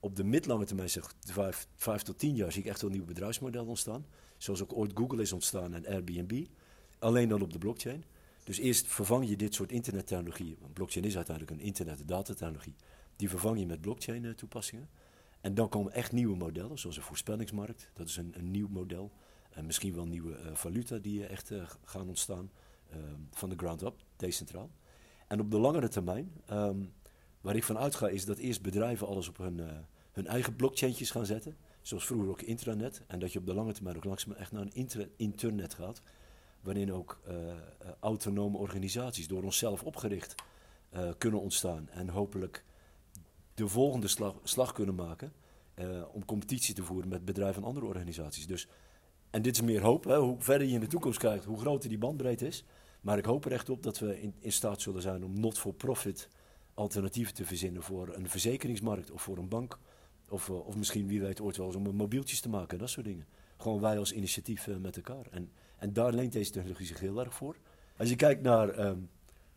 op 0.00 0.16
de 0.16 0.24
midlange 0.24 0.64
termijn, 0.64 0.90
zeg 0.90 1.14
vijf, 1.20 1.66
vijf 1.76 2.02
tot 2.02 2.18
tien 2.18 2.34
jaar, 2.34 2.52
zie 2.52 2.62
ik 2.62 2.68
echt 2.68 2.80
wel 2.80 2.90
nieuwe 2.90 3.36
model 3.40 3.66
ontstaan. 3.66 4.06
Zoals 4.38 4.62
ook 4.62 4.72
ooit 4.72 4.90
Google 4.94 5.22
is 5.22 5.32
ontstaan 5.32 5.74
en 5.74 5.86
Airbnb. 5.86 6.46
Alleen 6.98 7.28
dan 7.28 7.42
op 7.42 7.52
de 7.52 7.58
blockchain. 7.58 8.04
Dus 8.44 8.58
eerst 8.58 8.86
vervang 8.86 9.28
je 9.28 9.36
dit 9.36 9.54
soort 9.54 9.72
internettechnologieën. 9.72 10.56
Want 10.60 10.72
blockchain 10.72 11.06
is 11.06 11.16
uiteindelijk 11.16 11.56
een 11.56 11.66
internet- 11.66 12.00
en 12.00 12.06
datatechnologie. 12.06 12.74
Die 13.16 13.28
vervang 13.28 13.58
je 13.58 13.66
met 13.66 13.80
blockchain 13.80 14.34
toepassingen. 14.34 14.88
En 15.40 15.54
dan 15.54 15.68
komen 15.68 15.92
echt 15.92 16.12
nieuwe 16.12 16.36
modellen, 16.36 16.78
zoals 16.78 16.96
een 16.96 17.02
voorspellingsmarkt. 17.02 17.90
Dat 17.92 18.08
is 18.08 18.16
een 18.16 18.50
nieuw 18.50 18.68
model. 18.68 19.12
En 19.54 19.66
misschien 19.66 19.94
wel 19.94 20.06
nieuwe 20.06 20.38
uh, 20.38 20.54
valuta 20.54 20.98
die 20.98 21.18
uh, 21.18 21.30
echt 21.30 21.52
gaan 21.84 22.08
ontstaan. 22.08 22.50
van 23.30 23.48
de 23.48 23.56
ground 23.56 23.82
up, 23.82 23.94
decentraal. 24.16 24.70
En 25.26 25.40
op 25.40 25.50
de 25.50 25.58
langere 25.58 25.88
termijn, 25.88 26.32
um, 26.50 26.92
waar 27.40 27.56
ik 27.56 27.64
van 27.64 27.78
uitga, 27.78 28.08
is 28.08 28.24
dat 28.24 28.38
eerst 28.38 28.62
bedrijven 28.62 29.06
alles 29.06 29.28
op 29.28 29.36
hun, 29.36 29.60
hun 30.12 30.26
eigen 30.26 30.56
blockchaintjes 30.56 31.10
gaan 31.10 31.26
zetten. 31.26 31.56
Zoals 31.82 32.06
vroeger 32.06 32.28
ook 32.28 32.42
intranet. 32.42 33.02
En 33.06 33.18
dat 33.18 33.32
je 33.32 33.38
op 33.38 33.46
de 33.46 33.54
lange 33.54 33.72
termijn 33.72 33.96
ook 33.96 34.04
langzaam 34.04 34.32
echt 34.32 34.52
naar 34.52 34.66
een 34.72 35.10
internet 35.16 35.74
gaat. 35.74 36.02
Waarin 36.60 36.92
ook 36.92 37.20
autonome 38.00 38.58
organisaties 38.58 39.28
door 39.28 39.42
onszelf 39.42 39.82
opgericht 39.82 40.34
kunnen 41.18 41.40
ontstaan. 41.40 41.88
En 41.88 42.08
hopelijk 42.08 42.64
de 43.54 43.68
volgende 43.68 44.08
slag, 44.08 44.34
slag 44.42 44.72
kunnen 44.72 44.94
maken. 44.94 45.32
Om 46.12 46.24
competitie 46.24 46.74
te 46.74 46.82
voeren 46.82 47.08
met 47.08 47.24
bedrijven 47.24 47.62
en 47.62 47.68
andere 47.68 47.86
organisaties. 47.86 48.46
Dus, 48.46 48.68
en 49.34 49.42
dit 49.42 49.54
is 49.54 49.60
meer 49.60 49.82
hoop. 49.82 50.04
Hè, 50.04 50.18
hoe 50.18 50.36
verder 50.38 50.66
je 50.66 50.74
in 50.74 50.80
de 50.80 50.86
toekomst 50.86 51.18
kijkt, 51.18 51.44
hoe 51.44 51.58
groter 51.58 51.88
die 51.88 51.98
bandbreedte 51.98 52.46
is. 52.46 52.64
Maar 53.00 53.18
ik 53.18 53.24
hoop 53.24 53.44
er 53.44 53.52
echt 53.52 53.70
op 53.70 53.82
dat 53.82 53.98
we 53.98 54.20
in, 54.20 54.34
in 54.38 54.52
staat 54.52 54.80
zullen 54.80 55.02
zijn 55.02 55.24
om 55.24 55.40
not-for-profit 55.40 56.28
alternatieven 56.74 57.34
te 57.34 57.44
verzinnen 57.44 57.82
voor 57.82 58.14
een 58.14 58.28
verzekeringsmarkt 58.28 59.10
of 59.10 59.22
voor 59.22 59.38
een 59.38 59.48
bank. 59.48 59.78
Of, 60.28 60.48
uh, 60.48 60.66
of 60.66 60.76
misschien, 60.76 61.06
wie 61.06 61.20
weet, 61.20 61.40
ooit 61.40 61.56
wel 61.56 61.66
eens 61.66 61.76
om 61.76 61.96
mobieltjes 61.96 62.40
te 62.40 62.48
maken, 62.48 62.78
dat 62.78 62.90
soort 62.90 63.06
dingen. 63.06 63.26
Gewoon 63.56 63.80
wij 63.80 63.98
als 63.98 64.12
initiatief 64.12 64.66
uh, 64.66 64.76
met 64.76 64.96
elkaar. 64.96 65.26
En, 65.30 65.50
en 65.78 65.92
daar 65.92 66.12
leent 66.12 66.32
deze 66.32 66.50
technologie 66.50 66.86
zich 66.86 67.00
heel 67.00 67.20
erg 67.20 67.34
voor. 67.34 67.56
Als 67.96 68.08
je 68.08 68.16
kijkt 68.16 68.42
naar 68.42 68.86
um, 68.86 69.08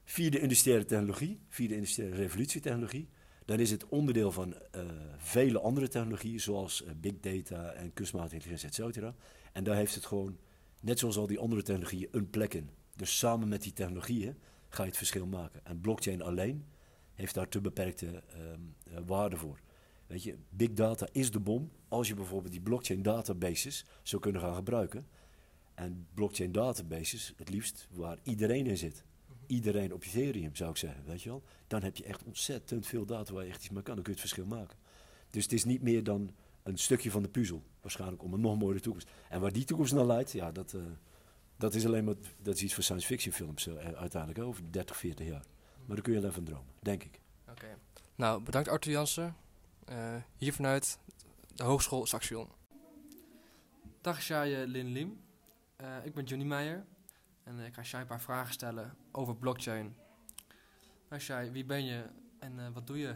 vierde 0.04 0.40
industriële 0.40 0.86
technologie, 0.86 1.40
vierde 1.50 1.76
industriële 1.76 2.16
revolutietechnologie, 2.16 3.08
dan 3.46 3.60
is 3.60 3.72
het 3.72 3.88
onderdeel 3.88 4.32
van 4.32 4.54
uh, 4.54 4.82
vele 5.18 5.60
andere 5.60 5.88
technologieën, 5.88 6.40
zoals 6.40 6.84
big 7.02 7.20
data 7.20 7.72
en 7.72 7.94
kunstmatige 7.94 8.36
intelligentie, 8.36 8.68
et 8.68 8.76
cetera. 8.76 9.16
En 9.58 9.64
daar 9.64 9.76
heeft 9.76 9.96
het 9.96 10.06
gewoon, 10.06 10.38
net 10.80 11.00
zoals 11.00 11.18
al 11.18 11.28
die 11.28 11.40
andere 11.40 11.62
technologieën, 11.62 12.08
een 12.12 12.30
plek 12.30 12.54
in. 12.54 12.70
Dus 12.96 13.18
samen 13.18 13.48
met 13.48 13.62
die 13.62 13.74
technologieën 13.74 14.38
ga 14.70 14.82
je 14.84 14.90
het 14.90 14.98
verschil 14.98 15.26
maken. 15.26 15.66
En 15.66 15.82
blockchain 15.82 16.22
alleen 16.22 16.66
heeft 17.14 17.34
daar 17.34 17.50
te 17.50 17.62
beperkte 17.62 18.24
um, 18.36 18.76
uh, 18.88 18.98
waarde 19.06 19.38
voor. 19.38 19.60
Weet 20.08 20.24
je, 20.24 20.38
big 20.50 20.74
data 20.74 21.08
is 21.12 21.32
de 21.32 21.40
bom 21.40 21.72
als 21.88 22.08
je 22.08 22.14
bijvoorbeeld 22.14 22.52
die 22.52 22.62
blockchain 22.62 23.02
databases 23.02 23.86
zou 24.04 24.22
kunnen 24.22 24.42
gaan 24.42 24.56
gebruiken. 24.56 25.08
En 25.74 26.08
blockchain 26.14 26.52
databases, 26.52 27.34
het 27.38 27.50
liefst 27.50 27.88
waar 27.92 28.18
iedereen 28.24 28.66
in 28.66 28.78
zit 28.78 29.04
iedereen 29.48 29.94
op 29.94 30.04
Ethereum, 30.04 30.56
zou 30.56 30.70
ik 30.70 30.78
zeggen, 30.78 31.04
weet 31.06 31.22
je 31.22 31.30
wel. 31.30 31.44
Dan 31.68 31.84
heb 31.84 31.96
je 31.96 32.04
echt 32.04 32.24
ontzettend 32.24 32.88
veel 32.88 33.06
data 33.06 33.34
waar 33.34 33.44
je 33.44 33.50
echt 33.50 33.64
iets 33.64 33.70
mee 33.70 33.84
kan. 33.84 33.96
Dan 33.96 34.04
kun 34.04 34.14
je 34.14 34.20
het 34.20 34.30
verschil 34.30 34.58
maken. 34.58 34.78
Dus 35.30 35.44
het 35.44 35.54
is 35.54 35.64
niet 35.64 35.82
meer 35.82 36.04
dan 36.04 36.32
een 36.68 36.78
stukje 36.78 37.12
van 37.12 37.22
de 37.22 37.30
puzzel. 37.30 37.64
Waarschijnlijk 37.82 38.24
om 38.24 38.34
een 38.34 38.40
nog 38.40 38.58
mooiere 38.58 38.82
toekomst. 38.82 39.10
En 39.30 39.42
waar 39.42 39.52
die 39.52 39.66
toekomst 39.66 39.94
naar 39.94 40.06
leidt, 40.06 40.32
ja, 40.32 40.52
dat, 40.52 40.74
uh, 40.74 40.82
dat 41.58 41.76
is 41.76 41.86
alleen 41.86 42.04
maar 42.04 42.16
dat 42.42 42.56
is 42.56 42.64
iets 42.64 42.74
voor 42.74 42.84
science 42.84 43.08
fiction 43.08 43.34
films 43.34 43.68
uh, 43.68 43.76
uiteindelijk 43.76 44.46
over 44.46 44.72
30, 44.72 44.98
40 44.98 45.28
jaar. 45.28 45.46
Maar 45.86 45.96
daar 45.96 46.02
kun 46.02 46.14
je 46.14 46.20
alleen 46.20 46.34
van 46.34 46.44
dromen, 46.44 46.74
denk 46.80 47.04
ik. 47.04 47.20
Oké. 47.42 47.52
Okay. 47.52 47.76
Nou, 48.16 48.42
bedankt 48.42 48.70
Arthur 48.70 48.92
Jansen. 48.92 49.36
Uh, 49.90 50.16
hier 50.38 50.54
vanuit 50.54 51.00
de 51.56 51.64
Hogeschool 51.64 52.06
Saxion. 52.06 52.48
Dag 54.02 54.22
Shai 54.22 54.66
Lin 54.66 54.88
Lim. 54.88 55.20
ik 56.04 56.14
ben 56.14 56.24
Johnny 56.24 56.46
Meijer. 56.46 56.86
En 57.44 57.60
ik 57.60 57.74
ga 57.74 57.84
Shai 57.84 58.02
een 58.02 58.08
paar 58.08 58.22
vragen 58.22 58.54
stellen 58.54 58.96
over 59.12 59.36
blockchain. 59.36 59.96
Nou 61.10 61.22
Shai, 61.22 61.52
wie 61.52 61.66
ben 61.66 61.86
je 61.86 62.04
en 62.40 62.54
uh, 62.58 62.68
wat 62.74 62.88
doe 62.88 62.98
je? 62.98 63.16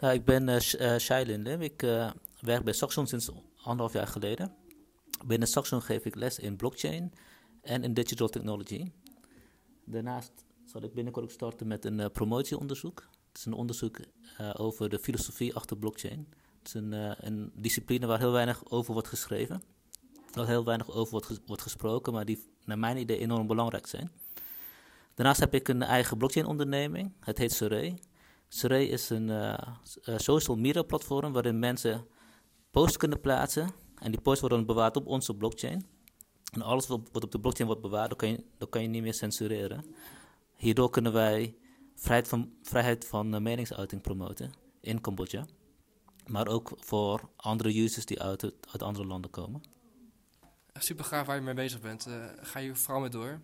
Ja, 0.00 0.10
ik 0.10 0.24
ben 0.24 0.48
uh, 0.48 0.58
Shai 0.98 1.26
Lindem. 1.26 1.62
Ik 1.62 1.82
uh, 1.82 2.10
werk 2.40 2.64
bij 2.64 2.72
Saxon 2.72 3.06
sinds 3.06 3.30
anderhalf 3.62 3.92
jaar 3.92 4.06
geleden. 4.06 4.54
Binnen 5.26 5.48
Saxon 5.48 5.82
geef 5.82 6.04
ik 6.04 6.14
les 6.14 6.38
in 6.38 6.56
blockchain 6.56 7.12
en 7.62 7.84
in 7.84 7.94
digital 7.94 8.28
technology. 8.28 8.90
Daarnaast 9.84 10.32
zal 10.64 10.82
ik 10.82 10.94
binnenkort 10.94 11.24
ook 11.24 11.30
starten 11.30 11.66
met 11.66 11.84
een 11.84 12.10
promotieonderzoek. 12.10 13.08
Het 13.28 13.38
is 13.38 13.44
een 13.44 13.52
onderzoek 13.52 13.98
over 14.52 14.88
de 14.88 14.98
filosofie 14.98 15.54
achter 15.54 15.76
blockchain. 15.76 16.28
Het 16.58 16.66
is 16.66 16.74
een, 16.74 16.92
een 17.26 17.52
discipline 17.54 18.06
waar 18.06 18.18
heel 18.18 18.32
weinig 18.32 18.70
over 18.70 18.92
wordt 18.92 19.08
geschreven 19.08 19.62
waar 20.36 20.46
heel 20.46 20.64
weinig 20.64 20.90
over 20.90 21.10
wordt, 21.10 21.40
wordt 21.46 21.62
gesproken, 21.62 22.12
maar 22.12 22.24
die 22.24 22.44
naar 22.64 22.78
mijn 22.78 22.96
idee 22.96 23.18
enorm 23.18 23.46
belangrijk 23.46 23.86
zijn. 23.86 24.10
Daarnaast 25.14 25.40
heb 25.40 25.54
ik 25.54 25.68
een 25.68 25.82
eigen 25.82 26.18
blockchain-onderneming. 26.18 27.12
Het 27.20 27.38
heet 27.38 27.52
Surrey. 27.52 27.98
Surrey 28.48 28.86
is 28.86 29.10
een 29.10 29.58
social 30.16 30.56
media 30.56 30.82
platform 30.82 31.32
waarin 31.32 31.58
mensen 31.58 32.06
posts 32.76 32.96
kunnen 32.96 33.20
plaatsen. 33.20 33.70
En 33.98 34.10
die 34.10 34.20
posts 34.20 34.40
worden 34.40 34.66
bewaard 34.66 34.96
op 34.96 35.06
onze 35.06 35.34
blockchain. 35.34 35.86
En 36.52 36.62
alles 36.62 36.86
wat, 36.86 37.00
op 37.12 37.30
de 37.30 37.40
blockchain 37.40 37.66
wordt 37.68 37.82
bewaard, 37.82 38.08
dat 38.08 38.18
kan, 38.18 38.28
je, 38.28 38.68
kan 38.70 38.82
je 38.82 38.88
niet 38.88 39.02
meer 39.02 39.14
censureren. 39.14 39.84
Hierdoor 40.54 40.90
kunnen 40.90 41.12
wij 41.12 41.56
vrijheid 41.94 42.28
van, 42.28 42.52
vrijheid 42.62 43.06
van 43.06 43.34
uh, 43.34 43.40
meningsuiting 43.40 44.02
promoten 44.02 44.52
in 44.80 45.00
Cambodja. 45.00 45.46
Maar 46.26 46.48
ook 46.48 46.72
voor 46.76 47.28
andere 47.36 47.82
users 47.82 48.06
die 48.06 48.22
uit, 48.22 48.42
uit 48.42 48.82
andere 48.82 49.06
landen 49.06 49.30
komen 49.30 49.62
super 50.72 51.04
gaaf 51.04 51.26
waar 51.26 51.36
je 51.36 51.42
mee 51.42 51.54
bezig 51.54 51.80
bent. 51.80 52.06
Uh, 52.06 52.26
ga 52.40 52.58
je 52.58 52.74
vooral 52.74 53.00
mee 53.00 53.10
door. 53.10 53.40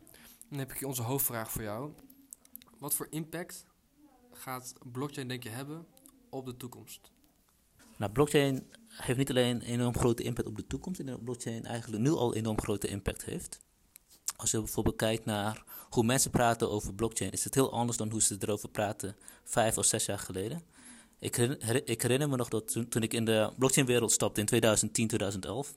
Dan 0.48 0.58
heb 0.58 0.70
ik 0.72 0.78
hier 0.78 0.88
onze 0.88 1.02
hoofdvraag 1.02 1.50
voor 1.50 1.62
jou. 1.62 1.92
Wat 2.78 2.94
voor 2.94 3.06
impact 3.10 3.66
gaat 4.32 4.72
blockchain 4.92 5.28
denk 5.28 5.42
je 5.42 5.48
hebben 5.48 5.86
op 6.30 6.46
de 6.46 6.56
toekomst? 6.56 7.10
Nou, 8.02 8.14
blockchain 8.14 8.66
heeft 8.88 9.18
niet 9.18 9.30
alleen 9.30 9.56
een 9.56 9.62
enorm 9.62 9.96
grote 9.96 10.22
impact 10.22 10.48
op 10.48 10.56
de 10.56 10.66
toekomst. 10.66 11.00
Ik 11.00 11.06
denk 11.06 11.16
dat 11.16 11.26
blockchain 11.26 11.64
eigenlijk 11.64 12.02
nu 12.02 12.10
al 12.10 12.34
enorm 12.34 12.60
grote 12.60 12.88
impact 12.88 13.24
heeft. 13.24 13.60
Als 14.36 14.50
je 14.50 14.58
bijvoorbeeld 14.58 14.96
kijkt 14.96 15.24
naar 15.24 15.64
hoe 15.90 16.04
mensen 16.04 16.30
praten 16.30 16.70
over 16.70 16.94
blockchain, 16.94 17.30
is 17.30 17.44
het 17.44 17.54
heel 17.54 17.72
anders 17.72 17.98
dan 17.98 18.10
hoe 18.10 18.22
ze 18.22 18.36
erover 18.38 18.68
praten 18.68 19.16
vijf 19.44 19.78
of 19.78 19.84
zes 19.84 20.04
jaar 20.04 20.18
geleden. 20.18 20.62
Ik 21.18 21.34
herinner, 21.34 21.88
ik 21.88 22.02
herinner 22.02 22.28
me 22.28 22.36
nog 22.36 22.48
dat 22.48 22.90
toen, 22.90 23.02
ik 23.02 23.14
in 23.14 23.24
de 23.24 23.52
blockchain-wereld 23.58 24.12
stapte 24.12 24.40
in 24.40 24.46
2010, 24.46 25.06
2011 25.06 25.76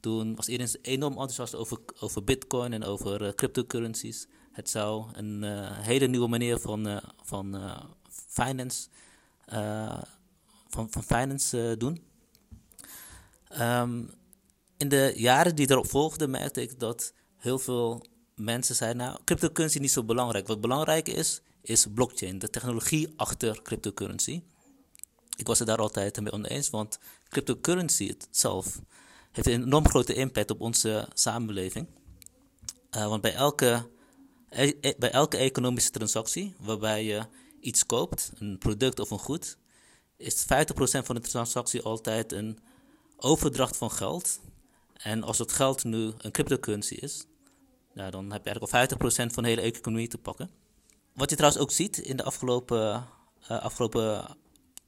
toen 0.00 0.34
was 0.34 0.48
iedereen 0.48 0.74
enorm 0.82 1.12
enthousiast 1.12 1.54
over, 1.54 1.78
over 2.00 2.24
bitcoin 2.24 2.72
en 2.72 2.84
over 2.84 3.22
uh, 3.22 3.28
cryptocurrencies. 3.28 4.26
Het 4.52 4.70
zou 4.70 5.06
een 5.12 5.42
uh, 5.42 5.78
hele 5.78 6.06
nieuwe 6.06 6.28
manier 6.28 6.58
van, 6.58 6.88
uh, 6.88 6.96
van 7.22 7.56
finance, 8.08 8.88
van, 10.68 10.90
van 10.90 11.02
finance 11.02 11.74
doen. 11.78 12.04
Um, 13.60 14.10
in 14.76 14.88
de 14.88 15.12
jaren 15.16 15.54
die 15.54 15.70
erop 15.70 15.90
volgden 15.90 16.30
merkte 16.30 16.62
ik 16.62 16.78
dat 16.78 17.12
heel 17.36 17.58
veel 17.58 18.06
mensen 18.34 18.74
zeiden, 18.74 19.02
nou, 19.02 19.18
cryptocurrency 19.24 19.76
is 19.76 19.82
niet 19.82 19.92
zo 19.92 20.04
belangrijk. 20.04 20.46
Wat 20.46 20.60
belangrijk 20.60 21.08
is, 21.08 21.40
is 21.62 21.86
blockchain, 21.94 22.38
de 22.38 22.50
technologie 22.50 23.12
achter 23.16 23.62
cryptocurrency. 23.62 24.42
Ik 25.36 25.46
was 25.46 25.58
het 25.58 25.68
daar 25.68 25.78
altijd 25.78 26.20
mee 26.20 26.32
oneens, 26.32 26.70
want 26.70 26.98
cryptocurrency 27.28 28.16
zelf 28.30 28.80
heeft 29.32 29.46
een 29.46 29.62
enorm 29.62 29.88
grote 29.88 30.14
impact 30.14 30.50
op 30.50 30.60
onze 30.60 31.08
samenleving. 31.14 31.86
Uh, 32.96 33.08
want 33.08 33.22
bij 33.22 33.34
elke, 33.34 33.88
e 34.48 34.72
e 34.80 34.94
bij 34.98 35.10
elke 35.10 35.36
economische 35.36 35.90
transactie 35.90 36.54
waarbij 36.60 37.04
je 37.04 37.26
iets 37.60 37.86
koopt, 37.86 38.32
een 38.38 38.58
product 38.58 39.00
of 39.00 39.10
een 39.10 39.18
goed, 39.18 39.56
is 40.16 40.42
50% 40.42 40.46
van 40.78 41.14
de 41.14 41.20
transactie 41.20 41.82
altijd 41.82 42.32
een 42.32 42.58
overdracht 43.16 43.76
van 43.76 43.90
geld. 43.90 44.40
En 44.92 45.22
als 45.22 45.38
het 45.38 45.52
geld 45.52 45.84
nu 45.84 46.12
een 46.18 46.30
cryptocurrency 46.30 46.94
is, 46.94 47.26
nou, 47.92 48.10
dan 48.10 48.32
heb 48.32 48.44
je 48.44 48.50
eigenlijk 48.50 48.92
al 48.92 48.98
50% 49.30 49.32
van 49.32 49.42
de 49.42 49.48
hele 49.48 49.60
economie 49.60 50.08
te 50.08 50.18
pakken. 50.18 50.50
Wat 51.12 51.30
je 51.30 51.36
trouwens 51.36 51.62
ook 51.62 51.70
ziet 51.70 51.98
in 51.98 52.16
de 52.16 52.22
afgelopen, 52.22 53.06
uh, 53.42 53.62
afgelopen 53.62 54.36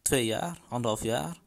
twee 0.02 0.26
jaar, 0.26 0.60
anderhalf 0.68 1.02
jaar, 1.02 1.40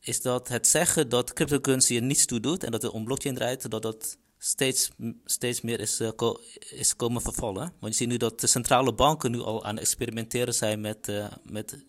is 0.00 0.22
dat 0.22 0.48
het 0.48 0.66
zeggen 0.66 1.08
dat 1.08 1.32
cryptocurrency 1.32 1.96
er 1.96 2.02
niets 2.02 2.26
toe 2.26 2.40
doet 2.40 2.64
en 2.64 2.70
dat 2.70 2.82
het 2.82 2.92
om 2.92 3.04
blockchain 3.04 3.34
draait, 3.34 3.70
dat 3.70 3.82
dat 3.82 4.18
steeds, 4.38 4.90
steeds 5.24 5.60
meer 5.60 5.80
is, 5.80 6.00
ko 6.16 6.40
is 6.70 6.96
komen 6.96 7.22
vervallen. 7.22 7.72
Want 7.80 7.92
je 7.92 7.98
ziet 7.98 8.08
nu 8.08 8.16
dat 8.16 8.40
de 8.40 8.46
centrale 8.46 8.94
banken 8.94 9.30
nu 9.30 9.40
al 9.40 9.64
aan 9.64 9.74
het 9.74 9.84
experimenteren 9.84 10.54
zijn 10.54 10.80
met, 10.80 11.08
uh, 11.08 11.26
met, 11.42 11.84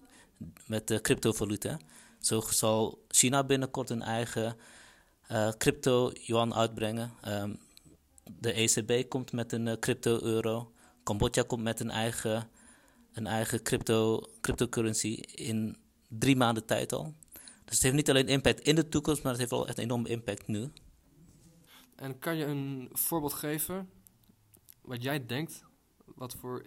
met 0.67 0.91
uh, 0.91 0.97
cryptovaluta. 0.97 1.79
Zo 2.19 2.41
zal 2.41 3.05
China 3.07 3.43
binnenkort 3.43 3.89
een 3.89 4.01
eigen 4.01 4.57
crypto-yuan 5.57 6.53
uitbrengen. 6.53 7.11
Um, 7.27 7.59
de 8.23 8.51
ECB 8.51 9.09
komt 9.09 9.31
met 9.31 9.51
een 9.51 9.79
crypto-euro. 9.79 10.71
Cambodja 11.03 11.43
komt 11.43 11.63
met 11.63 11.79
een 11.79 11.89
eigen, 11.89 12.49
een 13.13 13.27
eigen 13.27 13.63
crypto, 13.63 14.21
cryptocurrency 14.41 15.07
in 15.35 15.77
drie 16.07 16.35
maanden 16.35 16.65
tijd 16.65 16.93
al. 16.93 17.13
Dus 17.65 17.73
het 17.73 17.83
heeft 17.83 17.95
niet 17.95 18.09
alleen 18.09 18.27
impact 18.27 18.59
in 18.59 18.75
de 18.75 18.89
toekomst, 18.89 19.23
maar 19.23 19.31
het 19.31 19.39
heeft 19.39 19.51
wel 19.51 19.67
echt 19.67 19.77
een 19.77 19.83
enorme 19.83 20.09
impact 20.09 20.47
nu. 20.47 20.71
En 21.95 22.19
kan 22.19 22.37
je 22.37 22.45
een 22.45 22.89
voorbeeld 22.91 23.33
geven 23.33 23.89
wat 24.81 25.03
jij 25.03 25.25
denkt, 25.25 25.63
wat 26.05 26.35
voor 26.35 26.65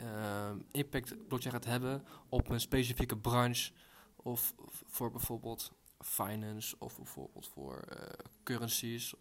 eh, 0.00 0.50
impact 0.70 1.28
blockchain 1.28 1.54
gaat 1.54 1.64
hebben 1.64 2.04
op 2.28 2.48
een 2.48 2.60
specifieke 2.60 3.16
branche 3.16 3.72
of 4.16 4.54
voor 4.86 5.10
bijvoorbeeld 5.10 5.72
finance 5.98 6.76
of 6.78 6.96
bijvoorbeeld 6.96 7.48
voor 7.48 7.84
eh, 7.88 8.06
currencies? 8.42 9.14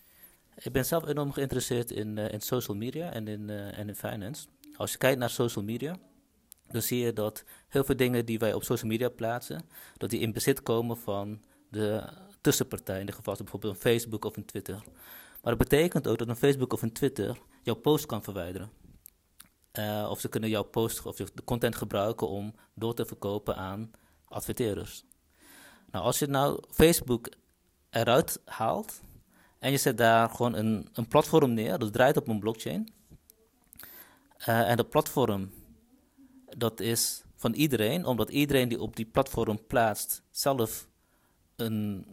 Ik 0.56 0.72
ben 0.72 0.86
zelf 0.86 1.08
enorm 1.08 1.32
geïnteresseerd 1.32 1.92
in, 1.92 2.18
eh, 2.18 2.34
in 2.34 2.42
social 2.42 2.78
media 2.78 3.12
en 3.12 3.28
in, 3.28 3.50
en 3.50 3.88
in 3.88 3.96
finance. 3.96 4.48
Als 4.76 4.92
je 4.92 4.98
kijkt 4.98 5.20
naar 5.20 5.30
social 5.30 5.66
media, 5.66 5.98
dan 6.68 6.82
zie 6.82 7.00
je 7.00 7.14
dat 7.14 7.44
heel 7.68 7.84
veel 7.84 7.96
dingen 7.96 8.26
die 8.26 8.40
wij 8.40 8.54
op 8.54 8.64
social 8.64 8.90
media 8.90 9.10
plaatsen, 9.10 9.66
dat 9.98 10.10
die 10.10 10.20
in 10.20 10.34
bezit 10.34 10.64
komen 10.64 10.98
van 10.98 11.42
de 11.70 12.10
tussenpartij. 12.42 13.00
In 13.00 13.06
dit 13.06 13.16
geval 13.16 13.36
bijvoorbeeld 13.36 13.74
een 13.74 13.82
Facebook 13.82 14.26
of 14.26 14.38
een 14.38 14.46
Twitter. 14.46 14.84
Maar 15.42 15.58
dat 15.58 15.70
betekent 15.70 16.08
ook 16.08 16.18
dat 16.18 16.28
een 16.28 16.36
Facebook 16.36 16.74
of 16.74 16.82
een 16.82 16.94
Twitter 16.94 17.40
jouw 17.64 17.76
post 17.76 18.06
kan 18.06 18.24
verwijderen. 18.24 18.70
Eh, 19.72 20.08
of 20.10 20.20
ze 20.20 20.30
kunnen 20.30 20.50
jouw 20.50 20.64
post 20.64 21.06
of 21.06 21.16
de 21.16 21.44
content 21.44 21.76
gebruiken 21.76 22.28
om 22.28 22.56
door 22.74 22.94
te 22.94 23.06
verkopen 23.06 23.56
aan 23.56 23.92
adverteerders. 24.26 25.04
Nou, 25.92 26.06
als 26.06 26.20
je 26.20 26.28
nou 26.28 26.64
Facebook 26.70 27.30
eruit 27.90 28.42
haalt 28.46 29.02
en 29.60 29.72
je 29.72 29.78
zet 29.78 29.98
daar 29.98 30.30
gewoon 30.30 30.54
een, 30.54 30.90
een 30.94 31.08
platform 31.08 31.54
neer, 31.54 31.80
dat 31.80 31.94
draait 31.94 32.18
op 32.18 32.28
een 32.28 32.40
blockchain. 32.40 32.94
Eh, 34.38 34.70
en 34.70 34.78
dat 34.78 34.90
platform, 34.90 35.52
dat 36.58 36.80
is 36.80 37.24
van 37.36 37.54
iedereen, 37.54 38.06
omdat 38.06 38.30
iedereen 38.30 38.70
die 38.70 38.82
op 38.82 38.96
die 38.96 39.06
platform 39.06 39.66
plaatst 39.68 40.24
zelf 40.32 40.88
een 41.56 42.06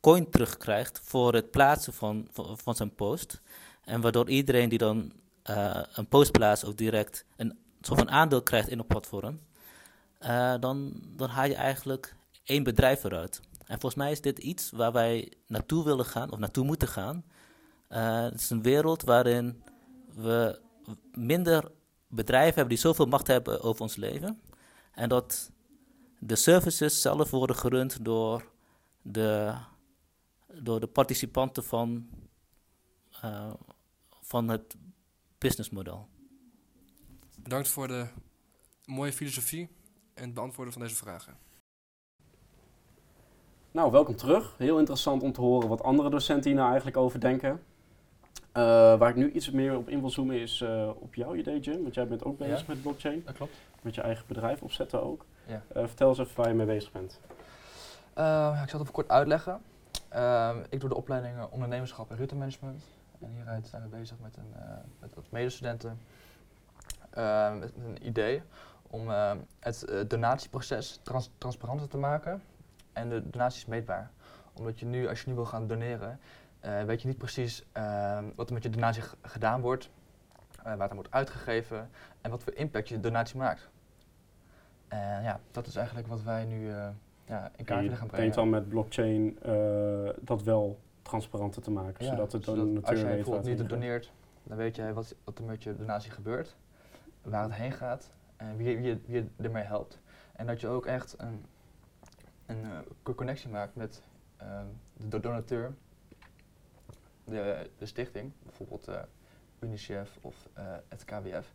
coin 0.00 0.30
terugkrijgt 0.30 1.00
voor 1.04 1.34
het 1.34 1.50
plaatsen 1.50 1.92
van, 1.92 2.28
van, 2.30 2.58
van 2.58 2.74
zijn 2.74 2.94
post. 2.94 3.40
En 3.84 4.00
waardoor 4.00 4.28
iedereen 4.28 4.68
die 4.68 4.78
dan 4.78 5.12
eh, 5.46 5.82
een 5.92 6.08
post 6.08 6.32
plaatst 6.32 6.64
ook 6.64 6.76
direct 6.76 7.24
een 7.36 7.58
soort 7.80 7.98
van 7.98 8.10
aandeel 8.10 8.42
krijgt 8.42 8.68
in 8.68 8.78
het 8.78 8.86
platform, 8.86 9.40
eh, 10.18 10.54
dan, 10.60 11.02
dan 11.16 11.28
haal 11.28 11.46
je 11.46 11.54
eigenlijk 11.54 12.14
één 12.44 12.62
bedrijf 12.62 13.04
eruit. 13.04 13.40
En 13.58 13.80
volgens 13.80 13.94
mij 13.94 14.10
is 14.10 14.20
dit 14.20 14.38
iets 14.38 14.70
waar 14.70 14.92
wij 14.92 15.32
naartoe 15.46 15.84
willen 15.84 16.04
gaan, 16.04 16.32
of 16.32 16.38
naartoe 16.38 16.64
moeten 16.64 16.88
gaan. 16.88 17.24
Eh, 17.88 18.22
het 18.22 18.40
is 18.40 18.50
een 18.50 18.62
wereld 18.62 19.02
waarin 19.02 19.62
we 20.14 20.60
minder 21.12 21.70
bedrijven 22.08 22.54
hebben 22.54 22.74
die 22.74 22.84
zoveel 22.84 23.06
macht 23.06 23.26
hebben 23.26 23.62
over 23.62 23.82
ons 23.82 23.96
leven. 23.96 24.40
En 24.92 25.08
dat 25.08 25.50
de 26.18 26.36
services 26.36 27.00
zelf 27.00 27.30
worden 27.30 27.56
gerund 27.56 28.04
door 28.04 28.50
de, 29.02 29.54
door 30.52 30.80
de 30.80 30.86
participanten 30.86 31.64
van, 31.64 32.08
uh, 33.24 33.52
van 34.20 34.48
het 34.48 34.76
businessmodel. 35.46 36.08
Bedankt 37.38 37.68
voor 37.68 37.88
de 37.88 38.06
mooie 38.84 39.12
filosofie 39.12 39.68
en 40.14 40.24
het 40.24 40.34
beantwoorden 40.34 40.72
van 40.72 40.82
deze 40.82 40.94
vragen. 40.94 41.36
Nou, 43.70 43.90
welkom 43.90 44.16
terug. 44.16 44.54
Heel 44.58 44.78
interessant 44.78 45.22
om 45.22 45.32
te 45.32 45.40
horen 45.40 45.68
wat 45.68 45.82
andere 45.82 46.10
docenten 46.10 46.44
hier 46.44 46.54
nou 46.54 46.68
eigenlijk 46.68 46.96
over 46.96 47.20
denken. 47.20 47.50
Uh, 47.50 48.62
waar 48.98 49.08
ik 49.08 49.16
nu 49.16 49.32
iets 49.32 49.50
meer 49.50 49.76
op 49.76 49.88
in 49.88 50.00
wil 50.00 50.10
zoomen 50.10 50.40
is 50.40 50.60
uh, 50.60 50.90
op 50.94 51.14
jouw 51.14 51.34
idee, 51.34 51.60
Jim. 51.60 51.82
Want 51.82 51.94
jij 51.94 52.06
bent 52.08 52.24
ook 52.24 52.38
bezig 52.38 52.58
Ja. 52.60 52.64
met 52.68 52.82
blockchain. 52.82 53.22
Dat 53.24 53.34
klopt. 53.34 53.54
Met 53.82 53.94
je 53.94 54.00
eigen 54.00 54.24
bedrijf 54.26 54.62
opzetten 54.62 55.02
ook. 55.02 55.24
Ja. 55.46 55.62
Uh, 55.76 55.86
vertel 55.86 56.08
eens 56.08 56.18
even 56.18 56.36
waar 56.36 56.48
je 56.48 56.54
mee 56.54 56.66
bezig 56.66 56.92
bent. 56.92 57.20
Uh, 58.18 58.60
ik 58.62 58.68
zal 58.68 58.78
het 58.78 58.80
even 58.80 58.92
kort 58.92 59.08
uitleggen. 59.08 59.62
Uh, 60.14 60.56
ik 60.70 60.80
doe 60.80 60.88
de 60.88 60.96
opleidingen 60.96 61.50
ondernemerschap 61.52 62.10
en 62.10 62.16
routemanagement. 62.16 62.84
En 63.20 63.30
hieruit 63.30 63.66
zijn 63.66 63.82
we 63.82 63.88
bezig 63.88 64.18
met, 64.18 64.36
een, 64.36 64.52
uh, 64.56 64.62
met 65.00 65.14
wat 65.14 65.24
medestudenten 65.30 65.98
uh, 67.18 67.58
met 67.58 67.72
een 67.76 68.06
idee 68.06 68.42
om 68.90 69.08
uh, 69.08 69.32
het 69.60 70.04
donatieproces 70.08 71.00
trans 71.02 71.30
transparanter 71.38 71.88
te 71.88 71.96
maken 71.96 72.42
en 72.92 73.08
de 73.08 73.30
donaties 73.30 73.66
meetbaar. 73.66 74.10
Omdat 74.52 74.78
je 74.78 74.86
nu, 74.86 75.08
als 75.08 75.20
je 75.20 75.28
nu 75.28 75.34
wil 75.34 75.44
gaan 75.46 75.66
doneren, 75.66 76.20
weet 76.86 77.02
je 77.02 77.08
niet 77.08 77.18
precies 77.18 77.64
wat 78.34 78.48
er 78.48 78.52
met 78.52 78.62
je 78.62 78.70
donatie 78.70 79.02
gedaan 79.22 79.60
wordt, 79.60 79.90
waar 80.62 80.78
het 80.80 80.90
aan 80.90 80.94
wordt 80.94 81.10
uitgegeven 81.10 81.90
en 82.20 82.30
wat 82.30 82.42
voor 82.42 82.54
impact 82.54 82.88
je 82.88 83.00
donatie 83.00 83.36
maakt. 83.36 83.68
En 84.88 85.22
ja, 85.22 85.40
dat 85.50 85.66
is 85.66 85.76
eigenlijk 85.76 86.06
wat 86.06 86.22
wij 86.22 86.44
nu 86.44 86.68
uh, 86.68 86.88
ja, 87.24 87.50
in 87.56 87.64
kaart 87.64 87.80
willen 87.80 87.96
gaan 87.96 88.06
Je 88.06 88.12
brengen. 88.12 88.16
denkt 88.16 88.34
dan 88.34 88.50
met 88.50 88.68
blockchain 88.68 89.38
uh, 89.46 90.10
dat 90.20 90.42
wel 90.42 90.78
transparanter 91.06 91.62
te 91.62 91.70
maken, 91.70 92.04
Ja, 92.04 92.10
zodat 92.10 92.30
de 92.30 92.40
zodat 92.40 92.64
donateur 92.64 92.90
als 92.90 93.00
jij 93.00 93.14
bijvoorbeeld 93.14 93.58
niet 93.58 93.68
doneert, 93.68 94.12
dan 94.42 94.56
weet 94.56 94.76
jij 94.76 94.92
wat, 94.92 95.14
wat 95.24 95.38
er 95.38 95.44
met 95.44 95.62
je 95.62 95.76
donatie 95.76 96.10
gebeurt, 96.10 96.56
waar 97.22 97.42
het 97.42 97.52
heen 97.52 97.72
gaat 97.72 98.10
en 98.36 98.56
wie, 98.56 98.78
wie, 98.78 99.00
wie 99.06 99.14
je 99.16 99.26
ermee 99.36 99.64
helpt. 99.64 99.98
En 100.32 100.46
dat 100.46 100.60
je 100.60 100.68
ook 100.68 100.86
echt 100.86 101.14
een, 101.18 101.44
een 102.46 102.64
uh, 102.64 103.14
connectie 103.14 103.48
maakt 103.48 103.74
met 103.74 104.02
uh, 104.42 104.60
de 104.96 105.20
donateur, 105.20 105.74
de, 107.24 107.70
de 107.78 107.86
stichting, 107.86 108.32
bijvoorbeeld 108.42 108.88
uh, 108.88 109.00
UNICEF 109.60 110.18
of 110.20 110.48
uh, 110.58 110.64
het 110.88 111.04
KWF. 111.04 111.54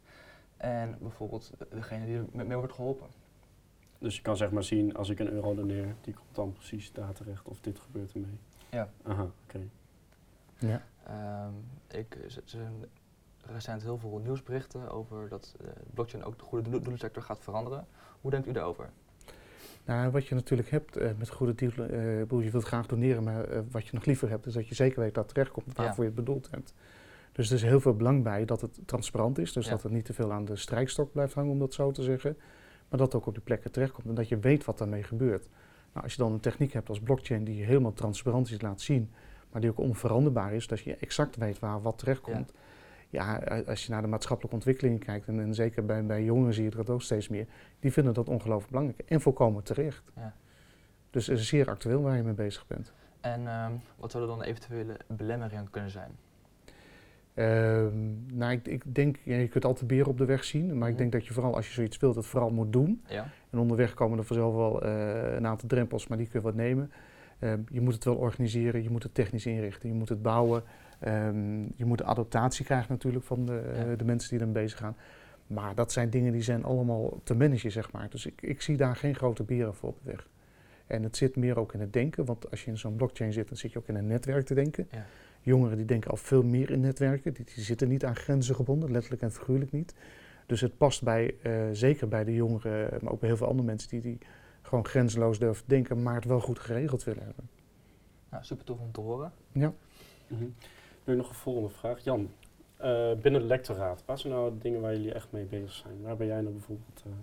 En 0.58 0.98
bijvoorbeeld 1.00 1.52
degene 1.70 2.06
die 2.06 2.16
er 2.16 2.46
mee 2.46 2.58
wordt 2.58 2.74
geholpen. 2.74 3.08
Dus 3.98 4.16
je 4.16 4.22
kan 4.22 4.38
zeg 4.38 4.52
maar 4.52 4.64
zien, 4.64 4.96
als 4.96 5.10
ik 5.10 5.20
een 5.20 5.32
euro 5.32 5.56
doneer, 5.56 5.96
die 6.02 6.14
komt 6.14 6.36
dan 6.36 6.54
precies 6.54 6.92
daar 6.92 7.14
terecht 7.14 7.48
of 7.48 7.62
dit 7.62 7.80
gebeurt 7.80 8.14
ermee. 8.14 8.40
Ja. 8.72 8.90
Aha, 9.04 9.22
oké. 9.22 9.32
Okay. 9.48 9.70
Ja. 10.58 10.82
Um, 11.46 11.54
ik, 12.00 12.16
er 12.16 12.42
zijn 12.46 12.86
recent 13.46 13.82
heel 13.82 13.98
veel 13.98 14.22
nieuwsberichten 14.24 14.92
over 14.92 15.30
dat 15.30 15.56
uh, 15.62 15.68
blockchain 15.94 16.24
ook 16.24 16.38
de 16.38 16.44
goede 16.44 16.70
doelensector 16.70 17.24
gaat 17.24 17.40
veranderen. 17.40 17.88
Hoe 18.22 18.32
denkt 18.32 18.48
u 18.48 18.52
daarover? 18.52 18.90
Nou, 19.86 20.12
wat 20.12 20.28
je 20.28 20.36
natuurlijk 20.36 20.70
hebt 20.70 20.98
uh, 20.98 21.10
met 21.18 21.30
goede 21.30 21.56
deal, 21.56 21.90
uh, 21.90 22.44
je 22.44 22.52
wilt 22.52 22.64
graag 22.64 22.86
doneren, 22.86 23.24
maar 23.24 23.52
uh, 23.52 23.60
wat 23.72 23.86
je 23.86 23.94
nog 23.94 24.06
liever 24.06 24.30
hebt 24.30 24.46
is 24.46 24.54
dat 24.54 24.68
je 24.68 24.76
zeker 24.76 25.00
weet 25.00 25.14
dat 25.14 25.24
het 25.24 25.34
terechtkomt 25.34 25.76
waarvoor 25.76 26.04
ja. 26.04 26.10
je 26.10 26.16
het 26.16 26.26
bedoeld 26.26 26.52
hebt. 26.52 26.74
Dus 27.32 27.50
er 27.50 27.56
is 27.56 27.62
heel 27.62 27.80
veel 27.80 27.96
belang 27.96 28.24
bij 28.24 28.46
dat 28.46 28.62
het 28.62 28.80
transparant 28.86 29.38
is, 29.38 29.54
dus 29.54 29.66
ja. 29.66 29.72
dat 29.72 29.84
het 29.84 29.92
niet 29.92 30.06
te 30.06 30.14
veel 30.14 30.32
aan 30.32 30.46
de 30.46 30.56
strijkstok 30.56 31.12
blijft 31.12 31.34
hangen, 31.34 31.52
om 31.52 31.60
dat 31.60 31.74
zo 31.74 31.92
te 31.92 32.04
zeggen. 32.04 32.38
Maar 32.90 33.00
dat 33.00 33.12
het 33.12 33.22
ook 33.22 33.28
op 33.28 33.34
die 33.34 33.44
plekken 33.44 33.72
terechtkomt 33.72 34.08
en 34.08 34.16
dat 34.16 34.28
je 34.28 34.40
weet 34.40 34.66
wat 34.66 34.78
daarmee 34.78 35.04
gebeurt. 35.04 35.48
Nou, 35.92 36.04
als 36.04 36.14
je 36.14 36.22
dan 36.22 36.32
een 36.32 36.40
techniek 36.40 36.74
hebt 36.74 36.90
als 36.90 37.00
blockchain 37.00 37.44
die 37.44 37.64
helemaal 37.64 37.94
transparant 37.94 38.52
is 38.52 38.62
laat 38.62 38.82
zien, 38.82 39.12
maar 39.52 39.62
die 39.62 39.70
ook 39.70 39.80
onveranderbaar 39.80 40.54
is, 40.54 40.68
dat 40.68 40.80
je 40.80 40.96
exact 40.96 41.36
weet 41.36 41.60
waar 41.60 41.82
wat 41.82 41.98
terechtkomt. 41.98 42.54
Ja, 43.10 43.42
ja 43.46 43.62
als 43.62 43.86
je 43.86 43.92
naar 43.92 44.02
de 44.02 44.08
maatschappelijke 44.08 44.56
ontwikkeling 44.56 45.04
kijkt, 45.04 45.28
en, 45.28 45.40
en 45.40 45.54
zeker 45.54 45.86
bij, 45.86 46.06
bij 46.06 46.24
jongeren 46.24 46.54
zie 46.54 46.64
je 46.64 46.70
dat 46.70 46.90
ook 46.90 47.02
steeds 47.02 47.30
meer, 47.30 47.48
die 47.80 47.92
vinden 47.92 48.14
dat 48.14 48.30
ongelooflijk 48.30 48.72
belangrijk 48.72 49.10
en 49.10 49.22
volkomen 49.22 49.64
terecht. 49.64 50.12
Ja. 50.16 50.36
Dus 51.10 51.28
het 51.28 51.40
is 51.40 51.48
zeer 51.48 51.70
actueel 51.70 52.02
waar 52.02 52.16
je 52.16 52.24
mee 52.24 52.34
bezig 52.34 52.68
bent. 52.68 52.94
En 53.22 53.48
um, 53.48 53.82
wat 53.98 54.12
zouden 54.12 54.38
dan 54.38 54.46
eventuele 54.46 54.98
belemmeringen 55.08 55.70
kunnen 55.70 55.92
zijn? 55.92 56.12
Um, 57.36 58.26
nou, 58.34 58.52
ik, 58.52 58.68
ik 58.68 58.96
denk, 58.96 59.18
ja, 59.24 59.36
je 59.36 59.48
kunt 59.48 59.66
altijd 59.66 59.88
beren 59.88 60.08
op 60.08 60.18
de 60.18 60.26
weg 60.26 60.44
zien, 60.44 60.78
maar 60.78 60.90
ik 60.90 60.98
denk 60.98 61.12
dat 61.12 61.26
je 61.26 61.34
vooral 61.34 61.56
als 61.56 61.68
je 61.68 61.74
zoiets 61.74 61.98
wilt, 61.98 62.16
het 62.16 62.26
vooral 62.26 62.50
moet 62.50 62.74
doen. 62.74 63.02
Ja. 63.08 63.28
En 63.50 63.60
onderweg 63.60 63.94
komen 63.94 64.18
er 64.18 64.24
vanzelf 64.24 64.56
wel 64.56 64.86
uh, 64.86 65.34
een 65.36 65.48
aantal 65.48 65.68
drempels, 65.68 66.08
maar 66.08 66.18
die 66.18 66.28
kun 66.28 66.40
je 66.40 66.46
wat 66.46 66.56
nemen. 66.56 66.92
Um, 67.40 67.66
je 67.70 67.82
moet 67.82 67.94
het 67.94 68.04
wel 68.04 68.16
organiseren, 68.16 68.84
je 68.84 68.90
moet 68.90 69.04
het 69.04 69.14
technisch 69.14 69.46
inrichten, 69.46 69.90
je 69.90 69.96
moet 69.96 70.10
het 70.10 70.22
bouwen. 70.22 70.64
Um, 71.08 71.72
je 71.76 71.86
moet 71.86 71.98
de 71.98 72.04
adaptatie 72.04 72.66
krijgen 72.66 72.92
natuurlijk 72.92 73.26
van 73.26 73.46
de, 73.46 73.72
ja. 73.76 73.86
uh, 73.86 73.98
de 73.98 74.04
mensen 74.04 74.30
die 74.30 74.40
ermee 74.40 74.64
bezig 74.64 74.80
gaan. 74.80 74.96
Maar 75.48 75.76
dat 75.76 75.92
zijn 75.92 76.10
dingen 76.10 76.32
die 76.32 76.42
zijn 76.42 76.64
allemaal 76.64 77.20
te 77.24 77.36
managen, 77.36 77.72
zeg 77.72 77.92
maar. 77.92 78.10
Dus 78.10 78.26
ik, 78.26 78.42
ik 78.42 78.62
zie 78.62 78.78
daar 78.78 78.96
geen 78.96 79.16
grote 79.16 79.44
beren 79.44 79.76
voor 79.76 79.90
op 79.90 79.98
de 80.04 80.10
weg. 80.10 80.28
En 80.88 81.04
het 81.04 81.18
zit 81.18 81.36
meer 81.36 81.60
ook 81.60 81.74
in 81.74 81.80
het 81.80 81.94
denken, 81.94 82.26
want 82.26 82.52
als 82.52 82.64
je 82.64 82.72
in 82.72 82.78
zo'n 82.78 82.96
blockchain 82.96 83.34
zit, 83.34 83.48
dan 83.48 83.58
zit 83.58 83.72
je 83.72 83.80
ook 83.80 83.88
in 83.88 83.96
een 83.96 84.08
netwerk 84.08 84.46
te 84.46 84.54
denken. 84.54 84.88
Ja. 84.92 85.06
Jongeren 85.42 85.78
die 85.78 85.86
denken 85.86 86.12
al 86.12 86.18
veel 86.18 86.44
meer 86.44 86.70
in 86.70 86.80
netwerken, 86.80 87.34
die, 87.34 87.46
die, 87.46 87.64
zitten 87.64 87.88
niet 87.88 88.06
aan 88.06 88.16
grenzen 88.16 88.56
gebonden, 88.56 88.92
letterlijk 88.92 89.22
en 89.22 89.32
figuurlijk 89.32 89.72
niet. 89.72 89.96
Dus 90.46 90.62
het 90.62 90.78
past 90.78 91.04
bij, 91.04 91.36
uh, 91.44 91.68
zeker 91.72 92.08
bij 92.08 92.24
de 92.24 92.34
jongeren, 92.34 92.98
maar 93.02 93.12
ook 93.12 93.20
bij 93.20 93.30
heel 93.30 93.38
veel 93.38 93.48
andere 93.48 93.68
mensen 93.68 93.90
die, 93.90 94.02
die 94.02 94.18
gewoon 94.62 94.86
grenzeloos 94.86 95.40
durven 95.40 95.64
denken, 95.68 96.04
maar 96.04 96.16
het 96.16 96.26
wel 96.26 96.40
goed 96.40 96.60
geregeld 96.60 97.04
willen 97.04 97.24
hebben. 97.24 97.50
Nou, 98.30 98.44
super 98.44 98.66
tof 98.66 98.80
om 98.80 98.92
te 98.92 99.02
horen. 99.02 99.32
Ja. 99.52 99.74
Mm-hmm. 100.28 100.54
Nu 101.04 101.16
nog 101.16 101.30
een 101.30 101.36
volgende 101.36 101.70
vraag. 101.70 102.04
Jan, 102.04 102.30
uh, 102.82 103.14
binnen 103.14 103.42
het 103.42 103.50
lectoraat, 103.50 104.04
wat 104.06 104.20
zijn 104.20 104.34
nou 104.34 104.52
de 104.52 104.58
dingen 104.58 104.82
waar 104.82 104.94
jullie 104.94 105.14
echt 105.14 105.32
mee 105.32 105.46
bezig 105.46 105.72
zijn? 105.72 106.02
Waar 106.02 106.18
ben 106.18 106.28
jij 106.28 106.42
nou 106.42 106.54
bijvoorbeeld 106.54 107.04
uh, 107.08 107.14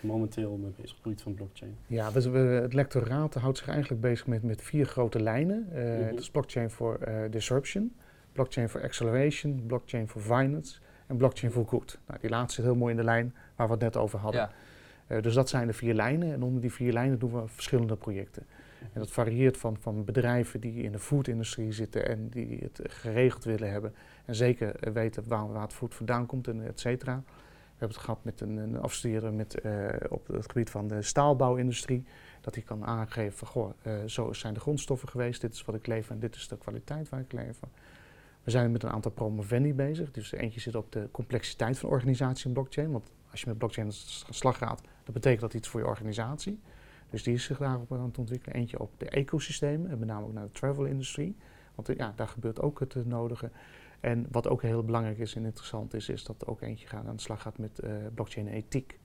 momenteel 0.00 0.56
mee 0.56 0.70
bezig 0.76 0.82
op 0.82 0.96
het 0.96 1.02
gebied 1.02 1.22
van 1.22 1.34
blockchain? 1.34 1.76
Ja, 1.86 2.12
we, 2.12 2.30
we, 2.30 2.38
het 2.38 2.74
lectoraat 2.74 3.34
houdt 3.34 3.58
zich 3.58 3.68
eigenlijk 3.68 4.00
bezig 4.00 4.26
met, 4.26 4.42
met 4.42 4.62
vier 4.62 4.86
grote 4.86 5.22
lijnen. 5.22 5.66
Mm-hmm. 5.68 6.06
Het 6.06 6.18
is 6.18 6.30
blockchain 6.30 6.70
voor 6.70 6.98
disruption, 7.30 7.92
blockchain 8.32 8.68
voor 8.68 8.82
acceleration, 8.82 9.62
blockchain 9.66 10.08
voor 10.08 10.20
finance 10.20 10.78
en 11.06 11.16
blockchain 11.16 11.52
for 11.52 11.66
good. 11.66 11.98
Nou, 12.06 12.20
die 12.20 12.30
laatste 12.30 12.54
zit 12.54 12.64
heel 12.70 12.80
mooi 12.80 12.90
in 12.90 12.98
de 12.98 13.04
lijn 13.04 13.34
waar 13.56 13.66
we 13.66 13.72
het 13.72 13.82
net 13.82 13.96
over 13.96 14.18
hadden. 14.18 14.40
Ja. 14.40 14.50
Eh, 15.06 15.22
dus 15.22 15.34
dat 15.34 15.48
zijn 15.48 15.66
de 15.66 15.72
vier 15.72 15.94
lijnen. 15.94 16.32
En 16.32 16.42
onder 16.42 16.60
die 16.60 16.72
vier 16.72 16.92
lijnen 16.92 17.18
doen 17.18 17.32
we 17.32 17.42
verschillende 17.46 17.96
projecten. 17.96 18.42
En 18.80 19.00
dat 19.00 19.10
varieert 19.10 19.56
van, 19.56 19.76
van 19.80 20.04
bedrijven 20.04 20.60
die 20.60 20.82
in 20.82 20.92
de 20.92 20.98
foodindustrie 20.98 21.72
zitten 21.72 22.08
en 22.08 22.28
die 22.28 22.58
het 22.62 22.80
geregeld 22.82 23.44
willen 23.44 23.70
hebben. 23.70 23.94
En 24.24 24.34
zeker 24.34 24.76
eh, 24.76 24.92
weten 24.92 25.24
waar, 25.28 25.52
waar 25.52 25.62
het 25.62 25.72
food 25.72 25.94
vandaan 25.94 26.26
komt 26.26 26.48
en 26.48 26.66
et 26.66 26.80
cetera. 26.80 27.22
Hebben 27.78 27.96
het 27.96 28.06
gehad 28.06 28.24
met 28.24 28.40
een, 28.40 28.56
een 28.56 28.80
afstudeerder 28.80 29.32
met, 29.32 29.60
eh, 29.60 29.88
op 30.08 30.26
het 30.26 30.46
gebied 30.46 30.70
van 30.70 30.88
de 30.88 31.02
staalbouwindustrie. 31.02 32.04
Dat 32.40 32.54
hij 32.54 32.64
kan 32.64 32.84
aangeven 32.84 33.38
van, 33.38 33.48
goh, 33.48 33.72
eh, 33.82 33.92
zo 34.06 34.32
zijn 34.32 34.54
de 34.54 34.60
grondstoffen 34.60 35.08
geweest, 35.08 35.40
dit 35.40 35.52
is 35.52 35.64
wat 35.64 35.74
ik 35.74 35.86
lever 35.86 36.12
en 36.12 36.18
dit 36.18 36.34
is 36.34 36.48
de 36.48 36.58
kwaliteit 36.58 37.08
waar 37.08 37.20
ik 37.20 37.32
lever. 37.32 37.68
We 38.42 38.50
zijn 38.50 38.72
met 38.72 38.82
een 38.82 38.90
aantal 38.90 39.10
promovendi 39.10 39.74
bezig. 39.74 40.10
Dus 40.10 40.32
eentje 40.32 40.60
zit 40.60 40.74
op 40.74 40.92
de 40.92 41.08
complexiteit 41.10 41.78
van 41.78 41.90
organisatie 41.90 42.46
in 42.46 42.52
blockchain. 42.52 42.90
Want 42.90 43.10
als 43.30 43.40
je 43.40 43.46
met 43.46 43.58
blockchain 43.58 43.86
aan 43.86 43.94
de 44.26 44.32
slag 44.34 44.58
gaat, 44.58 44.80
dat 45.04 45.14
betekent 45.14 45.40
dat 45.40 45.54
iets 45.54 45.68
voor 45.68 45.80
je 45.80 45.86
organisatie. 45.86 46.60
Dus 47.10 47.22
die 47.22 47.34
is 47.34 47.44
zich 47.44 47.58
daarop 47.58 47.92
aan 47.92 48.00
het 48.00 48.18
ontwikkelen. 48.18 48.56
Eentje 48.56 48.78
op 48.78 48.90
de 48.96 49.08
ecosystemen, 49.08 49.90
en 49.90 49.98
met 49.98 50.08
name 50.08 50.26
ook 50.26 50.32
naar 50.32 50.44
de 50.44 50.52
travel 50.52 50.84
industrie. 50.84 51.36
Want 51.74 51.88
eh, 51.88 51.96
ja, 51.96 52.12
daar 52.16 52.28
gebeurt 52.28 52.60
ook 52.60 52.80
het 52.80 53.06
nodige. 53.06 53.50
En 54.00 54.26
wat 54.30 54.48
ook 54.48 54.62
heel 54.62 54.84
belangrijk 54.84 55.18
is 55.18 55.34
en 55.34 55.44
interessant 55.44 55.94
is, 55.94 56.08
is 56.08 56.24
dat 56.24 56.46
ook 56.46 56.60
eentje 56.60 56.86
gaat 56.86 57.06
aan 57.06 57.16
de 57.16 57.22
slag 57.22 57.42
gaat 57.42 57.58
met 57.58 57.78
eh, 57.78 57.92
blockchain 58.14 58.48
ethiek. 58.48 58.98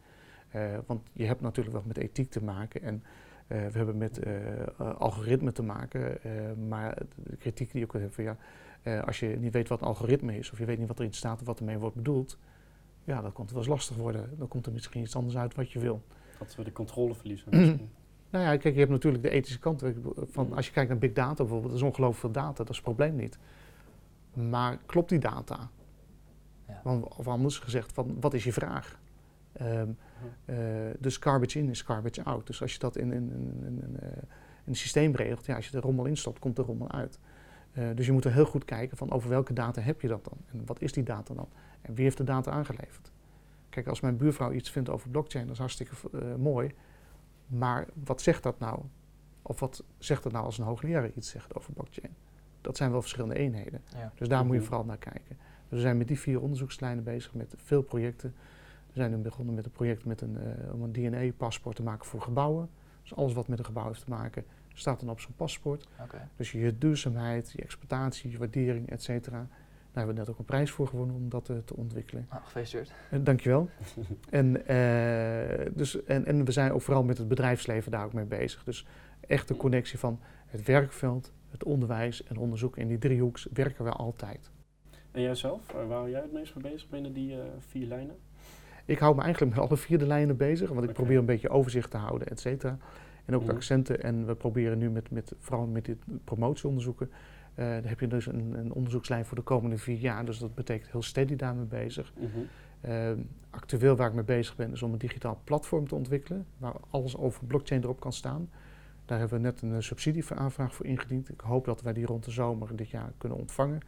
Eh, 0.50 0.78
want 0.86 1.02
je 1.14 1.26
hebt 1.26 1.42
natuurlijk 1.42 1.76
wel 1.76 1.84
met 1.88 1.98
ethiek 1.98 2.32
te 2.32 2.44
maken 2.44 2.82
en 2.82 3.04
eh, 3.48 3.58
we 3.68 3.78
hebben 3.78 3.98
met 3.98 4.26
uh, 4.26 4.34
algoritmen 4.98 5.54
te 5.54 5.64
maken. 5.64 6.20
maar 6.68 6.98
de 7.16 7.38
kritiek 7.38 7.72
die 7.72 7.84
ook 7.84 7.94
heb 7.94 8.14
van 8.14 8.24
ja, 8.24 8.38
als 9.00 9.20
je 9.20 9.28
niet 9.28 9.54
weet 9.54 9.68
wat 9.68 9.82
een 9.82 9.88
algoritme 9.88 10.38
is 10.38 10.52
of 10.52 10.58
je 10.58 10.66
weet 10.66 10.78
niet 10.78 10.88
wat 10.88 11.00
erin 11.00 11.14
staat 11.14 11.40
of 11.40 11.48
wat 11.48 11.60
ermee 11.60 11.78
wordt 11.78 11.96
bedoeld, 11.96 12.38
ja, 13.04 13.22
dan 13.22 13.34
kan 13.34 13.42
het 13.44 13.54
wel 13.54 13.62
eens 13.62 13.70
lastig 13.70 13.96
worden. 13.96 14.30
Dan 14.38 14.48
komt 14.48 14.66
er 14.66 14.72
misschien 14.72 15.02
iets 15.02 15.16
anders 15.16 15.38
uit 15.38 15.56
wat 15.56 15.72
je 15.72 15.80
wil. 15.80 16.02
Dat 16.40 16.56
we 16.56 16.64
de 16.64 16.72
controle 16.72 17.16
verliezen 17.16 17.48
misschien. 17.52 17.90
Nou 18.34 18.46
ja, 18.46 18.58
kijk, 18.58 18.74
je 18.74 18.80
hebt 18.80 18.92
natuurlijk 18.92 19.24
de 19.24 19.30
ethische 19.30 19.60
kant. 19.60 19.84
Van, 20.32 20.54
als 20.54 20.66
je 20.66 20.72
kijkt 20.72 20.90
naar 20.90 20.98
big 20.98 21.14
data 21.14 21.36
bijvoorbeeld, 21.36 21.72
dat 21.72 21.82
is 21.82 21.88
ongelooflijk 21.88 22.20
veel 22.20 22.44
data, 22.44 22.54
dat 22.54 22.70
is 22.70 22.76
het 22.76 22.84
probleem 22.84 23.16
niet. 23.16 23.40
Maar 24.34 24.78
klopt 24.86 25.10
die 25.10 25.20
data? 25.20 25.70
Ja. 26.68 26.82
Want, 26.84 27.16
of 27.18 27.28
anders 27.28 27.60
gezegd, 27.60 27.92
van, 27.92 28.18
wat 28.20 28.34
is 28.34 28.44
je 28.44 28.54
vraag? 28.54 29.00
Ehm, 29.54 29.90
eh, 30.46 30.58
dus 31.00 31.18
garbage 31.18 31.60
in 31.60 31.70
is 31.70 31.82
garbage 31.82 32.24
out. 32.24 32.48
Dus 32.48 32.62
als 32.62 32.74
je 32.74 32.80
dat 32.80 32.98
in, 32.98 33.12
in, 33.12 33.32
in, 33.32 33.64
in, 33.66 33.82
in, 33.82 34.00
eh, 34.00 34.08
in 34.12 34.24
een 34.66 34.76
systeem 34.76 35.16
regelt, 35.16 35.46
ja, 35.46 35.56
als 35.56 35.66
je 35.66 35.72
de 35.72 35.80
rommel 35.80 36.06
instopt, 36.06 36.40
komt 36.40 36.56
de 36.56 36.62
rommel 36.62 36.92
uit. 36.92 37.20
Eh, 37.72 37.88
dus 37.96 38.06
je 38.06 38.12
moet 38.12 38.26
er 38.26 38.34
heel 38.34 38.46
goed 38.46 38.66
kijken 38.66 38.98
van 38.98 39.12
over 39.12 39.30
welke 39.30 39.54
data 39.54 39.82
heb 39.82 40.02
je 40.02 40.08
dat 40.08 40.24
dan? 40.24 40.38
En 40.46 40.66
wat 40.66 40.82
is 40.82 40.92
die 40.92 41.04
data 41.04 41.34
dan? 41.34 41.48
En 41.82 41.94
wie 41.94 42.04
heeft 42.04 42.18
de 42.18 42.24
data 42.24 42.52
aangeleverd? 42.52 43.12
Kijk, 43.70 43.88
als 43.88 44.02
mijn 44.02 44.18
buurvrouw 44.18 44.52
iets 44.52 44.72
vindt 44.72 44.90
over 44.90 45.10
blockchain, 45.10 45.44
dat 45.44 45.54
is 45.54 45.60
hartstikke 45.60 45.96
mooi. 46.38 46.72
Maar 47.48 47.88
wat 48.06 48.22
zegt 48.22 48.44
dat 48.44 48.60
nou? 48.60 48.80
Of 49.42 49.60
wat 49.60 49.84
zegt 49.98 50.24
dat 50.24 50.32
nou 50.32 50.46
als 50.46 50.58
een 50.58 50.66
hoogleraar 50.66 51.10
iets 51.16 51.30
zegt 51.30 51.56
over 51.56 51.74
blockchain? 51.74 52.16
Dat 52.64 52.78
zijn 52.78 52.92
wel 52.92 53.02
verschillende 53.02 53.36
eenheden. 53.36 53.82
Ja. 53.96 54.12
Dus 54.16 54.28
daar 54.28 54.44
moet 54.46 54.54
je 54.54 54.60
Mhm. 54.60 54.68
vooral 54.68 54.86
naar 54.86 54.98
kijken. 54.98 55.38
Dus 55.70 55.70
we 55.70 55.80
zijn 55.80 55.98
met 55.98 56.08
die 56.08 56.20
vier 56.20 56.42
onderzoekslijnen 56.42 57.04
bezig 57.04 57.34
met 57.34 57.56
veel 57.58 57.82
projecten. 57.82 58.34
We 58.88 59.00
zijn 59.00 59.12
nu 59.12 59.18
begonnen 59.18 59.56
met 59.56 59.66
een 59.66 59.72
project 59.72 60.06
met 60.06 60.22
een, 60.22 60.38
eh, 60.38 60.74
om 60.74 60.84
een 60.84 60.92
DNA-paspoort 60.92 61.76
te 61.76 61.84
maken 61.84 62.06
voor 62.06 62.22
gebouwen. 62.22 62.70
Dus 63.02 63.16
alles 63.16 63.34
wat 63.34 63.48
met 63.48 63.60
een 63.60 63.66
gebouw 63.66 63.88
heeft 63.88 64.04
te 64.04 64.10
maken, 64.10 64.44
staat 64.74 65.00
dan 65.00 65.10
op 65.10 65.20
zo'n 65.20 65.34
paspoort. 65.36 65.88
Oké. 66.02 66.28
Dus 66.36 66.52
je 66.52 66.78
duurzaamheid, 66.78 67.52
je 67.52 67.62
exploitatie, 67.62 68.32
je 68.32 68.38
waardering, 68.38 68.90
et 68.90 69.04
cetera. 69.04 69.38
Daar 69.38 70.04
hebben 70.04 70.14
we 70.14 70.20
net 70.22 70.30
ook 70.30 70.40
een 70.40 70.46
prijs 70.46 70.72
voor 70.72 70.88
gewonnen 70.88 71.16
om 71.16 71.30
dat 71.30 71.50
eh, 71.50 71.58
te 71.66 71.76
ontwikkelen. 71.76 72.28
Nou, 72.30 72.42
gefeliciteerd. 72.44 72.92
Eh, 73.10 73.20
dankjewel. 73.24 73.70
en, 74.30 74.68
eh, 74.68 75.66
dus, 75.74 76.04
en, 76.04 76.26
en 76.26 76.46
we 76.46 76.52
zijn 76.52 76.72
ook 76.72 76.82
vooral 76.82 77.04
met 77.04 77.18
het 77.18 77.28
bedrijfsleven 77.28 77.92
daar 77.92 78.06
ook 78.06 78.14
mee 78.14 78.26
bezig. 78.26 78.64
Dus 78.64 78.86
echt 79.28 79.48
de 79.48 79.58
connectie 79.58 80.00
van 80.00 80.20
het 80.46 80.64
werkveld, 80.66 81.32
het 81.54 81.64
onderwijs 81.64 82.24
en 82.24 82.38
onderzoek. 82.38 82.78
In 82.78 82.88
die 82.88 82.98
driehoeks 82.98 83.48
werken 83.54 83.86
we 83.86 83.92
altijd. 83.92 84.52
En 85.12 85.22
jijzelf, 85.22 85.72
waar 85.72 85.88
waar 85.88 85.98
hou 85.98 86.10
jij 86.10 86.22
het 86.22 86.34
meest 86.34 86.56
mee 86.56 86.72
bezig 86.72 86.90
binnen 86.90 87.14
die 87.14 87.34
eh, 87.34 87.40
vier 87.60 87.88
lijnen? 87.88 88.16
Ik 88.86 89.00
hou 89.00 89.16
me 89.16 89.22
eigenlijk 89.22 89.56
met 89.56 89.66
alle 89.68 89.78
vier 89.78 89.98
de 90.00 90.08
lijnen 90.08 90.38
bezig, 90.38 90.70
want 90.70 90.84
ik 90.84 90.94
probeer 90.94 91.18
een 91.18 91.26
beetje 91.26 91.50
overzicht 91.50 91.92
te 91.92 91.98
houden, 91.98 92.28
et 92.28 92.40
cetera. 92.40 92.78
En 93.26 93.34
ook 93.36 93.42
de 93.42 93.48
Mhm. 93.48 93.56
accenten. 93.56 94.04
En 94.04 94.26
we 94.26 94.36
proberen 94.36 94.78
nu 94.78 94.90
met, 94.90 95.12
met 95.12 95.34
vooral 95.40 95.66
met 95.68 95.86
dit 95.86 95.98
promotieonderzoeken, 96.24 97.10
eh 97.56 97.66
daar 97.66 97.88
heb 97.88 98.00
je 98.00 98.08
dus 98.08 98.26
een, 98.26 98.54
een 98.58 98.74
onderzoekslijn 98.74 99.26
voor 99.26 99.38
de 99.38 99.44
komende 99.44 99.78
vier 99.78 99.98
jaar. 99.98 100.26
Dus 100.26 100.38
dat 100.38 100.56
betekent 100.56 100.92
heel 100.92 101.02
steady 101.02 101.36
daarmee 101.36 101.66
bezig. 101.66 102.14
Mhm. 102.18 102.28
Eh, 102.82 103.12
actueel 103.50 103.96
waar 103.96 104.08
ik 104.08 104.14
mee 104.14 104.24
bezig 104.24 104.56
ben 104.56 104.72
is 104.72 104.82
om 104.82 104.92
een 104.94 104.98
digitaal 104.98 105.40
platform 105.44 105.88
te 105.88 105.96
ontwikkelen, 105.96 106.46
waar 106.58 106.74
alles 106.90 107.18
over 107.18 107.46
blockchain 107.46 107.84
erop 107.84 108.00
kan 108.00 108.14
staan. 108.14 108.50
Daar 109.06 109.20
hebben 109.20 109.38
we 109.38 109.44
net 109.44 109.62
een 109.62 109.74
eh, 109.74 109.82
subsidieaanvraag 109.82 110.76
voor 110.76 110.86
ingediend. 110.86 111.30
Ik 111.30 111.42
hoop 111.42 111.66
dat 111.66 111.82
wij 111.82 111.94
die 111.94 112.06
rond 112.06 112.24
de 112.26 112.32
zomer 112.32 112.76
dit 112.76 112.90
jaar 112.90 113.14
kunnen 113.18 113.38
ontvangen. 113.38 113.80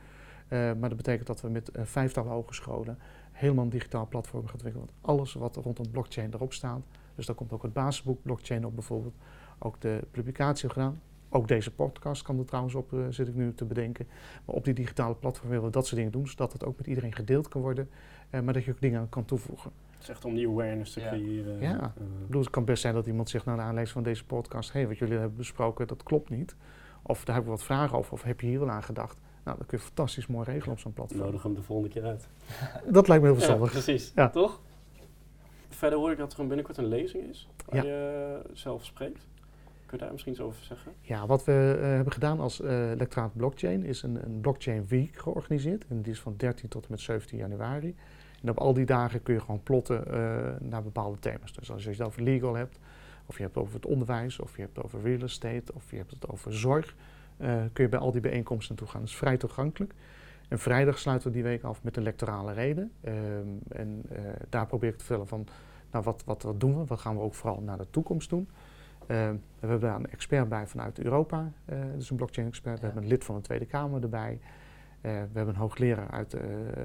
Eh, 0.48 0.60
maar 0.60 0.90
dat 0.90 0.98
betekent 0.98 1.28
dat 1.28 1.42
we 1.42 1.50
met 1.50 1.78
een 1.78 1.88
vijftal 1.88 2.28
hogescholen 2.28 2.98
helemaal 3.32 3.64
een 3.64 3.70
digitaal 3.70 4.08
platform 4.08 4.44
gaan 4.44 4.54
ontwikkelen. 4.54 4.88
Want 4.88 5.00
alles 5.18 5.34
wat 5.34 5.56
rondom 5.56 5.92
blockchain 5.92 6.34
erop 6.34 6.54
staat. 6.54 6.82
Dus 7.16 7.26
daar 7.26 7.36
komt 7.36 7.52
ook 7.52 7.64
het 7.64 7.74
basisboek 7.74 8.22
blockchain 8.22 8.66
op 8.66 8.74
bijvoorbeeld. 8.74 9.16
Ook 9.60 9.82
de 9.82 10.08
publicatie 10.12 10.70
gedaan. 10.70 11.02
Ook 11.30 11.48
deze 11.48 11.72
podcast 11.72 12.22
kan 12.22 12.40
er 12.40 12.46
trouwens 12.46 12.76
op, 12.76 12.96
zit 13.10 13.28
ik 13.28 13.36
nu 13.36 13.54
te 13.54 13.66
bedenken. 13.66 14.08
Maar 14.46 14.56
op 14.56 14.66
die 14.66 14.74
digitale 14.74 15.16
platform 15.16 15.50
willen 15.50 15.66
we 15.66 15.72
dat 15.72 15.86
soort 15.86 15.96
dingen 15.96 16.12
doen, 16.12 16.28
zodat 16.28 16.54
het 16.54 16.66
ook 16.66 16.78
met 16.78 16.88
iedereen 16.88 17.14
gedeeld 17.14 17.48
kan 17.48 17.62
worden. 17.62 17.90
maar 18.30 18.54
dat 18.54 18.64
je 18.64 18.72
ook 18.72 18.82
dingen 18.82 19.00
aan 19.00 19.10
kan 19.10 19.26
toevoegen. 19.26 19.72
Het 20.08 20.16
is 20.16 20.22
echt 20.22 20.26
om 20.34 20.36
die 20.36 20.48
awareness 20.48 20.94
te 20.94 21.00
Ja. 21.00 21.08
creëren. 21.10 21.60
Ja. 21.60 21.80
Eh, 21.80 21.86
Ik 22.20 22.26
bedoel, 22.26 22.42
het 22.42 22.50
kan 22.50 22.66
best 22.66 22.82
zijn 22.82 22.94
dat 22.94 23.06
iemand 23.08 23.30
zegt 23.30 23.46
naar 23.46 23.56
de 23.56 23.62
aanleiding 23.62 23.90
van 23.94 24.04
deze 24.04 24.26
podcast: 24.26 24.72
hé, 24.74 24.80
hey, 24.80 24.88
wat 24.88 24.98
jullie 24.98 25.18
hebben 25.18 25.38
besproken, 25.38 25.88
dat 25.88 26.04
klopt 26.04 26.30
niet. 26.30 26.56
Of 27.02 27.26
daar 27.26 27.36
heb 27.36 27.44
ik 27.44 27.50
wat 27.50 27.64
vragen 27.64 27.98
over, 27.98 28.12
of 28.14 28.24
heb 28.24 28.42
je 28.42 28.48
hier 28.48 28.60
wel 28.60 28.70
aan 28.70 28.84
gedacht? 28.84 29.18
Nou, 29.44 29.58
dat 29.58 29.68
kun 29.68 29.78
je 29.78 29.84
fantastisch 29.84 30.28
mooi 30.28 30.46
regelen 30.52 30.72
op 30.74 30.80
zo'n 30.80 30.94
platform. 30.94 31.20
nodig 31.22 31.44
hem 31.44 31.54
de 31.54 31.62
volgende 31.62 31.92
keer 31.94 32.04
uit. 32.04 32.28
Dat 32.90 33.08
lijkt 33.08 33.24
me 33.24 33.30
heel 33.30 33.40
Ja, 33.40 33.46
verstandig. 33.46 33.72
precies. 33.72 34.12
Ja. 34.16 34.30
Toch? 34.30 34.62
Verder 35.70 36.00
hoor 36.00 36.12
ik 36.12 36.18
dat 36.18 36.34
er 36.34 36.40
een 36.40 36.48
binnenkort 36.48 36.78
een 36.78 36.88
lezing 36.88 37.24
is 37.30 37.50
waar 37.66 37.86
Ja. 37.86 37.92
je 37.92 38.42
zelf 38.54 38.86
spreekt. 38.86 39.28
Kun 39.86 39.98
je 39.98 40.04
daar 40.04 40.12
misschien 40.12 40.32
iets 40.32 40.42
over 40.42 40.64
zeggen? 40.64 40.92
Ja, 41.02 41.26
wat 41.28 41.44
we 41.46 41.78
eh, 41.82 41.86
hebben 41.88 42.14
gedaan 42.14 42.40
als 42.40 42.62
eh 42.62 42.92
lectoraat 42.98 43.36
blockchain 43.36 43.84
is 43.84 44.04
een, 44.04 44.26
een 44.26 44.42
blockchain 44.42 44.86
week 44.88 45.18
georganiseerd. 45.18 45.86
En 45.90 46.02
die 46.02 46.12
is 46.12 46.20
van 46.20 46.34
13 46.38 46.70
tot 46.70 46.84
en 46.84 46.88
met 46.92 47.00
17 47.00 47.38
januari. 47.38 47.96
En 48.46 48.52
op 48.52 48.58
al 48.58 48.74
die 48.74 48.86
dagen 48.86 49.24
kun 49.24 49.34
je 49.34 49.40
gewoon 49.40 49.64
plotten 49.64 50.08
eh, 50.08 50.68
naar 50.70 50.84
bepaalde 50.84 51.20
thema's. 51.20 51.54
Dus 51.54 51.72
als 51.72 51.84
je 51.84 51.90
het 51.90 52.02
over 52.02 52.22
legal 52.22 52.54
hebt, 52.54 52.80
of 53.26 53.36
je 53.36 53.42
hebt 53.44 53.56
het 53.56 53.64
over 53.64 53.76
het 53.76 53.86
onderwijs, 53.86 54.40
of 54.40 54.56
je 54.56 54.62
hebt 54.62 54.76
het 54.76 54.86
over 54.86 55.02
real 55.02 55.22
estate, 55.22 55.74
of 55.74 55.92
je 55.92 55.98
hebt 55.98 56.12
het 56.12 56.30
over 56.30 56.54
zorg, 56.54 56.96
eh, 57.38 57.56
kun 57.74 57.84
je 57.84 57.90
bij 57.90 58.00
al 58.00 58.12
die 58.12 58.22
bijeenkomsten 58.22 58.76
naartoe 58.76 58.92
gaan. 58.94 59.02
Dat 59.02 59.10
is 59.10 59.16
vrij 59.16 59.38
toegankelijk. 59.38 59.94
En 60.48 60.60
vrijdag 60.60 61.00
sluiten 61.00 61.28
we 61.28 61.34
die 61.34 61.44
week 61.44 61.64
af 61.64 61.84
met 61.84 61.98
een 61.98 62.04
lectorale 62.04 62.54
reden. 62.54 62.92
Ehm, 63.02 63.16
en 63.68 64.02
eh, 64.10 64.20
daar 64.50 64.68
probeer 64.68 64.90
ik 64.90 64.98
te 64.98 65.04
vertellen 65.04 65.28
van, 65.28 65.48
nou 65.92 66.04
wat, 66.04 66.24
wat, 66.26 66.44
wat 66.44 66.60
doen 66.60 66.78
we? 66.78 66.86
Wat 66.86 67.00
gaan 67.00 67.16
we 67.16 67.22
ook 67.22 67.34
vooral 67.34 67.62
naar 67.62 67.78
de 67.78 67.90
toekomst 67.90 68.30
doen? 68.30 68.50
Eh, 69.08 69.30
we 69.60 69.68
hebben 69.68 69.80
daar 69.80 69.96
een 69.96 70.12
expert 70.12 70.50
bij 70.50 70.68
vanuit 70.68 71.00
Europa, 71.00 71.52
eh 71.66 71.78
dus 71.96 72.10
een 72.10 72.16
blockchain-expert. 72.16 72.80
We 72.80 72.86
hebben 72.86 73.04
een 73.04 73.10
lid 73.10 73.24
van 73.24 73.36
de 73.36 73.42
Tweede 73.42 73.66
Kamer 73.66 74.04
erbij. 74.04 74.40
Eh, 75.06 75.12
we 75.12 75.18
hebben 75.34 75.54
een 75.54 75.60
hoogleraar 75.60 76.12
uit, 76.12 76.34
eh, 76.34 76.42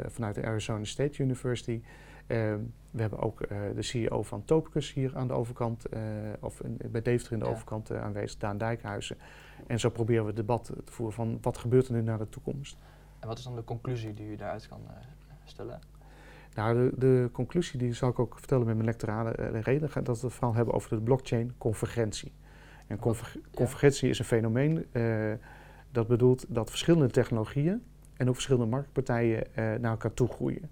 vanuit 0.06 0.34
de 0.34 0.44
Arizona 0.44 0.84
State 0.84 1.22
University. 1.22 1.82
Eh, 2.26 2.54
we 2.90 3.00
hebben 3.00 3.18
ook 3.18 3.38
de 3.74 3.82
CEO 3.82 4.22
van 4.22 4.44
Topicus 4.44 4.92
hier 4.92 5.16
aan 5.16 5.26
de 5.26 5.32
overkant, 5.32 5.84
of 6.40 6.60
in- 6.60 6.78
bij 6.90 7.02
Deventer 7.02 7.32
in 7.32 7.38
de 7.38 7.44
Ja. 7.44 7.50
overkant 7.50 7.92
aanwezig, 7.92 8.38
Daan 8.38 8.58
Dijkhuizen. 8.58 9.16
En 9.66 9.80
zo 9.80 9.88
proberen 9.88 10.22
we 10.22 10.26
het 10.28 10.36
debat 10.36 10.64
te 10.64 10.92
voeren 10.92 11.14
van 11.14 11.38
wat 11.42 11.58
gebeurt 11.58 11.86
er 11.88 11.92
nu 11.94 12.02
naar 12.02 12.18
de 12.18 12.28
toekomst. 12.28 12.76
En 13.20 13.28
wat 13.28 13.38
is 13.38 13.44
dan 13.44 13.54
de 13.54 13.64
conclusie 13.64 14.14
die 14.14 14.26
u 14.30 14.36
daaruit 14.36 14.68
kan 14.68 14.80
stellen? 15.44 15.80
Nou, 16.54 16.74
de, 16.90 16.98
de 16.98 17.28
conclusie 17.32 17.78
die 17.78 17.92
zal 17.92 18.08
ik 18.10 18.18
ook 18.18 18.38
vertellen 18.38 18.66
met 18.66 18.74
mijn 18.74 18.86
lectorale 18.88 19.30
eh, 19.30 19.60
reden, 19.60 20.04
dat 20.04 20.20
we 20.20 20.26
het 20.26 20.34
vooral 20.36 20.54
hebben 20.54 20.74
over 20.74 20.90
de 20.96 21.02
blockchain 21.02 21.54
convergentie. 21.58 22.32
En 22.86 22.98
conver- 22.98 23.36
convergentie 23.54 24.08
is 24.08 24.18
een 24.18 24.24
fenomeen 24.24 24.86
dat 25.92 26.06
bedoelt 26.06 26.44
dat 26.48 26.68
verschillende 26.70 27.10
technologieën 27.10 27.82
en 28.20 28.28
ook 28.28 28.34
verschillende 28.34 28.66
marktpartijen 28.70 29.54
eh, 29.54 29.64
naar 29.64 29.90
elkaar 29.90 30.14
toe 30.14 30.28
groeien. 30.28 30.70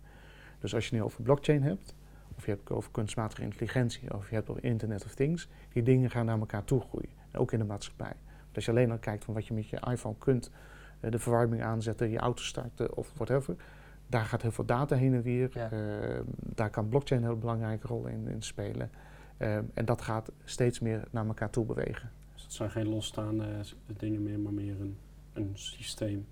Dus 0.59 0.75
als 0.75 0.89
je 0.89 0.95
nu 0.97 1.03
over 1.03 1.23
blockchain 1.23 1.63
hebt, 1.63 1.95
of 2.37 2.45
je 2.45 2.51
hebt 2.51 2.69
het 2.69 2.77
over 2.77 2.91
kunstmatige 2.91 3.43
intelligentie, 3.43 4.15
of 4.15 4.29
je 4.29 4.35
hebt 4.35 4.49
het 4.49 4.57
over 4.57 4.69
Internet 4.71 5.05
of 5.05 5.15
Things, 5.15 5.49
die 5.73 5.83
dingen 5.83 6.11
gaan 6.11 6.27
naar 6.27 6.39
elkaar 6.39 6.65
toe 6.65 6.81
groeien. 6.81 7.09
Ook 7.35 7.53
in 7.53 7.59
de 7.59 7.65
maatschappij. 7.65 8.13
Want 8.43 8.55
als 8.57 8.65
je 8.65 8.71
alleen 8.71 8.91
al 8.91 8.99
kijkt 8.99 9.25
van 9.25 9.35
wat 9.35 9.47
je 9.47 9.55
met 9.55 9.69
je 9.69 9.81
iPhone 9.91 10.15
kunt, 10.19 10.51
eh, 11.01 11.11
de 11.11 11.19
verwarming 11.19 11.63
aanzetten, 11.63 12.11
je 12.11 12.19
auto 12.19 12.43
starten 12.43 12.97
of 12.97 13.13
whatever, 13.15 13.57
daar 14.07 14.25
gaat 14.25 14.43
heel 14.43 14.53
veel 14.53 14.65
data 14.65 14.97
heen 14.97 15.15
en 15.15 15.23
weer. 15.23 15.51
Ja. 15.53 15.71
Eh, 15.71 16.21
daar 16.55 16.71
kan 16.71 16.89
blockchain 16.89 17.23
een 17.23 17.29
heel 17.29 17.39
belangrijke 17.39 17.87
rol 17.87 18.07
in, 18.07 18.29
in 18.29 18.43
spelen. 18.43 18.91
Eh, 19.37 19.57
en 19.57 19.85
dat 19.85 20.03
gaat 20.03 20.31
steeds 20.45 20.81
meer 20.81 21.05
naar 21.11 21.27
elkaar 21.27 21.51
toe 21.51 21.65
bewegen. 21.65 22.11
Dus 22.35 22.43
het 22.43 22.53
zijn 22.53 22.71
geen 22.71 22.89
losstaande 22.89 23.47
s- 23.63 23.77
dingen 23.97 24.23
meer, 24.23 24.39
maar 24.41 24.53
meer 24.53 24.81
een, 24.81 24.97
een 25.33 25.51
systeem 25.55 26.27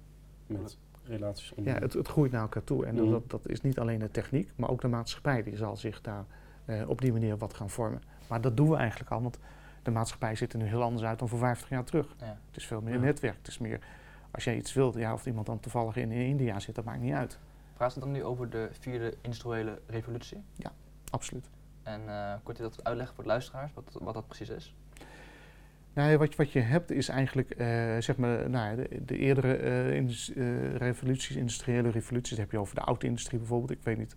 met 0.46 0.78
relaties 1.08 1.52
Ja, 1.56 1.74
het, 1.74 1.92
het 1.92 2.08
groeit 2.08 2.32
naar 2.32 2.40
elkaar 2.40 2.64
toe. 2.64 2.86
En 2.86 2.94
Mhm. 2.94 3.10
dat, 3.10 3.30
dat 3.30 3.48
is 3.48 3.60
niet 3.60 3.78
alleen 3.78 3.98
de 3.98 4.10
techniek, 4.10 4.50
maar 4.56 4.70
ook 4.70 4.80
de 4.80 4.88
maatschappij 4.88 5.42
die 5.42 5.56
zal 5.56 5.76
zich 5.76 6.00
daar 6.00 6.24
eh, 6.64 6.88
op 6.88 7.00
die 7.00 7.12
manier 7.12 7.36
wat 7.38 7.54
gaan 7.54 7.70
vormen. 7.70 8.02
Maar 8.28 8.40
dat 8.40 8.56
doen 8.56 8.70
we 8.70 8.76
eigenlijk 8.76 9.10
al, 9.10 9.22
want 9.22 9.38
de 9.82 9.90
maatschappij 9.90 10.34
ziet 10.34 10.52
er 10.52 10.58
nu 10.58 10.64
heel 10.64 10.82
anders 10.82 11.04
uit 11.04 11.18
dan 11.18 11.28
voor 11.28 11.38
50 11.38 11.68
jaar 11.68 11.84
terug. 11.84 12.14
Ja. 12.18 12.38
Het 12.46 12.56
is 12.56 12.66
veel 12.66 12.80
meer 12.80 12.94
Ja. 12.94 13.00
netwerk. 13.00 13.36
Het 13.36 13.48
is 13.48 13.58
meer, 13.58 13.80
als 14.30 14.44
jij 14.44 14.56
iets 14.56 14.72
wilt, 14.72 14.94
ja, 14.94 15.12
of 15.12 15.26
iemand 15.26 15.46
dan 15.46 15.60
toevallig 15.60 15.96
in, 15.96 16.10
in 16.12 16.26
India 16.26 16.60
zit, 16.60 16.74
dat 16.74 16.84
maakt 16.84 17.00
niet 17.00 17.12
uit. 17.14 17.38
Praat 17.76 17.94
je 17.94 18.00
dan 18.00 18.10
nu 18.10 18.24
over 18.24 18.50
de 18.50 18.68
vierde 18.72 19.14
industriële 19.20 19.80
revolutie? 19.86 20.42
Absoluut. 21.10 21.50
En 21.82 22.08
eh 22.08 22.34
kort 22.42 22.56
je 22.56 22.62
dat 22.62 22.84
uitleggen 22.84 23.14
voor 23.14 23.24
de 23.24 23.30
luisteraars, 23.30 23.72
wat, 23.74 23.98
wat 24.02 24.14
dat 24.14 24.26
precies 24.26 24.48
is? 24.48 24.74
Nou, 25.96 26.16
wat, 26.18 26.30
je- 26.30 26.36
wat 26.36 26.52
je 26.52 26.60
hebt 26.60 26.90
is 26.90 27.08
eigenlijk, 27.08 27.50
eh, 27.50 27.66
zeg 27.98 28.16
maar, 28.16 28.50
nou, 28.50 28.76
de, 28.76 29.04
de 29.04 29.18
eerdere 29.18 29.94
indus- 29.94 30.32
eh, 30.34 30.74
revoluties, 30.74 31.36
industriële 31.36 31.90
revoluties, 31.90 32.30
dat 32.30 32.38
heb 32.38 32.50
je 32.50 32.58
over 32.58 32.74
de 32.74 32.80
auto-industrie 32.80 33.38
bijvoorbeeld. 33.38 33.70
Ik 33.70 33.82
weet 33.82 33.98
niet, 33.98 34.16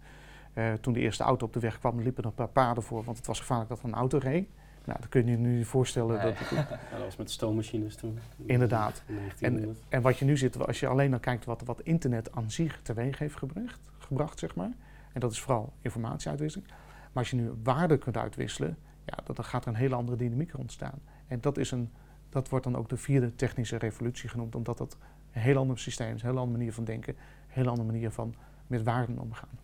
toen 0.82 0.93
de 0.93 0.99
eerste 0.99 1.23
auto 1.23 1.45
op 1.45 1.53
de 1.53 1.59
weg 1.59 1.80
kwam, 1.80 2.01
liepen 2.01 2.23
er 2.23 2.30
een 2.30 2.36
paar 2.36 2.47
paarden 2.47 2.84
voor, 2.84 3.03
want 3.03 3.17
het 3.17 3.27
was 3.27 3.39
gevaarlijk 3.39 3.69
dat 3.69 3.80
er 3.80 3.86
een 3.86 3.93
auto 3.93 4.17
reed. 4.17 4.47
Nou, 4.86 4.99
dat 4.99 5.09
kun 5.09 5.25
je 5.25 5.32
je 5.32 5.38
nu 5.38 5.65
voorstellen. 5.65 6.15
Nee. 6.17 6.23
Dat 6.25 6.39
het, 6.39 6.49
Ja, 6.69 6.80
dat 6.91 6.99
was 7.03 7.15
met 7.15 7.32
stoommachines 7.32 7.95
toen. 7.95 8.19
Inderdaad. 8.45 9.03
In 9.05 9.15
1900. 9.15 9.80
en 9.89 10.01
wat 10.01 10.17
je 10.17 10.25
nu 10.25 10.38
ziet, 10.38 10.57
als 10.57 10.80
je 10.80 10.88
alleen 10.88 11.11
dan 11.11 11.19
kijkt 11.19 11.45
wat, 11.45 11.61
wat 11.65 11.82
internet 11.82 12.32
aan 12.32 12.51
zich 12.51 12.80
teweeg 12.82 13.17
heeft 13.19 13.36
gebracht, 13.36 13.80
gebracht, 13.97 14.39
zeg 14.39 14.55
maar. 14.55 14.71
En 15.13 15.19
dat 15.19 15.32
is 15.32 15.39
vooral 15.41 15.73
informatieuitwisseling. 15.82 16.67
Maar 16.69 17.23
als 17.23 17.30
je 17.30 17.36
nu 17.36 17.51
waarde 17.63 17.97
kunt 17.97 18.17
uitwisselen, 18.17 18.77
ja, 19.05 19.17
dan 19.25 19.36
dan 19.36 19.45
gaat 19.45 19.63
er 19.63 19.69
een 19.69 19.75
hele 19.75 19.95
andere 19.95 20.17
dynamiek 20.17 20.57
ontstaan. 20.57 20.99
En 21.30 21.41
dat, 21.41 21.57
is 21.57 21.71
een, 21.71 21.91
dat 22.30 22.49
wordt 22.49 22.65
dan 22.65 22.75
ook 22.75 22.89
de 22.89 22.97
vierde 22.97 23.36
technische 23.36 23.77
revolutie 23.77 24.30
genoemd, 24.30 24.55
omdat 24.55 24.77
dat 24.77 24.97
een 25.34 25.41
heel 25.41 25.57
ander 25.57 25.80
systeem 25.80 26.15
is, 26.15 26.21
een 26.21 26.30
heel 26.30 26.38
andere 26.38 26.57
manier 26.57 26.73
van 26.73 26.84
denken, 26.84 27.15
een 27.15 27.21
heel 27.47 27.67
andere 27.67 27.91
manier 27.91 28.11
van 28.11 28.36
met 28.67 28.84
waarden 28.84 29.19
omgaan. 29.19 29.59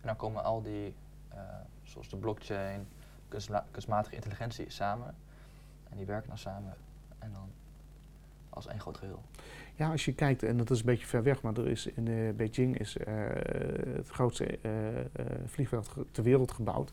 En 0.00 0.06
dan 0.06 0.16
komen 0.16 0.44
al 0.44 0.62
die, 0.62 0.94
eh, 1.28 1.38
zoals 1.82 2.08
de 2.08 2.16
blockchain, 2.16 2.86
kunstmatige 3.70 4.14
intelligentie 4.14 4.70
samen. 4.70 5.14
En 5.90 5.96
die 5.96 6.06
werken 6.06 6.28
dan 6.28 6.38
samen. 6.38 6.74
En 7.18 7.32
dan 7.32 7.48
als 8.50 8.66
één 8.66 8.80
groot 8.80 8.96
geheel. 8.96 9.22
Ja, 9.74 9.90
als 9.90 10.04
je 10.04 10.14
kijkt, 10.14 10.42
en 10.42 10.56
dat 10.56 10.70
is 10.70 10.78
een 10.78 10.86
beetje 10.86 11.06
ver 11.06 11.22
weg, 11.22 11.42
maar 11.42 11.56
er 11.56 11.68
is 11.68 11.86
in 11.86 12.08
eh, 12.08 12.34
Beijing 12.34 12.78
is, 12.78 12.96
eh, 12.96 13.14
het 13.96 14.08
grootste 14.08 14.58
vliegveld 15.46 15.94
ter 16.10 16.22
wereld 16.22 16.52
gebouwd. 16.52 16.92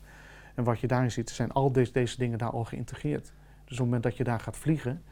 En 0.54 0.64
wat 0.64 0.80
je 0.80 0.86
daarin 0.86 1.10
ziet, 1.10 1.30
zijn 1.30 1.52
al 1.52 1.72
deze, 1.72 1.92
deze 1.92 2.18
dingen 2.18 2.38
daar 2.38 2.50
al 2.50 2.64
geïntegreerd. 2.64 3.32
Dus 3.64 3.72
op 3.72 3.78
het 3.78 3.78
moment 3.78 4.02
dat 4.02 4.16
je 4.16 4.24
daar 4.24 4.40
gaat 4.40 4.56
vliegen, 4.56 5.02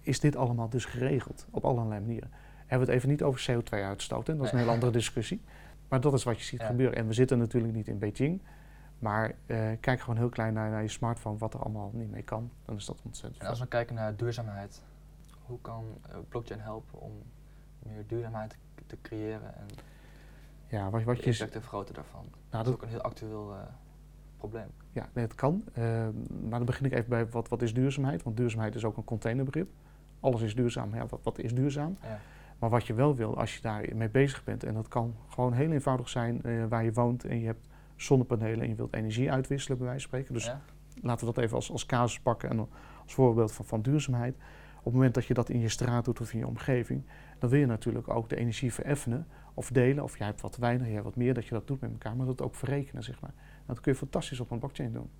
is 0.00 0.20
dit 0.20 0.36
allemaal 0.36 0.68
dus 0.68 0.84
geregeld 0.84 1.46
op 1.50 1.64
allerlei 1.64 2.00
manieren. 2.00 2.30
Hebben 2.66 2.86
we 2.86 2.92
het 2.92 3.02
even 3.02 3.08
niet 3.08 3.22
over 3.22 3.40
CO2-uitstoot, 3.50 4.26
dat 4.26 4.42
is 4.42 4.52
een 4.52 4.58
hele 4.58 4.70
andere 4.70 4.92
discussie. 4.92 5.40
Maar 5.88 6.00
dat 6.00 6.12
is 6.12 6.24
wat 6.24 6.38
je 6.38 6.44
ziet 6.44 6.60
Ja. 6.60 6.66
gebeuren. 6.66 6.96
En 6.96 7.06
we 7.06 7.12
zitten 7.12 7.38
natuurlijk 7.38 7.74
niet 7.74 7.88
in 7.88 7.98
Beijing, 7.98 8.42
maar 8.98 9.34
eh, 9.46 9.70
kijk 9.80 10.00
gewoon 10.00 10.16
heel 10.16 10.28
klein 10.28 10.52
naar, 10.54 10.70
naar 10.70 10.82
je 10.82 10.88
smartphone, 10.88 11.38
wat 11.38 11.54
er 11.54 11.60
allemaal 11.60 11.90
niet 11.94 12.10
mee 12.10 12.22
kan. 12.22 12.50
Dan 12.64 12.76
is 12.76 12.84
dat 12.84 13.02
ontzettend 13.04 13.42
En 13.42 13.48
als 13.48 13.60
we 13.60 13.66
kijken 13.66 13.94
naar 13.94 14.16
duurzaamheid, 14.16 14.82
hoe 15.42 15.60
kan 15.60 15.84
eh, 16.08 16.16
blockchain 16.28 16.60
helpen 16.60 17.00
om 17.00 17.12
meer 17.78 18.04
duurzaamheid 18.06 18.56
te, 18.86 18.96
creëren 19.02 19.56
en 19.56 19.66
Ja, 20.66 20.90
wat, 20.90 21.02
wat 21.02 21.16
de 21.16 21.22
je 21.30 21.34
vergroten 21.34 21.94
daarvan? 21.94 22.24
nou, 22.30 22.34
dat 22.50 22.64
dat, 22.64 22.66
is 22.66 22.72
ook 22.72 22.82
een 22.82 22.88
heel 22.88 23.00
actueel 23.02 23.54
eh, 23.54 23.60
probleem. 24.36 24.66
Ja, 24.92 25.08
nee, 25.14 25.24
het 25.24 25.34
kan. 25.34 25.64
Ehm, 25.72 26.12
maar 26.40 26.58
dan 26.58 26.64
begin 26.64 26.86
ik 26.86 26.92
even 26.92 27.08
bij 27.08 27.28
wat, 27.28 27.48
wat 27.48 27.62
is 27.62 27.74
duurzaamheid? 27.74 28.22
Want 28.22 28.36
duurzaamheid 28.36 28.74
is 28.74 28.84
ook 28.84 28.96
een 28.96 29.04
containerbegrip. 29.04 29.70
Alles 30.20 30.42
is 30.42 30.54
duurzaam. 30.54 30.94
Ja, 30.94 31.06
wat, 31.06 31.20
wat 31.22 31.38
is 31.38 31.54
duurzaam? 31.54 31.96
Ja. 32.02 32.20
Maar 32.58 32.70
wat 32.70 32.86
je 32.86 32.94
wel 32.94 33.16
wil 33.16 33.38
als 33.38 33.54
je 33.54 33.62
daarmee 33.62 34.10
bezig 34.10 34.44
bent, 34.44 34.64
en 34.64 34.74
dat 34.74 34.88
kan 34.88 35.14
gewoon 35.28 35.52
heel 35.52 35.70
eenvoudig 35.70 36.08
zijn 36.08 36.42
eh, 36.42 36.64
waar 36.68 36.84
je 36.84 36.92
woont 36.92 37.24
en 37.24 37.40
je 37.40 37.46
hebt 37.46 37.66
zonnepanelen 37.96 38.60
en 38.60 38.68
je 38.68 38.74
wilt 38.74 38.94
energie 38.94 39.32
uitwisselen, 39.32 39.78
bij 39.78 39.86
wijze 39.86 40.08
van 40.08 40.18
spreken. 40.18 40.34
Dus 40.34 40.44
Ja? 40.44 40.60
laten 41.02 41.26
we 41.26 41.32
dat 41.32 41.44
even 41.44 41.56
als, 41.56 41.70
als 41.70 41.86
casus 41.86 42.20
pakken 42.20 42.50
en 42.50 42.58
als 43.02 43.14
voorbeeld 43.14 43.52
van, 43.52 43.64
van 43.64 43.82
duurzaamheid. 43.82 44.36
Op 44.78 44.84
het 44.84 44.94
moment 44.94 45.14
dat 45.14 45.26
je 45.26 45.34
dat 45.34 45.48
in 45.48 45.60
je 45.60 45.68
straat 45.68 46.04
doet 46.04 46.20
of 46.20 46.32
in 46.32 46.38
je 46.38 46.46
omgeving, 46.46 47.02
dan 47.38 47.50
wil 47.50 47.58
je 47.58 47.66
natuurlijk 47.66 48.08
ook 48.08 48.28
de 48.28 48.36
energie 48.36 48.72
vereffenen 48.72 49.26
of 49.54 49.70
delen. 49.70 50.04
Of 50.04 50.18
jij 50.18 50.26
hebt 50.26 50.40
wat 50.40 50.56
weinig, 50.56 50.84
jij 50.84 50.94
hebt 50.94 51.04
wat 51.04 51.16
meer, 51.16 51.34
dat 51.34 51.44
je 51.44 51.54
dat 51.54 51.66
doet 51.66 51.80
met 51.80 51.90
elkaar, 51.90 52.16
maar 52.16 52.26
dat 52.26 52.42
ook 52.42 52.54
verrekenen, 52.54 53.02
zeg 53.02 53.20
maar. 53.20 53.34
Dat 53.66 53.80
kun 53.80 53.92
je 53.92 53.98
fantastisch 53.98 54.40
op 54.40 54.50
een 54.50 54.58
blockchain 54.58 54.92
doen. 54.92 55.10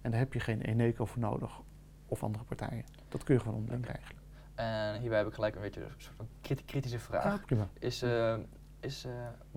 En 0.00 0.10
daar 0.10 0.20
heb 0.20 0.32
je 0.32 0.40
geen 0.40 0.60
Eneco 0.60 1.04
voor 1.04 1.20
nodig 1.20 1.60
of 2.06 2.22
andere 2.22 2.44
partijen. 2.44 2.84
Dat 3.08 3.24
kun 3.24 3.34
je 3.34 3.40
gewoon 3.40 3.56
onderling 3.56 3.86
regelen. 3.86 4.22
En 4.54 5.00
hierbij 5.00 5.18
heb 5.18 5.26
ik 5.26 5.34
gelijk 5.34 5.54
een 5.54 5.60
beetje 5.60 5.80
een 5.84 5.90
soort 5.96 6.16
van 6.16 6.28
kriti- 6.40 6.64
kritische 6.64 6.98
vraag. 6.98 7.24
Ja, 7.24 7.40
prima. 7.46 7.68
Is, 7.78 8.02
eh, 8.02 8.36
is 8.80 9.04
eh, 9.04 9.12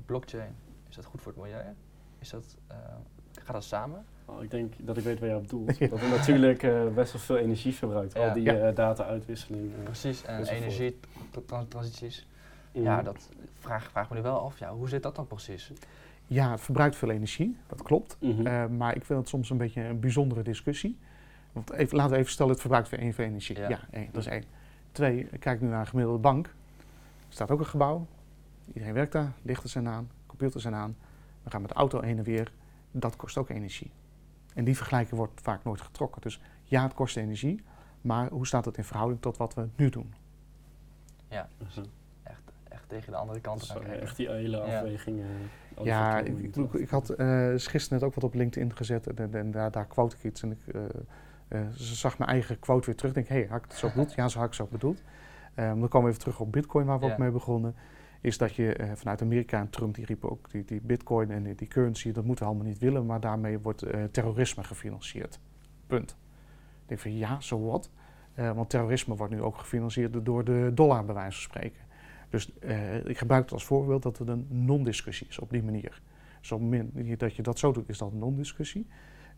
blockchain, 0.06 0.56
is 0.90 0.96
dat 0.96 1.06
goed 1.06 1.22
voor 1.22 1.32
het 1.32 1.42
milieu? 1.42 1.74
Is 2.20 2.30
dat, 2.30 2.58
eh, 2.68 2.78
gaat 3.44 3.54
dat 3.54 3.64
samen? 3.64 4.06
Oh, 4.26 4.44
ik 4.44 4.52
denk 4.52 4.74
dat 4.80 4.98
ik 4.98 5.04
weet 5.04 5.20
waar 5.20 5.30
je 5.30 5.36
op 5.36 5.50
doelt. 5.50 5.80
Dat 5.90 6.00
het 6.00 6.10
natuurlijk 6.10 6.64
eh, 6.64 6.88
best 6.94 7.12
wel 7.14 7.22
veel 7.22 7.38
energie 7.38 7.74
verbruikt, 7.76 8.14
Ja. 8.14 8.28
al 8.28 8.34
die 8.34 8.44
Ja. 8.44 8.54
eh, 8.54 8.76
data-uitwisseling. 8.76 9.84
Precies, 9.84 10.24
en 10.24 10.44
energietransities. 10.46 12.28
Ja, 12.72 13.02
dat 13.02 13.30
vraag, 13.60 13.92
vraag 13.92 14.10
me 14.10 14.16
nu 14.16 14.22
wel 14.22 14.40
af. 14.40 14.60
Ja, 14.60 14.74
hoe 14.74 14.90
zit 14.90 15.04
dat 15.04 15.16
dan 15.16 15.28
precies? 15.28 15.72
Ja, 16.28 16.52
het 16.52 16.62
verbruikt 16.62 16.96
veel 16.96 17.10
energie, 17.10 17.58
dat 17.68 17.82
klopt. 17.82 18.18
Mhm. 18.20 18.48
Eh, 18.48 18.68
maar 18.68 18.96
ik 18.96 19.06
vind 19.06 19.20
het 19.20 19.28
soms 19.28 19.50
een 19.50 19.58
beetje 19.58 19.82
een 19.82 20.00
bijzondere 20.00 20.42
discussie. 20.42 20.98
Want 21.52 21.72
even, 21.72 21.98
laten 21.98 22.12
we 22.12 22.18
even 22.18 22.32
stellen, 22.32 22.52
het 22.52 22.62
verbruikt 22.62 22.90
weer 22.90 23.00
één 23.00 23.14
veel 23.14 23.26
energie. 23.26 23.58
Ja. 23.58 23.70
Ja, 23.70 23.80
één, 23.92 24.10
dat 24.12 24.22
is 24.22 24.28
één. 24.28 24.44
Twee, 24.92 25.24
kijk 25.40 25.62
nu 25.62 25.68
naar 25.68 25.80
een 25.80 25.88
gemiddelde 25.88 26.20
bank. 26.20 26.46
Er 27.28 27.34
staat 27.34 27.52
ook 27.52 27.60
een 27.60 27.66
gebouw. 27.66 28.08
Iedereen 28.68 28.94
werkt 28.94 29.12
daar, 29.12 29.32
lichten 29.42 29.70
zijn 29.70 29.88
aan, 29.88 30.10
computers 30.26 30.64
zijn 30.64 30.76
aan. 30.76 30.96
We 31.44 31.50
gaan 31.50 31.62
met 31.62 31.70
de 31.70 31.76
auto 31.76 32.02
heen 32.02 32.18
en 32.18 32.24
weer. 32.24 32.52
Dat 32.92 33.16
kost 33.16 33.38
ook 33.38 33.50
energie. 33.50 33.92
En 34.54 34.64
die 34.64 34.76
vergelijking 34.76 35.16
wordt 35.16 35.42
vaak 35.42 35.64
nooit 35.64 35.82
getrokken. 35.82 36.22
Dus 36.22 36.42
ja, 36.64 36.84
het 36.84 36.94
kost 36.94 37.18
energie. 37.18 37.64
Maar 38.02 38.30
hoe 38.30 38.48
staat 38.48 38.66
het 38.66 38.78
in 38.78 38.84
verhouding 38.84 39.22
tot 39.22 39.38
wat 39.38 39.54
we 39.54 39.68
nu 39.76 39.90
doen? 39.90 40.14
Ja, 41.30 41.48
echt 41.62 41.82
tegen 42.88 43.12
de 43.12 43.18
andere 43.18 43.40
kant 43.40 43.64
gaan 43.64 43.84
echt 43.84 44.16
die 44.16 44.30
hele 44.30 44.58
Ja. 44.58 44.64
afweging. 44.80 45.20
eh, 45.20 45.86
Ja, 45.86 46.12
factoren 46.18 46.74
ik, 46.74 46.74
ik, 46.82 46.90
had 46.90 47.10
eh, 47.10 47.54
is 47.54 47.68
gisteren 47.68 48.00
net 48.00 48.08
ook 48.08 48.16
wat 48.16 48.24
op 48.24 48.34
LinkedIn 48.34 48.76
gezet 48.76 49.08
en, 49.14 49.34
en 49.34 49.52
daar, 49.52 49.72
daar 49.72 49.86
quote 49.88 50.16
ik 50.16 50.24
iets. 50.24 50.42
En 50.44 50.52
ik 50.52 50.68
eh, 50.76 50.82
eh, 51.48 51.68
ze 51.76 51.96
zag 51.96 52.18
mijn 52.18 52.30
eigen 52.30 52.60
quote 52.60 52.86
weer 52.86 52.96
terug. 52.96 53.12
Ik 53.16 53.18
denk, 53.18 53.28
hé, 53.28 53.36
hey, 53.46 53.48
had 53.50 53.64
ik 53.64 53.70
het 53.70 53.78
zo 53.80 53.88
bedoeld? 53.88 54.14
Ja, 54.14 54.28
zo 54.28 54.38
had 54.40 54.48
ik 54.48 54.54
het 54.58 54.68
zo 54.68 54.72
bedoeld. 54.72 55.02
Dan 55.56 55.88
komen 55.88 56.02
we 56.02 56.08
even 56.08 56.20
terug 56.20 56.40
op 56.40 56.52
Bitcoin, 56.52 56.86
waar 56.86 57.00
we 57.00 57.06
Ja. 57.06 57.12
ook 57.12 57.18
mee 57.18 57.32
begonnen. 57.32 57.76
Is 58.22 58.38
dat 58.38 58.56
je 58.56 58.74
eh, 58.74 58.92
vanuit 58.96 59.22
Amerika 59.22 59.60
en 59.60 59.70
Trump 59.70 59.96
die 59.96 60.06
riep 60.06 60.26
ook 60.26 60.50
die, 60.52 60.66
die 60.66 60.82
Bitcoin 60.82 61.32
en 61.32 61.44
die, 61.44 61.56
die 61.56 61.68
currency, 61.68 62.12
dat 62.12 62.24
moeten 62.26 62.46
we 62.46 62.52
allemaal 62.52 62.68
niet 62.70 62.80
willen, 62.80 63.06
maar 63.06 63.20
daarmee 63.20 63.60
wordt 63.60 63.82
eh, 63.82 64.04
terrorisme 64.04 64.64
gefinancierd. 64.64 65.40
Punt. 65.88 66.12
Ik 66.82 66.88
denk 66.88 67.00
van 67.00 67.18
ja, 67.18 67.40
zo 67.40 67.66
wat. 67.66 67.90
Eh, 68.34 68.52
want 68.52 68.70
terrorisme 68.70 69.16
wordt 69.16 69.34
nu 69.34 69.42
ook 69.42 69.58
gefinancierd 69.58 70.26
door 70.26 70.44
de 70.44 70.72
dollar, 70.74 71.06
bij 71.06 71.16
wijze 71.16 71.32
van 71.32 71.42
spreken. 71.42 71.80
Dus 72.30 72.52
eh, 72.60 73.06
ik 73.06 73.18
gebruik 73.18 73.44
het 73.44 73.54
als 73.54 73.66
voorbeeld 73.66 74.04
dat 74.04 74.18
het 74.18 74.28
een 74.28 74.48
non-discussie 74.50 75.28
is 75.28 75.40
op 75.40 75.50
die 75.50 75.64
manier. 75.64 76.02
Dus 76.40 76.52
op 76.52 76.62
dat 77.18 77.36
je 77.36 77.42
dat 77.42 77.60
zo 77.60 77.72
doet, 77.72 77.90
is 77.90 77.98
dat 77.98 78.12
een 78.12 78.18
non-discussie. 78.18 78.88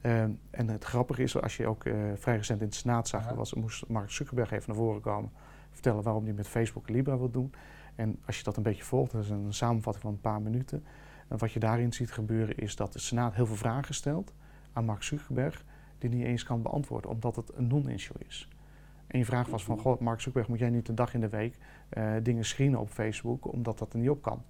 Ehm, 0.02 0.32
en 0.50 0.68
het 0.68 0.84
grappige 0.84 1.24
is, 1.24 1.42
als 1.42 1.58
je 1.58 1.68
ook 1.68 1.86
eh, 1.86 1.94
vrij 2.16 2.36
recent 2.36 2.62
in 2.62 2.70
de 2.70 2.76
Senaat 2.76 3.08
zag, 3.08 3.30
was, 3.30 3.54
moest 3.54 3.88
Mark 3.88 4.12
Zuckerberg 4.12 4.52
even 4.52 4.64
naar 4.68 4.76
voren 4.76 5.02
komen, 5.02 5.32
vertellen 5.72 6.04
waarom 6.04 6.24
hij 6.24 6.34
met 6.34 6.48
Facebook 6.48 6.88
en 6.88 6.94
Libra 6.94 7.18
wil 7.18 7.32
doen. 7.32 7.54
En 7.96 8.20
als 8.26 8.38
je 8.38 8.44
dat 8.44 8.58
een 8.58 8.64
beetje 8.64 8.84
volgt, 8.84 9.12
dat 9.12 9.24
is 9.24 9.30
een 9.30 9.54
samenvatting 9.54 10.04
van 10.04 10.14
een 10.14 10.22
paar 10.22 10.42
minuten. 10.42 10.84
En 11.28 11.38
wat 11.38 11.52
je 11.52 11.60
daarin 11.60 11.94
ziet 11.94 12.12
gebeuren 12.12 12.58
is 12.58 12.76
dat 12.76 12.94
de 12.94 13.00
Senaat 13.00 13.36
heel 13.36 13.46
veel 13.46 13.56
vragen 13.56 13.96
stelt 13.96 14.34
aan 14.74 14.86
Mark 14.86 15.04
Zuckerberg, 15.04 15.64
die 15.98 16.10
niet 16.10 16.26
eens 16.26 16.44
kan 16.44 16.62
beantwoorden, 16.62 17.12
omdat 17.12 17.36
het 17.36 17.52
een 17.56 17.68
non-issue 17.68 18.18
is. 18.28 18.48
En 19.10 19.20
je 19.20 19.26
vraag 19.26 19.48
was 19.48 19.64
van, 19.64 19.78
goh, 19.80 20.00
Mark 20.00 20.20
Zuckerberg, 20.20 20.48
moet 20.48 20.60
jij 20.60 20.70
niet 20.70 20.88
een 20.88 20.96
dag 20.96 21.14
in 21.14 21.20
de 21.22 21.30
week 21.30 21.58
eh, 21.90 22.14
dingen 22.24 22.46
screenen 22.46 22.80
op 22.80 22.90
Facebook, 22.90 23.52
omdat 23.54 23.78
dat 23.80 23.94
er 23.94 24.00
niet 24.00 24.10
op 24.10 24.22
kan? 24.22 24.44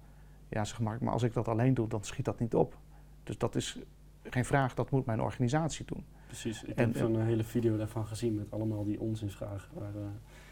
Ja, 0.48 0.64
zeg 0.64 0.80
Mark, 0.80 1.00
maar 1.00 1.12
als 1.12 1.22
ik 1.22 1.32
dat 1.32 1.48
alleen 1.48 1.74
doe, 1.74 1.88
dan 1.88 2.04
schiet 2.04 2.24
dat 2.24 2.38
niet 2.40 2.54
op. 2.54 2.76
Dus 3.24 3.38
dat 3.38 3.54
is 3.54 3.78
geen 4.22 4.44
vraag, 4.44 4.74
dat 4.74 4.90
moet 4.90 5.06
mijn 5.06 5.20
organisatie 5.20 5.84
doen. 5.84 6.04
Precies, 6.26 6.62
ik 6.62 6.76
En- 6.76 6.84
heb 6.88 6.96
zo'n 6.96 7.20
hele 7.20 7.44
video 7.44 7.76
daarvan 7.76 8.06
gezien 8.06 8.34
met 8.34 8.50
allemaal 8.50 8.84
die 8.84 9.00
onzinsvragen. 9.00 9.68
Waar, 9.74 9.94
eh, 9.94 10.00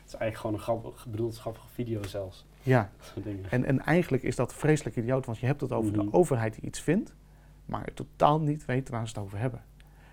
het 0.02 0.06
is 0.06 0.14
eigenlijk 0.14 0.36
gewoon 0.36 0.54
een 0.56 0.62
grappig, 0.62 1.06
bedoeld 1.10 1.38
grappige 1.38 1.68
video 1.68 2.02
zelfs. 2.02 2.46
Ja, 2.62 2.90
en, 3.50 3.64
en 3.64 3.80
eigenlijk 3.80 4.22
is 4.22 4.36
dat 4.36 4.54
vreselijk 4.54 4.96
idioot, 4.96 5.26
want 5.26 5.38
je 5.38 5.46
hebt 5.46 5.60
het 5.60 5.72
over 5.72 5.92
Mhm. 5.96 6.04
de 6.04 6.12
overheid 6.12 6.54
die 6.54 6.62
iets 6.64 6.80
vindt, 6.80 7.14
maar 7.64 7.94
totaal 7.94 8.40
niet 8.40 8.64
weet 8.64 8.88
waar 8.88 9.08
ze 9.08 9.14
het 9.14 9.24
over 9.24 9.38
hebben. 9.38 9.62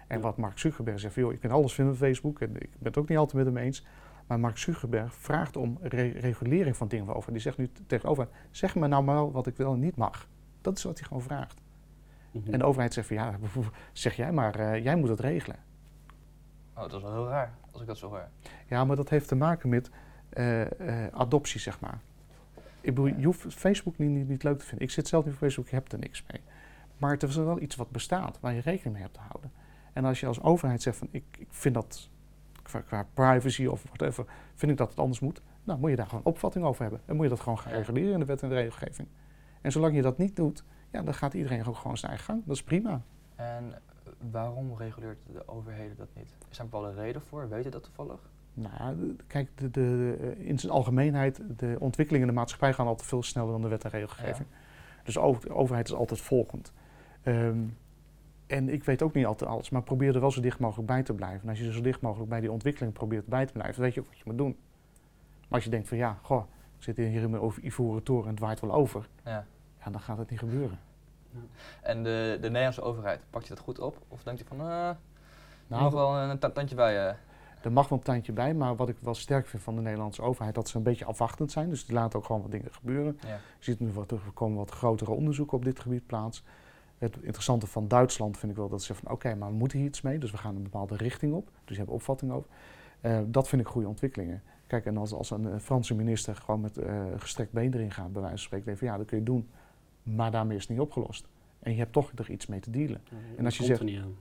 En 0.08 0.22
wat 0.22 0.38
Mark 0.38 0.60
Zuckerberg 0.60 1.00
zegt, 1.00 1.14
van, 1.14 1.24
joh, 1.24 1.32
je 1.32 1.38
kunt 1.38 1.54
alles 1.54 1.74
vinden 1.74 1.94
op 1.94 2.00
Facebook, 2.00 2.40
en 2.40 2.56
ik 2.56 2.70
ben 2.72 2.88
het 2.88 2.98
ook 2.98 3.10
niet 3.10 3.18
altijd 3.18 3.44
met 3.44 3.54
hem 3.54 3.64
eens, 3.64 3.86
maar 4.28 4.40
Mark 4.40 4.58
Zuckerberg 4.58 5.16
vraagt 5.16 5.58
om 5.58 5.78
re- 5.82 6.20
regulering 6.20 6.78
van 6.78 6.88
dingen 6.88 7.16
over. 7.16 7.32
Die 7.32 7.42
zegt 7.42 7.58
nu 7.58 7.70
tegen 7.88 8.06
de 8.06 8.12
overheid, 8.12 8.36
zeg 8.52 8.76
me 8.76 8.88
nou 8.88 9.04
maar 9.04 9.32
wat 9.32 9.48
ik 9.48 9.58
wel 9.58 9.74
en 9.74 9.80
niet 9.80 9.96
mag. 9.96 10.28
Dat 10.62 10.78
is 10.78 10.84
wat 10.84 11.00
hij 11.00 11.08
gewoon 11.08 11.24
vraagt. 11.24 11.62
Mhm. 12.32 12.54
En 12.54 12.60
de 12.60 12.66
overheid 12.66 12.94
zegt 12.94 13.08
van, 13.08 13.16
ja, 13.16 13.38
zeg 13.94 14.16
jij 14.16 14.32
maar, 14.32 14.56
eh, 14.56 14.84
jij 14.84 14.96
moet 14.96 15.10
het 15.10 15.20
regelen. 15.20 15.58
Oh, 16.74 16.82
dat 16.82 16.94
is 16.94 17.02
wel 17.02 17.14
heel 17.14 17.28
raar, 17.28 17.54
als 17.72 17.82
ik 17.82 17.88
dat 17.88 17.98
zo 17.98 18.08
hoor. 18.10 18.28
Ja, 18.68 18.86
maar 18.86 18.96
dat 18.96 19.10
heeft 19.10 19.28
te 19.28 19.36
maken 19.36 19.70
met 19.70 19.90
eh, 20.30 21.06
eh, 21.06 21.14
adoptie, 21.14 21.60
zeg 21.60 21.80
maar. 21.80 22.00
Ik 22.82 22.96
bedoel, 22.96 23.16
je 23.18 23.26
hoeft 23.26 23.54
Facebook 23.54 23.98
niet, 23.98 24.10
niet, 24.10 24.28
niet 24.28 24.44
leuk 24.44 24.60
te 24.60 24.66
vinden. 24.66 24.86
Ik 24.88 24.94
zit 24.94 25.08
zelf 25.08 25.26
niet 25.26 25.34
op 25.34 25.40
Facebook, 25.40 25.66
ik 25.66 25.72
heb 25.72 25.92
er 25.92 26.00
niks 26.00 26.24
mee. 26.32 26.42
Maar 26.98 27.12
het 27.12 27.24
is 27.24 27.36
wel 27.36 27.62
iets 27.62 27.76
wat 27.76 27.90
bestaat, 27.90 28.40
waar 28.40 28.54
je 28.54 28.62
rekening 28.62 28.94
mee 28.94 29.02
hebt 29.02 29.14
te 29.14 29.20
houden. 29.20 29.52
En 29.96 30.06
als 30.06 30.20
je 30.20 30.26
als 30.26 30.42
overheid 30.42 30.82
zegt 30.82 30.98
van 30.98 31.08
ik, 31.12 31.24
ik 31.38 31.48
vind 31.50 31.74
dat 31.74 32.10
qua, 32.62 32.80
qua 32.80 33.08
privacy 33.14 33.66
of 33.66 33.84
whatever, 33.84 34.26
vind 34.56 34.72
ik 34.72 34.78
dat 34.78 34.90
het 34.90 35.00
anders 35.00 35.20
moet, 35.20 35.42
dan 35.64 35.80
moet 35.80 35.90
je 35.90 35.96
daar 35.96 36.08
gewoon 36.08 36.24
opvatting 36.24 36.66
over 36.66 36.82
hebben. 36.82 37.02
En 37.06 37.16
moet 37.16 37.24
je 37.24 37.30
dat 37.30 37.40
gewoon 37.40 37.60
gaan 37.60 37.72
reguleren 37.72 38.14
in 38.14 38.20
de 38.20 38.26
wet 38.26 38.42
en 38.42 38.50
de 38.50 38.56
regelgeving. 38.56 39.08
En 39.62 39.72
zolang 39.72 39.96
je 39.96 40.02
dat 40.02 40.18
niet 40.18 40.36
doet, 40.36 40.64
ja, 40.92 41.02
dan 41.02 41.14
gaat 41.14 41.34
iedereen 41.34 41.66
ook 41.66 41.76
gewoon 41.76 41.98
zijn 41.98 42.12
eigen 42.12 42.34
gang. 42.34 42.46
Dat 42.46 42.56
is 42.56 42.64
prima. 42.64 43.02
En 43.36 43.74
waarom 44.32 44.78
reguleert 44.78 45.18
de 45.34 45.48
overheden 45.48 45.98
dat 45.98 46.08
niet? 46.16 46.36
Is 46.50 46.58
daar 46.58 46.66
een 46.66 46.72
bepaalde 46.72 47.02
reden 47.02 47.22
voor? 47.22 47.50
Weet 47.50 47.64
je 47.64 47.70
dat 47.70 47.84
toevallig? 47.84 48.20
Nou, 48.54 49.16
kijk, 49.28 49.50
de, 49.56 49.72
de, 49.72 50.18
eh, 50.22 50.48
in 50.48 50.60
zijn 50.60 50.72
algemeenheid, 50.72 51.42
de 51.58 51.76
ontwikkelingen 51.80 52.28
in 52.28 52.34
de 52.34 52.40
maatschappij 52.40 52.74
gaan 52.74 52.88
altijd 52.88 53.08
veel 53.08 53.24
sneller 53.24 53.52
dan 53.52 53.62
de 53.62 53.68
wet 53.68 53.84
en 53.84 53.90
regelgeving. 53.90 54.48
Dus 55.04 55.14
de 55.14 55.54
overheid 55.54 55.88
is 55.88 55.94
altijd 55.94 56.22
volgend. 56.22 56.74
Ehm, 57.24 57.60
en 58.48 58.70
ik 58.70 58.84
weet 58.84 59.02
ook 59.02 59.14
niet 59.14 59.26
altijd 59.26 59.50
alles, 59.50 59.70
maar 59.70 59.82
probeer 59.84 60.16
er 60.16 60.22
wel 60.22 60.32
zo 60.32 60.42
dicht 60.42 60.60
mogelijk 60.60 60.88
bij 60.88 61.04
te 61.04 61.14
blijven. 61.14 61.42
En 61.42 61.50
als 61.50 61.60
je 61.60 61.66
er 61.68 61.74
zo 61.74 61.82
dicht 61.82 62.02
mogelijk 62.02 62.30
bij 62.30 62.40
die 62.40 62.52
ontwikkeling 62.52 62.94
probeert 62.94 63.26
bij 63.26 63.46
te 63.46 63.52
blijven, 63.54 63.74
dan 63.76 63.84
weet 63.84 63.94
je 63.94 64.00
ook 64.00 64.08
wat 64.08 64.18
je 64.18 64.24
moet 64.26 64.38
doen. 64.38 64.58
Maar 65.40 65.50
als 65.50 65.64
je 65.64 65.70
denkt 65.70 65.88
van 65.88 65.98
ja, 65.98 66.18
goh, 66.22 66.44
ik 66.78 66.84
zit 66.84 66.98
hier 66.98 67.22
in 67.22 67.30
mijn 67.30 67.42
over- 67.44 67.64
ivoren 67.64 68.04
toren 68.04 68.24
en 68.26 68.30
het 68.32 68.40
waait 68.40 68.60
wel 68.60 68.74
over, 68.74 69.08
Ja. 69.24 69.46
ja, 69.86 69.92
dan 69.92 70.00
gaat 70.02 70.18
het 70.18 70.30
niet 70.30 70.40
gebeuren. 70.40 70.80
En 71.82 72.04
de, 72.04 72.38
de 72.42 72.48
Nederlandse 72.48 72.82
overheid, 72.82 73.20
pakt 73.30 73.48
je 73.48 73.54
dat 73.54 73.64
goed 73.64 73.80
op? 73.80 73.98
Of 74.08 74.24
denkt 74.24 74.40
je 74.40 74.46
van, 74.46 74.60
eh, 74.60 74.88
er 74.88 74.98
Nou, 75.68 75.84
mag 75.84 75.94
wel 75.94 76.16
een 76.18 76.40
ta- 76.40 76.50
tandje 76.50 76.76
bij? 76.76 77.08
eh 77.08 77.14
Er 77.62 77.72
mag 77.72 77.90
wel 77.90 77.98
een 77.98 78.04
tandje 78.04 78.32
bij, 78.34 78.54
maar 78.54 78.76
wat 78.76 78.90
ik 78.90 78.96
wel 79.00 79.14
sterk 79.14 79.48
vind 79.48 79.64
van 79.64 79.76
de 79.76 79.82
Nederlandse 79.82 80.22
overheid, 80.22 80.56
dat 80.56 80.70
ze 80.70 80.78
een 80.78 80.84
beetje 80.84 81.06
afwachtend 81.06 81.52
zijn. 81.52 81.70
Dus 81.70 81.86
die 81.86 81.96
laten 81.96 82.20
ook 82.20 82.26
gewoon 82.26 82.42
wat 82.42 82.52
dingen 82.52 82.72
gebeuren. 82.74 83.18
ja. 83.22 83.28
Je 83.34 83.40
ziet 83.60 83.80
nu 83.80 83.92
wat, 83.92 84.12
er 84.12 84.20
komen 84.34 84.58
wat 84.58 84.72
grotere 84.72 85.12
onderzoeken 85.12 85.58
op 85.58 85.64
dit 85.64 85.80
gebied 85.80 86.06
plaats. 86.06 86.44
Het 87.06 87.24
interessante 87.24 87.68
van 87.68 87.88
Duitsland 87.88 88.38
vind 88.38 88.52
ik 88.52 88.58
wel 88.58 88.70
dat 88.70 88.80
ze 88.80 88.86
zeggen 88.86 89.06
van 89.06 89.16
oké, 89.16 89.36
maar 89.36 89.50
we 89.50 89.56
moeten 89.56 89.78
hier 89.78 89.88
iets 89.88 90.02
mee. 90.02 90.18
Dus 90.20 90.32
we 90.32 90.38
gaan 90.38 90.56
een 90.56 90.64
bepaalde 90.64 90.96
richting 90.96 91.34
op. 91.34 91.50
Dus 91.66 91.76
je 91.76 91.82
hebt 91.82 91.94
opvatting 91.96 92.32
over. 92.32 92.50
Eh, 93.02 93.20
dat 93.28 93.48
vind 93.48 93.62
ik 93.62 93.68
goede 93.68 93.88
ontwikkelingen. 93.88 94.42
Kijk, 94.68 94.86
en 94.86 94.98
als, 94.98 95.14
als 95.14 95.30
een 95.32 95.48
eh, 95.52 95.60
Franse 95.60 95.96
minister 95.96 96.36
gewoon 96.36 96.62
met 96.62 96.78
eh 96.78 97.04
gestrekt 97.18 97.52
been 97.52 97.74
erin 97.74 97.92
gaat, 97.92 98.12
bij 98.14 98.22
wijze 98.22 98.30
van 98.38 98.44
spreken, 98.46 98.66
denk 98.66 98.78
van 98.78 98.88
ja, 98.88 98.98
dat 98.98 99.06
kun 99.06 99.18
je 99.18 99.24
doen. 99.24 99.50
Maar 100.04 100.32
daarmee 100.32 100.56
is 100.56 100.62
het 100.62 100.72
niet 100.72 100.80
opgelost. 100.80 101.28
En 101.60 101.72
je 101.72 101.78
hebt 101.78 101.94
toch 101.94 102.12
er 102.16 102.30
iets 102.30 102.46
mee 102.48 102.60
te 102.60 102.70
dealen. 102.70 103.02
En 103.38 103.46
als 103.46 103.58
je 103.58 103.64
Komt 103.64 103.78
zegt- 103.78 103.80
er 103.80 103.86
niet 103.96 104.00
aan. 104.02 104.16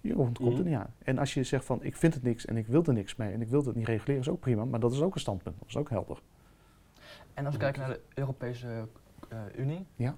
Je 0.00 0.14
komt 0.14 0.58
er 0.58 0.64
niet 0.64 0.74
aan. 0.74 0.94
En 0.98 1.18
als 1.18 1.34
je 1.34 1.42
zegt 1.44 1.64
van 1.64 1.82
ik 1.82 1.96
vind 1.96 2.14
het 2.14 2.22
niks 2.22 2.46
en 2.46 2.56
ik 2.56 2.66
wil 2.66 2.84
er 2.84 2.92
niks 2.92 3.16
mee 3.16 3.32
en 3.32 3.40
ik 3.40 3.48
wil 3.48 3.64
het 3.64 3.74
niet 3.76 3.86
reguleren, 3.86 4.20
is 4.20 4.28
ook 4.28 4.40
prima. 4.40 4.64
Maar 4.64 4.80
dat 4.80 4.92
is 4.92 5.00
ook 5.02 5.14
een 5.14 5.20
standpunt. 5.20 5.58
Dat 5.58 5.68
is 5.68 5.76
ook 5.76 5.90
helder. 5.90 6.22
En 7.34 7.46
als 7.46 7.56
we 7.56 7.60
Ja. 7.64 7.70
kijken 7.70 7.88
naar 7.88 7.98
de 7.98 8.20
Europese 8.20 8.88
eh, 9.28 9.38
Unie, 9.56 9.86
Ja. 9.96 10.16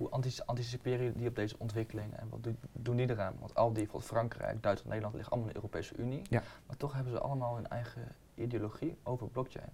Hoe 0.00 0.10
antici- 0.10 0.42
anticiperen 0.46 1.16
die 1.16 1.28
op 1.28 1.34
deze 1.34 1.54
ontwikkeling 1.58 2.12
en 2.14 2.28
wat 2.28 2.42
doen, 2.42 2.56
doen 2.72 2.96
die 2.96 3.10
eraan? 3.10 3.34
Want 3.38 3.54
al 3.54 3.66
die, 3.66 3.82
bijvoorbeeld 3.82 4.10
Frankrijk, 4.10 4.62
Duitsland, 4.62 4.84
Nederland 4.88 5.14
liggen 5.14 5.32
allemaal 5.32 5.48
in 5.50 5.54
de 5.54 5.60
Europese 5.62 5.96
Unie, 5.96 6.22
Ja. 6.28 6.42
maar 6.66 6.76
toch 6.76 6.92
hebben 6.94 7.12
ze 7.12 7.20
allemaal 7.20 7.54
hun 7.54 7.68
eigen 7.68 8.02
ideologie 8.34 8.96
over 9.02 9.28
blockchain. 9.28 9.68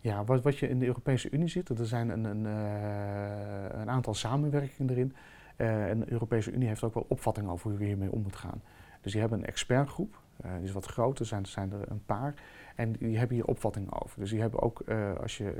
Ja, 0.00 0.24
wat, 0.24 0.42
wat 0.42 0.58
je 0.58 0.68
in 0.68 0.78
de 0.78 0.86
Europese 0.86 1.30
Unie 1.30 1.48
ziet, 1.48 1.68
er 1.68 1.86
zijn 1.86 2.08
een, 2.08 2.24
een, 2.24 2.46
eh, 2.46 3.80
een 3.80 3.90
aantal 3.90 4.14
samenwerkingen 4.14 4.90
erin. 4.92 5.14
Eh, 5.56 5.90
en 5.90 5.98
de 6.00 6.12
Europese 6.12 6.52
Unie 6.52 6.68
heeft 6.68 6.82
ook 6.82 6.94
wel 6.94 7.06
opvatting 7.08 7.48
over 7.48 7.70
hoe 7.70 7.78
we 7.78 7.84
hiermee 7.84 8.12
om 8.12 8.20
moeten 8.22 8.40
gaan. 8.40 8.62
Dus 9.00 9.12
die 9.12 9.20
hebben 9.20 9.38
een 9.38 9.46
expertgroep, 9.46 10.20
eh, 10.36 10.52
die 10.54 10.62
is 10.62 10.72
wat 10.72 10.86
groter, 10.86 11.26
zijn, 11.26 11.46
zijn 11.46 11.72
er 11.72 11.90
een 11.90 12.04
paar. 12.04 12.34
En 12.76 12.92
die 12.92 13.18
hebben 13.18 13.36
hier 13.36 13.46
opvattingen 13.46 14.02
over. 14.02 14.20
Dus 14.20 14.30
die 14.30 14.40
hebben 14.40 14.60
ook, 14.60 14.82
als 15.20 15.36
je 15.36 15.54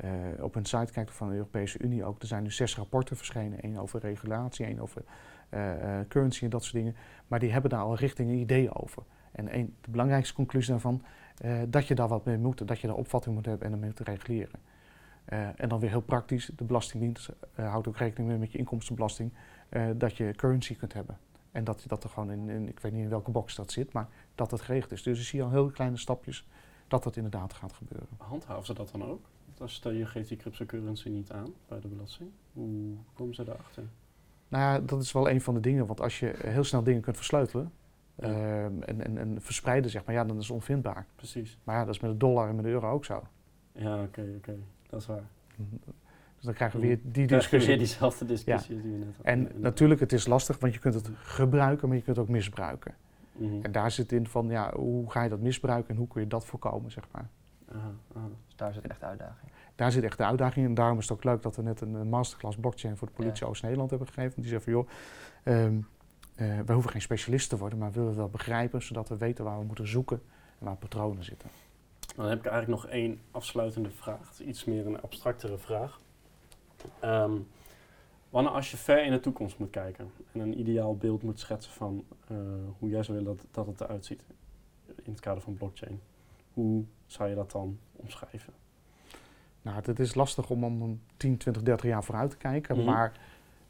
eh, 0.00 0.10
op 0.40 0.54
een 0.54 0.64
site 0.64 0.92
kijkt 0.92 1.10
van 1.10 1.28
de 1.28 1.34
Europese 1.34 1.78
Unie 1.78 2.04
ook, 2.04 2.20
er 2.20 2.26
zijn 2.26 2.42
nu 2.42 2.50
zes 2.50 2.76
rapporten 2.76 3.16
verschenen. 3.16 3.60
één 3.60 3.76
over 3.76 4.00
regulatie, 4.00 4.66
één 4.66 4.78
over 4.78 5.02
eh, 5.48 6.00
eh, 6.00 6.08
currency 6.08 6.44
en 6.44 6.50
dat 6.50 6.62
soort 6.62 6.74
dingen. 6.74 6.96
Maar 7.26 7.38
die 7.38 7.52
hebben 7.52 7.70
daar 7.70 7.80
al 7.80 7.96
richting 7.96 8.30
ideeën 8.30 8.74
over. 8.74 9.02
En 9.32 9.74
de 9.80 9.90
belangrijkste 9.90 10.34
conclusie 10.34 10.70
daarvan 10.70 11.02
eh, 11.36 11.58
dat 11.68 11.86
je 11.86 11.94
daar 11.94 12.08
wat 12.08 12.24
mee 12.24 12.38
moet, 12.38 12.68
dat 12.68 12.80
je 12.80 12.86
daar 12.86 12.96
opvatting 12.96 13.34
moet 13.34 13.46
hebben 13.46 13.66
en 13.66 13.72
ermee 13.72 13.88
moet 13.88 14.08
reguleren. 14.08 14.60
En 15.56 15.68
dan 15.68 15.80
weer 15.80 15.90
heel 15.90 16.00
praktisch, 16.00 16.50
de 16.56 16.64
Belastingdienst 16.64 17.28
houdt 17.54 17.88
ook 17.88 17.96
rekening 17.96 18.28
mee 18.28 18.38
met 18.38 18.52
je 18.52 18.58
inkomstenbelasting, 18.58 19.32
dat 19.96 20.16
je 20.16 20.32
currency 20.36 20.76
kunt 20.76 20.92
hebben. 20.92 21.18
En 21.52 21.64
dat 21.64 21.82
je 21.82 21.88
dat 21.88 22.04
er 22.04 22.10
gewoon 22.10 22.30
in, 22.30 22.68
ik 22.68 22.80
weet 22.80 22.92
niet 22.92 23.02
in 23.02 23.08
welke 23.08 23.30
box 23.30 23.54
dat 23.54 23.72
zit, 23.72 23.92
maar 23.92 24.08
dat 24.34 24.50
het 24.50 24.60
geregeld 24.60 24.92
is. 24.92 25.02
Dus 25.02 25.18
je 25.18 25.24
ziet 25.24 25.42
al 25.42 25.50
heel 25.50 25.70
kleine 25.70 25.96
stapjes 25.96 26.46
dat 26.86 27.02
dat 27.02 27.16
inderdaad 27.16 27.52
gaat 27.52 27.72
gebeuren. 27.72 28.08
Handhaven 28.16 28.66
ze 28.66 28.74
dat 28.74 28.90
dan 28.90 29.04
ook? 29.04 29.20
Als 29.60 29.74
stel 29.74 29.90
je 29.90 30.06
geeft 30.06 30.28
die 30.28 30.36
cryptocurrency 30.36 31.08
niet 31.08 31.30
aan 31.32 31.52
bij 31.68 31.80
de 31.80 31.88
belasting. 31.88 32.30
Hoe 32.52 32.96
komen 33.14 33.34
ze 33.34 33.44
daarachter? 33.44 33.82
Nou 34.48 34.62
ja, 34.64 34.80
dat 34.86 35.02
is 35.02 35.12
wel 35.12 35.30
een 35.30 35.40
van 35.40 35.54
de 35.54 35.60
dingen, 35.60 35.86
want 35.86 36.00
als 36.00 36.18
je 36.20 36.34
heel 36.36 36.64
snel 36.64 36.82
dingen 36.82 37.00
kunt 37.00 37.16
versleutelen 37.16 37.72
Ja. 38.14 38.24
ehm, 38.26 38.82
en, 38.82 39.04
en, 39.04 39.18
en 39.18 39.40
verspreiden, 39.42 39.90
zeg 39.90 40.04
maar, 40.04 40.14
ja, 40.14 40.24
dan 40.24 40.36
is 40.38 40.42
het 40.46 40.54
onvindbaar. 40.54 41.06
Precies. 41.16 41.58
Maar 41.64 41.76
ja, 41.76 41.84
dat 41.84 41.94
is 41.94 42.00
met 42.00 42.10
de 42.10 42.16
dollar 42.16 42.48
en 42.48 42.54
met 42.54 42.64
de 42.64 42.70
euro 42.70 42.90
ook 42.90 43.04
zo. 43.04 43.22
Ja, 43.72 44.02
oké, 44.02 44.34
oké. 44.36 44.56
Dat 44.88 45.00
is 45.00 45.06
waar. 45.06 45.28
Dus 46.36 46.44
dan 46.46 46.54
krijgen 46.54 46.80
we 46.80 46.86
weer 46.86 46.98
die 47.02 47.26
discussie. 47.26 47.68
weer 47.68 47.78
diezelfde 47.78 48.24
discussie 48.24 48.82
die 48.82 48.92
we 48.92 48.98
net 48.98 49.16
hadden. 49.16 49.24
En 49.54 49.60
natuurlijk, 49.60 50.00
het 50.00 50.12
is 50.12 50.26
lastig, 50.26 50.58
want 50.58 50.74
je 50.74 50.80
kunt 50.80 50.94
het 50.94 51.10
gebruiken, 51.14 51.88
maar 51.88 51.96
je 51.96 52.02
kunt 52.02 52.16
het 52.16 52.24
ook 52.26 52.32
misbruiken. 52.32 52.94
Mhm. 53.32 53.62
En 53.62 53.72
daar 53.72 53.90
zit 53.90 54.12
in 54.12 54.26
van, 54.26 54.48
ja, 54.48 54.74
hoe 54.74 55.10
ga 55.10 55.22
je 55.22 55.28
dat 55.28 55.40
misbruiken 55.40 55.90
en 55.90 55.96
hoe 55.96 56.08
kun 56.08 56.20
je 56.20 56.26
dat 56.26 56.44
voorkomen, 56.44 56.90
zeg 56.90 57.04
maar. 57.12 57.28
Dus 58.46 58.56
daar 58.56 58.72
zit 58.72 58.86
echt 58.86 59.00
de 59.00 59.06
uitdaging. 59.06 59.50
Daar 59.74 59.92
zit 59.92 60.02
echt 60.02 60.18
de 60.18 60.24
uitdaging 60.24 60.64
in. 60.64 60.70
En 60.70 60.74
daarom 60.74 60.98
is 60.98 61.08
het 61.08 61.16
ook 61.16 61.24
leuk 61.24 61.42
dat 61.42 61.56
we 61.56 61.62
net 61.62 61.80
een 61.80 62.08
masterclass 62.08 62.56
blockchain 62.56 62.96
voor 62.96 63.06
de 63.06 63.14
politie 63.14 63.44
Ja. 63.44 63.50
Oost-Nederland 63.50 63.90
hebben 63.90 64.08
gegeven. 64.08 64.30
Want 64.34 64.48
die 64.48 64.58
zeggen 64.58 64.72
van, 64.72 64.82
joh, 64.82 64.88
ehm, 65.42 65.80
eh, 66.34 66.60
wij 66.64 66.74
hoeven 66.74 66.90
geen 66.90 67.02
specialist 67.02 67.48
te 67.48 67.56
worden, 67.58 67.78
maar 67.78 67.88
we 67.88 67.94
willen 67.94 68.08
het 68.08 68.18
wel 68.18 68.28
begrijpen, 68.28 68.82
zodat 68.82 69.08
we 69.08 69.16
weten 69.16 69.44
waar 69.44 69.58
we 69.58 69.64
moeten 69.64 69.88
zoeken 69.88 70.22
en 70.58 70.66
waar 70.66 70.76
patronen 70.76 71.24
zitten. 71.24 71.50
Dan 72.16 72.26
heb 72.26 72.38
ik 72.38 72.46
eigenlijk 72.46 72.82
nog 72.82 72.92
één 72.92 73.20
afsluitende 73.30 73.90
vraag. 73.90 74.28
Het 74.28 74.40
is 74.40 74.46
iets 74.46 74.64
meer 74.64 74.86
een 74.86 75.00
abstractere 75.00 75.58
vraag. 75.58 76.00
Ehm, 77.00 77.32
wanneer 78.30 78.52
als 78.52 78.70
je 78.70 78.76
ver 78.76 79.04
in 79.04 79.10
de 79.12 79.20
toekomst 79.20 79.58
moet 79.58 79.70
kijken 79.70 80.10
en 80.32 80.40
een 80.40 80.60
ideaal 80.60 80.96
beeld 80.96 81.22
moet 81.22 81.40
schetsen 81.40 81.72
van 81.72 82.04
eh, 82.28 82.36
hoe 82.78 82.88
jij 82.88 83.02
zou 83.02 83.18
willen 83.18 83.36
dat, 83.36 83.46
dat 83.50 83.66
het 83.66 83.80
eruit 83.80 84.06
ziet 84.06 84.22
in 85.02 85.10
het 85.12 85.20
kader 85.20 85.42
van 85.42 85.54
blockchain, 85.54 86.00
hoe 86.54 86.84
zou 87.08 87.28
je 87.28 87.34
dat 87.34 87.50
dan 87.50 87.78
omschrijven? 87.92 88.52
Nou, 89.62 89.80
het 89.84 89.98
is 89.98 90.14
lastig 90.14 90.50
om 90.50 90.64
om 90.64 90.82
een 90.82 91.00
10, 91.16 91.36
20, 91.36 91.62
30 91.62 91.86
jaar 91.90 92.04
vooruit 92.04 92.30
te 92.30 92.36
kijken, 92.36 92.76
Mhm. 92.76 92.86
maar 92.86 93.12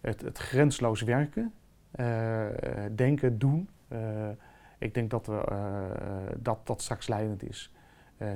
het, 0.00 0.20
het 0.20 0.38
grensloos 0.38 1.02
werken, 1.02 1.52
eh, 1.90 2.46
denken, 2.94 3.38
doen, 3.38 3.68
eh, 3.88 4.28
ik 4.78 4.94
denk 4.94 5.10
dat, 5.10 5.26
we, 5.26 5.44
eh, 5.44 6.36
dat 6.38 6.66
dat 6.66 6.82
straks 6.82 7.08
leidend 7.08 7.48
is. 7.48 7.72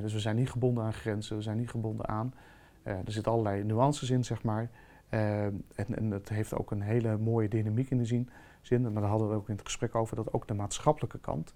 Dus 0.00 0.12
we 0.12 0.20
zijn 0.20 0.36
niet 0.36 0.50
gebonden 0.50 0.84
aan 0.84 0.92
grenzen, 0.92 1.36
we 1.36 1.42
zijn 1.42 1.56
niet 1.56 1.70
gebonden 1.70 2.08
aan. 2.08 2.34
er 2.82 3.12
zitten 3.12 3.32
allerlei 3.32 3.64
nuances 3.64 4.10
in, 4.10 4.24
zeg 4.24 4.42
maar. 4.42 4.70
En, 5.08 5.64
en 5.74 6.10
het 6.10 6.28
heeft 6.28 6.54
ook 6.54 6.70
een 6.70 6.80
hele 6.80 7.18
mooie 7.18 7.48
dynamiek 7.48 7.90
in 7.90 7.98
de 7.98 8.04
zin, 8.04 8.28
zin, 8.60 8.82
maar 8.82 9.02
daar 9.02 9.10
hadden 9.10 9.28
we 9.28 9.34
ook 9.34 9.48
in 9.48 9.54
het 9.54 9.64
gesprek 9.64 9.94
over, 9.94 10.16
dat 10.16 10.32
ook 10.32 10.48
de 10.48 10.54
maatschappelijke 10.54 11.18
kant 11.18 11.54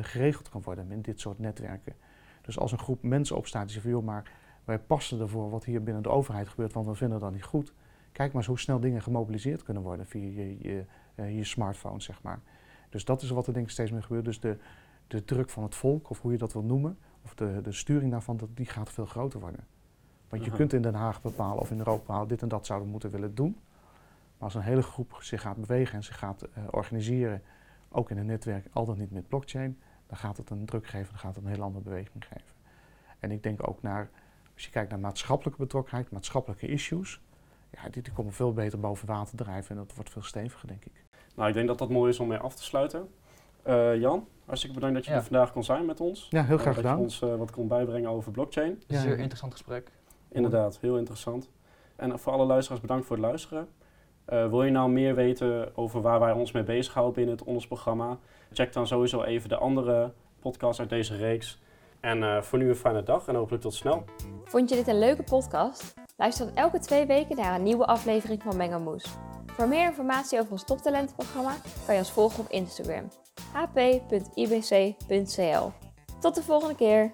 geregeld 0.00 0.48
kan 0.48 0.62
worden 0.62 0.90
in 0.92 1.00
dit 1.00 1.20
soort 1.20 1.38
netwerken. 1.38 1.94
Dus 2.40 2.58
als 2.58 2.72
een 2.72 2.78
groep 2.78 3.02
mensen 3.02 3.36
opstaat 3.36 3.62
die 3.62 3.72
zeggen 3.72 3.90
van, 3.90 4.00
joh, 4.00 4.08
maar 4.08 4.32
wij 4.64 4.78
passen 4.78 5.20
ervoor 5.20 5.50
wat 5.50 5.64
hier 5.64 5.82
binnen 5.82 6.02
de 6.02 6.08
overheid 6.08 6.48
gebeurt, 6.48 6.72
want 6.72 6.86
we 6.86 6.94
vinden 6.94 7.20
dat 7.20 7.32
niet 7.32 7.44
goed. 7.44 7.72
Kijk 8.12 8.28
maar 8.28 8.36
eens 8.36 8.46
hoe 8.46 8.58
snel 8.58 8.80
dingen 8.80 9.02
gemobiliseerd 9.02 9.62
kunnen 9.62 9.82
worden 9.82 10.06
via 10.06 10.42
je, 10.42 10.56
je, 10.58 10.84
eh, 11.14 11.36
je 11.36 11.44
smartphone, 11.44 12.00
zeg 12.00 12.22
maar. 12.22 12.40
Dus 12.88 13.04
dat 13.04 13.22
is 13.22 13.30
wat 13.30 13.46
er 13.46 13.52
denk 13.52 13.64
ik 13.64 13.72
steeds 13.72 13.90
meer 13.90 14.02
gebeurt. 14.02 14.24
Dus 14.24 14.40
de, 14.40 14.56
de 15.06 15.24
druk 15.24 15.50
van 15.50 15.62
het 15.62 15.74
volk, 15.74 16.10
of 16.10 16.20
hoe 16.20 16.32
je 16.32 16.38
dat 16.38 16.52
wil 16.52 16.62
noemen, 16.62 16.98
of 17.22 17.34
de, 17.34 17.60
de 17.62 17.72
sturing 17.72 18.10
daarvan, 18.10 18.36
dat, 18.36 18.48
die 18.54 18.66
gaat 18.66 18.90
veel 18.90 19.06
groter 19.06 19.40
worden. 19.40 19.66
Want 20.28 20.42
je 20.42 20.48
Aha. 20.48 20.58
kunt 20.58 20.72
in 20.72 20.82
Den 20.82 20.94
Haag 20.94 21.22
bepalen 21.22 21.58
of 21.58 21.70
in 21.70 21.78
Europa 21.78 22.00
bepalen, 22.00 22.28
dit 22.28 22.42
en 22.42 22.48
dat 22.48 22.66
zouden 22.66 22.86
we 22.86 22.92
moeten 22.92 23.10
willen 23.10 23.34
doen. 23.34 23.56
Maar 24.38 24.48
als 24.48 24.54
een 24.54 24.62
hele 24.62 24.82
groep 24.82 25.16
zich 25.20 25.40
gaat 25.40 25.56
bewegen 25.56 25.94
en 25.94 26.04
zich 26.04 26.18
gaat 26.18 26.42
eh, 26.42 26.62
organiseren, 26.70 27.42
ook 27.88 28.10
in 28.10 28.18
een 28.18 28.26
netwerk, 28.26 28.66
al 28.72 28.84
dan 28.84 28.98
niet 28.98 29.10
met 29.10 29.28
blockchain, 29.28 29.78
dan 30.10 30.18
gaat 30.18 30.36
het 30.36 30.50
een 30.50 30.64
druk 30.66 30.86
geven, 30.86 31.08
dan 31.08 31.18
gaat 31.18 31.34
het 31.34 31.44
een 31.44 31.50
heel 31.50 31.62
andere 31.62 31.84
beweging 31.84 32.24
geven. 32.24 32.54
En 33.18 33.30
ik 33.30 33.42
denk 33.42 33.68
ook 33.68 33.82
naar, 33.82 34.10
als 34.54 34.64
je 34.64 34.70
kijkt 34.70 34.90
naar 34.90 34.98
maatschappelijke 35.00 35.60
betrokkenheid, 35.60 36.10
maatschappelijke 36.10 36.66
issues, 36.66 37.20
ja, 37.70 37.88
die, 37.88 38.02
die 38.02 38.12
komen 38.12 38.32
veel 38.32 38.52
beter 38.52 38.80
boven 38.80 39.06
water 39.08 39.36
drijven 39.36 39.70
en 39.70 39.76
dat 39.86 39.94
wordt 39.94 40.10
veel 40.10 40.22
steviger, 40.22 40.68
denk 40.68 40.84
ik. 40.84 40.92
Nou, 41.34 41.48
ik 41.48 41.54
denk 41.54 41.66
dat 41.68 41.78
dat 41.78 41.88
mooi 41.90 42.10
is 42.10 42.20
om 42.20 42.28
mee 42.28 42.38
af 42.38 42.54
te 42.54 42.62
sluiten. 42.62 43.08
Eh, 43.62 43.96
Jan, 43.96 44.26
hartstikke 44.44 44.74
bedankt 44.74 44.94
dat 44.96 45.04
je 45.04 45.10
Ja. 45.10 45.16
er 45.16 45.22
vandaag 45.22 45.52
kon 45.52 45.64
zijn 45.64 45.86
met 45.86 46.00
ons. 46.00 46.26
Ja, 46.30 46.44
heel 46.44 46.56
Eh, 46.56 46.60
graag 46.62 46.74
dat 46.74 46.82
gedaan. 46.84 46.96
je 46.96 47.02
ons 47.02 47.22
eh, 47.22 47.36
wat 47.36 47.50
kon 47.50 47.68
bijbrengen 47.68 48.10
over 48.10 48.32
blockchain. 48.32 48.82
Ja, 48.86 49.00
Zeer 49.00 49.18
interessant 49.18 49.52
gesprek. 49.52 49.90
Inderdaad, 50.28 50.78
heel 50.80 50.98
interessant. 50.98 51.50
En 51.96 52.18
voor 52.18 52.32
alle 52.32 52.44
luisteraars 52.44 52.80
bedankt 52.80 53.06
voor 53.06 53.16
het 53.16 53.24
luisteren. 53.24 53.68
Eh, 54.24 54.48
wil 54.48 54.62
je 54.62 54.70
nou 54.70 54.90
meer 54.90 55.14
weten 55.14 55.76
over 55.76 56.00
waar 56.00 56.20
wij 56.20 56.32
ons 56.32 56.52
mee 56.52 56.62
bezighouden 56.62 57.14
binnen 57.14 57.34
het 57.36 57.44
ondersprogramma? 57.44 58.18
Check 58.52 58.72
dan 58.72 58.86
sowieso 58.86 59.22
even 59.22 59.48
de 59.48 59.56
andere 59.56 60.12
podcasts 60.40 60.80
uit 60.80 60.88
deze 60.88 61.16
reeks. 61.16 61.60
En 62.00 62.22
eh, 62.22 62.42
voor 62.42 62.58
nu 62.58 62.68
een 62.68 62.76
fijne 62.76 63.02
dag 63.02 63.28
en 63.28 63.34
hopelijk 63.34 63.62
tot 63.62 63.74
snel. 63.74 64.04
Vond 64.44 64.68
je 64.70 64.76
dit 64.76 64.88
een 64.88 64.98
leuke 64.98 65.22
podcast? 65.22 65.94
Luister 66.16 66.46
dan 66.46 66.56
elke 66.56 66.78
twee 66.78 67.06
weken 67.06 67.36
naar 67.36 67.54
een 67.54 67.62
nieuwe 67.62 67.86
aflevering 67.86 68.42
van 68.42 68.56
Mengelmoes. 68.56 69.04
Voor 69.46 69.68
meer 69.68 69.84
informatie 69.84 70.38
over 70.38 70.52
ons 70.52 70.64
toptalentenprogramma 70.64 71.54
kan 71.84 71.94
je 71.94 72.00
ons 72.00 72.12
volgen 72.12 72.40
op 72.44 72.50
Instagram 72.50 73.08
hp.ibc.cl. 73.52 74.90
Tot 76.20 76.34
de 76.34 76.42
volgende 76.42 76.74
keer! 76.74 77.12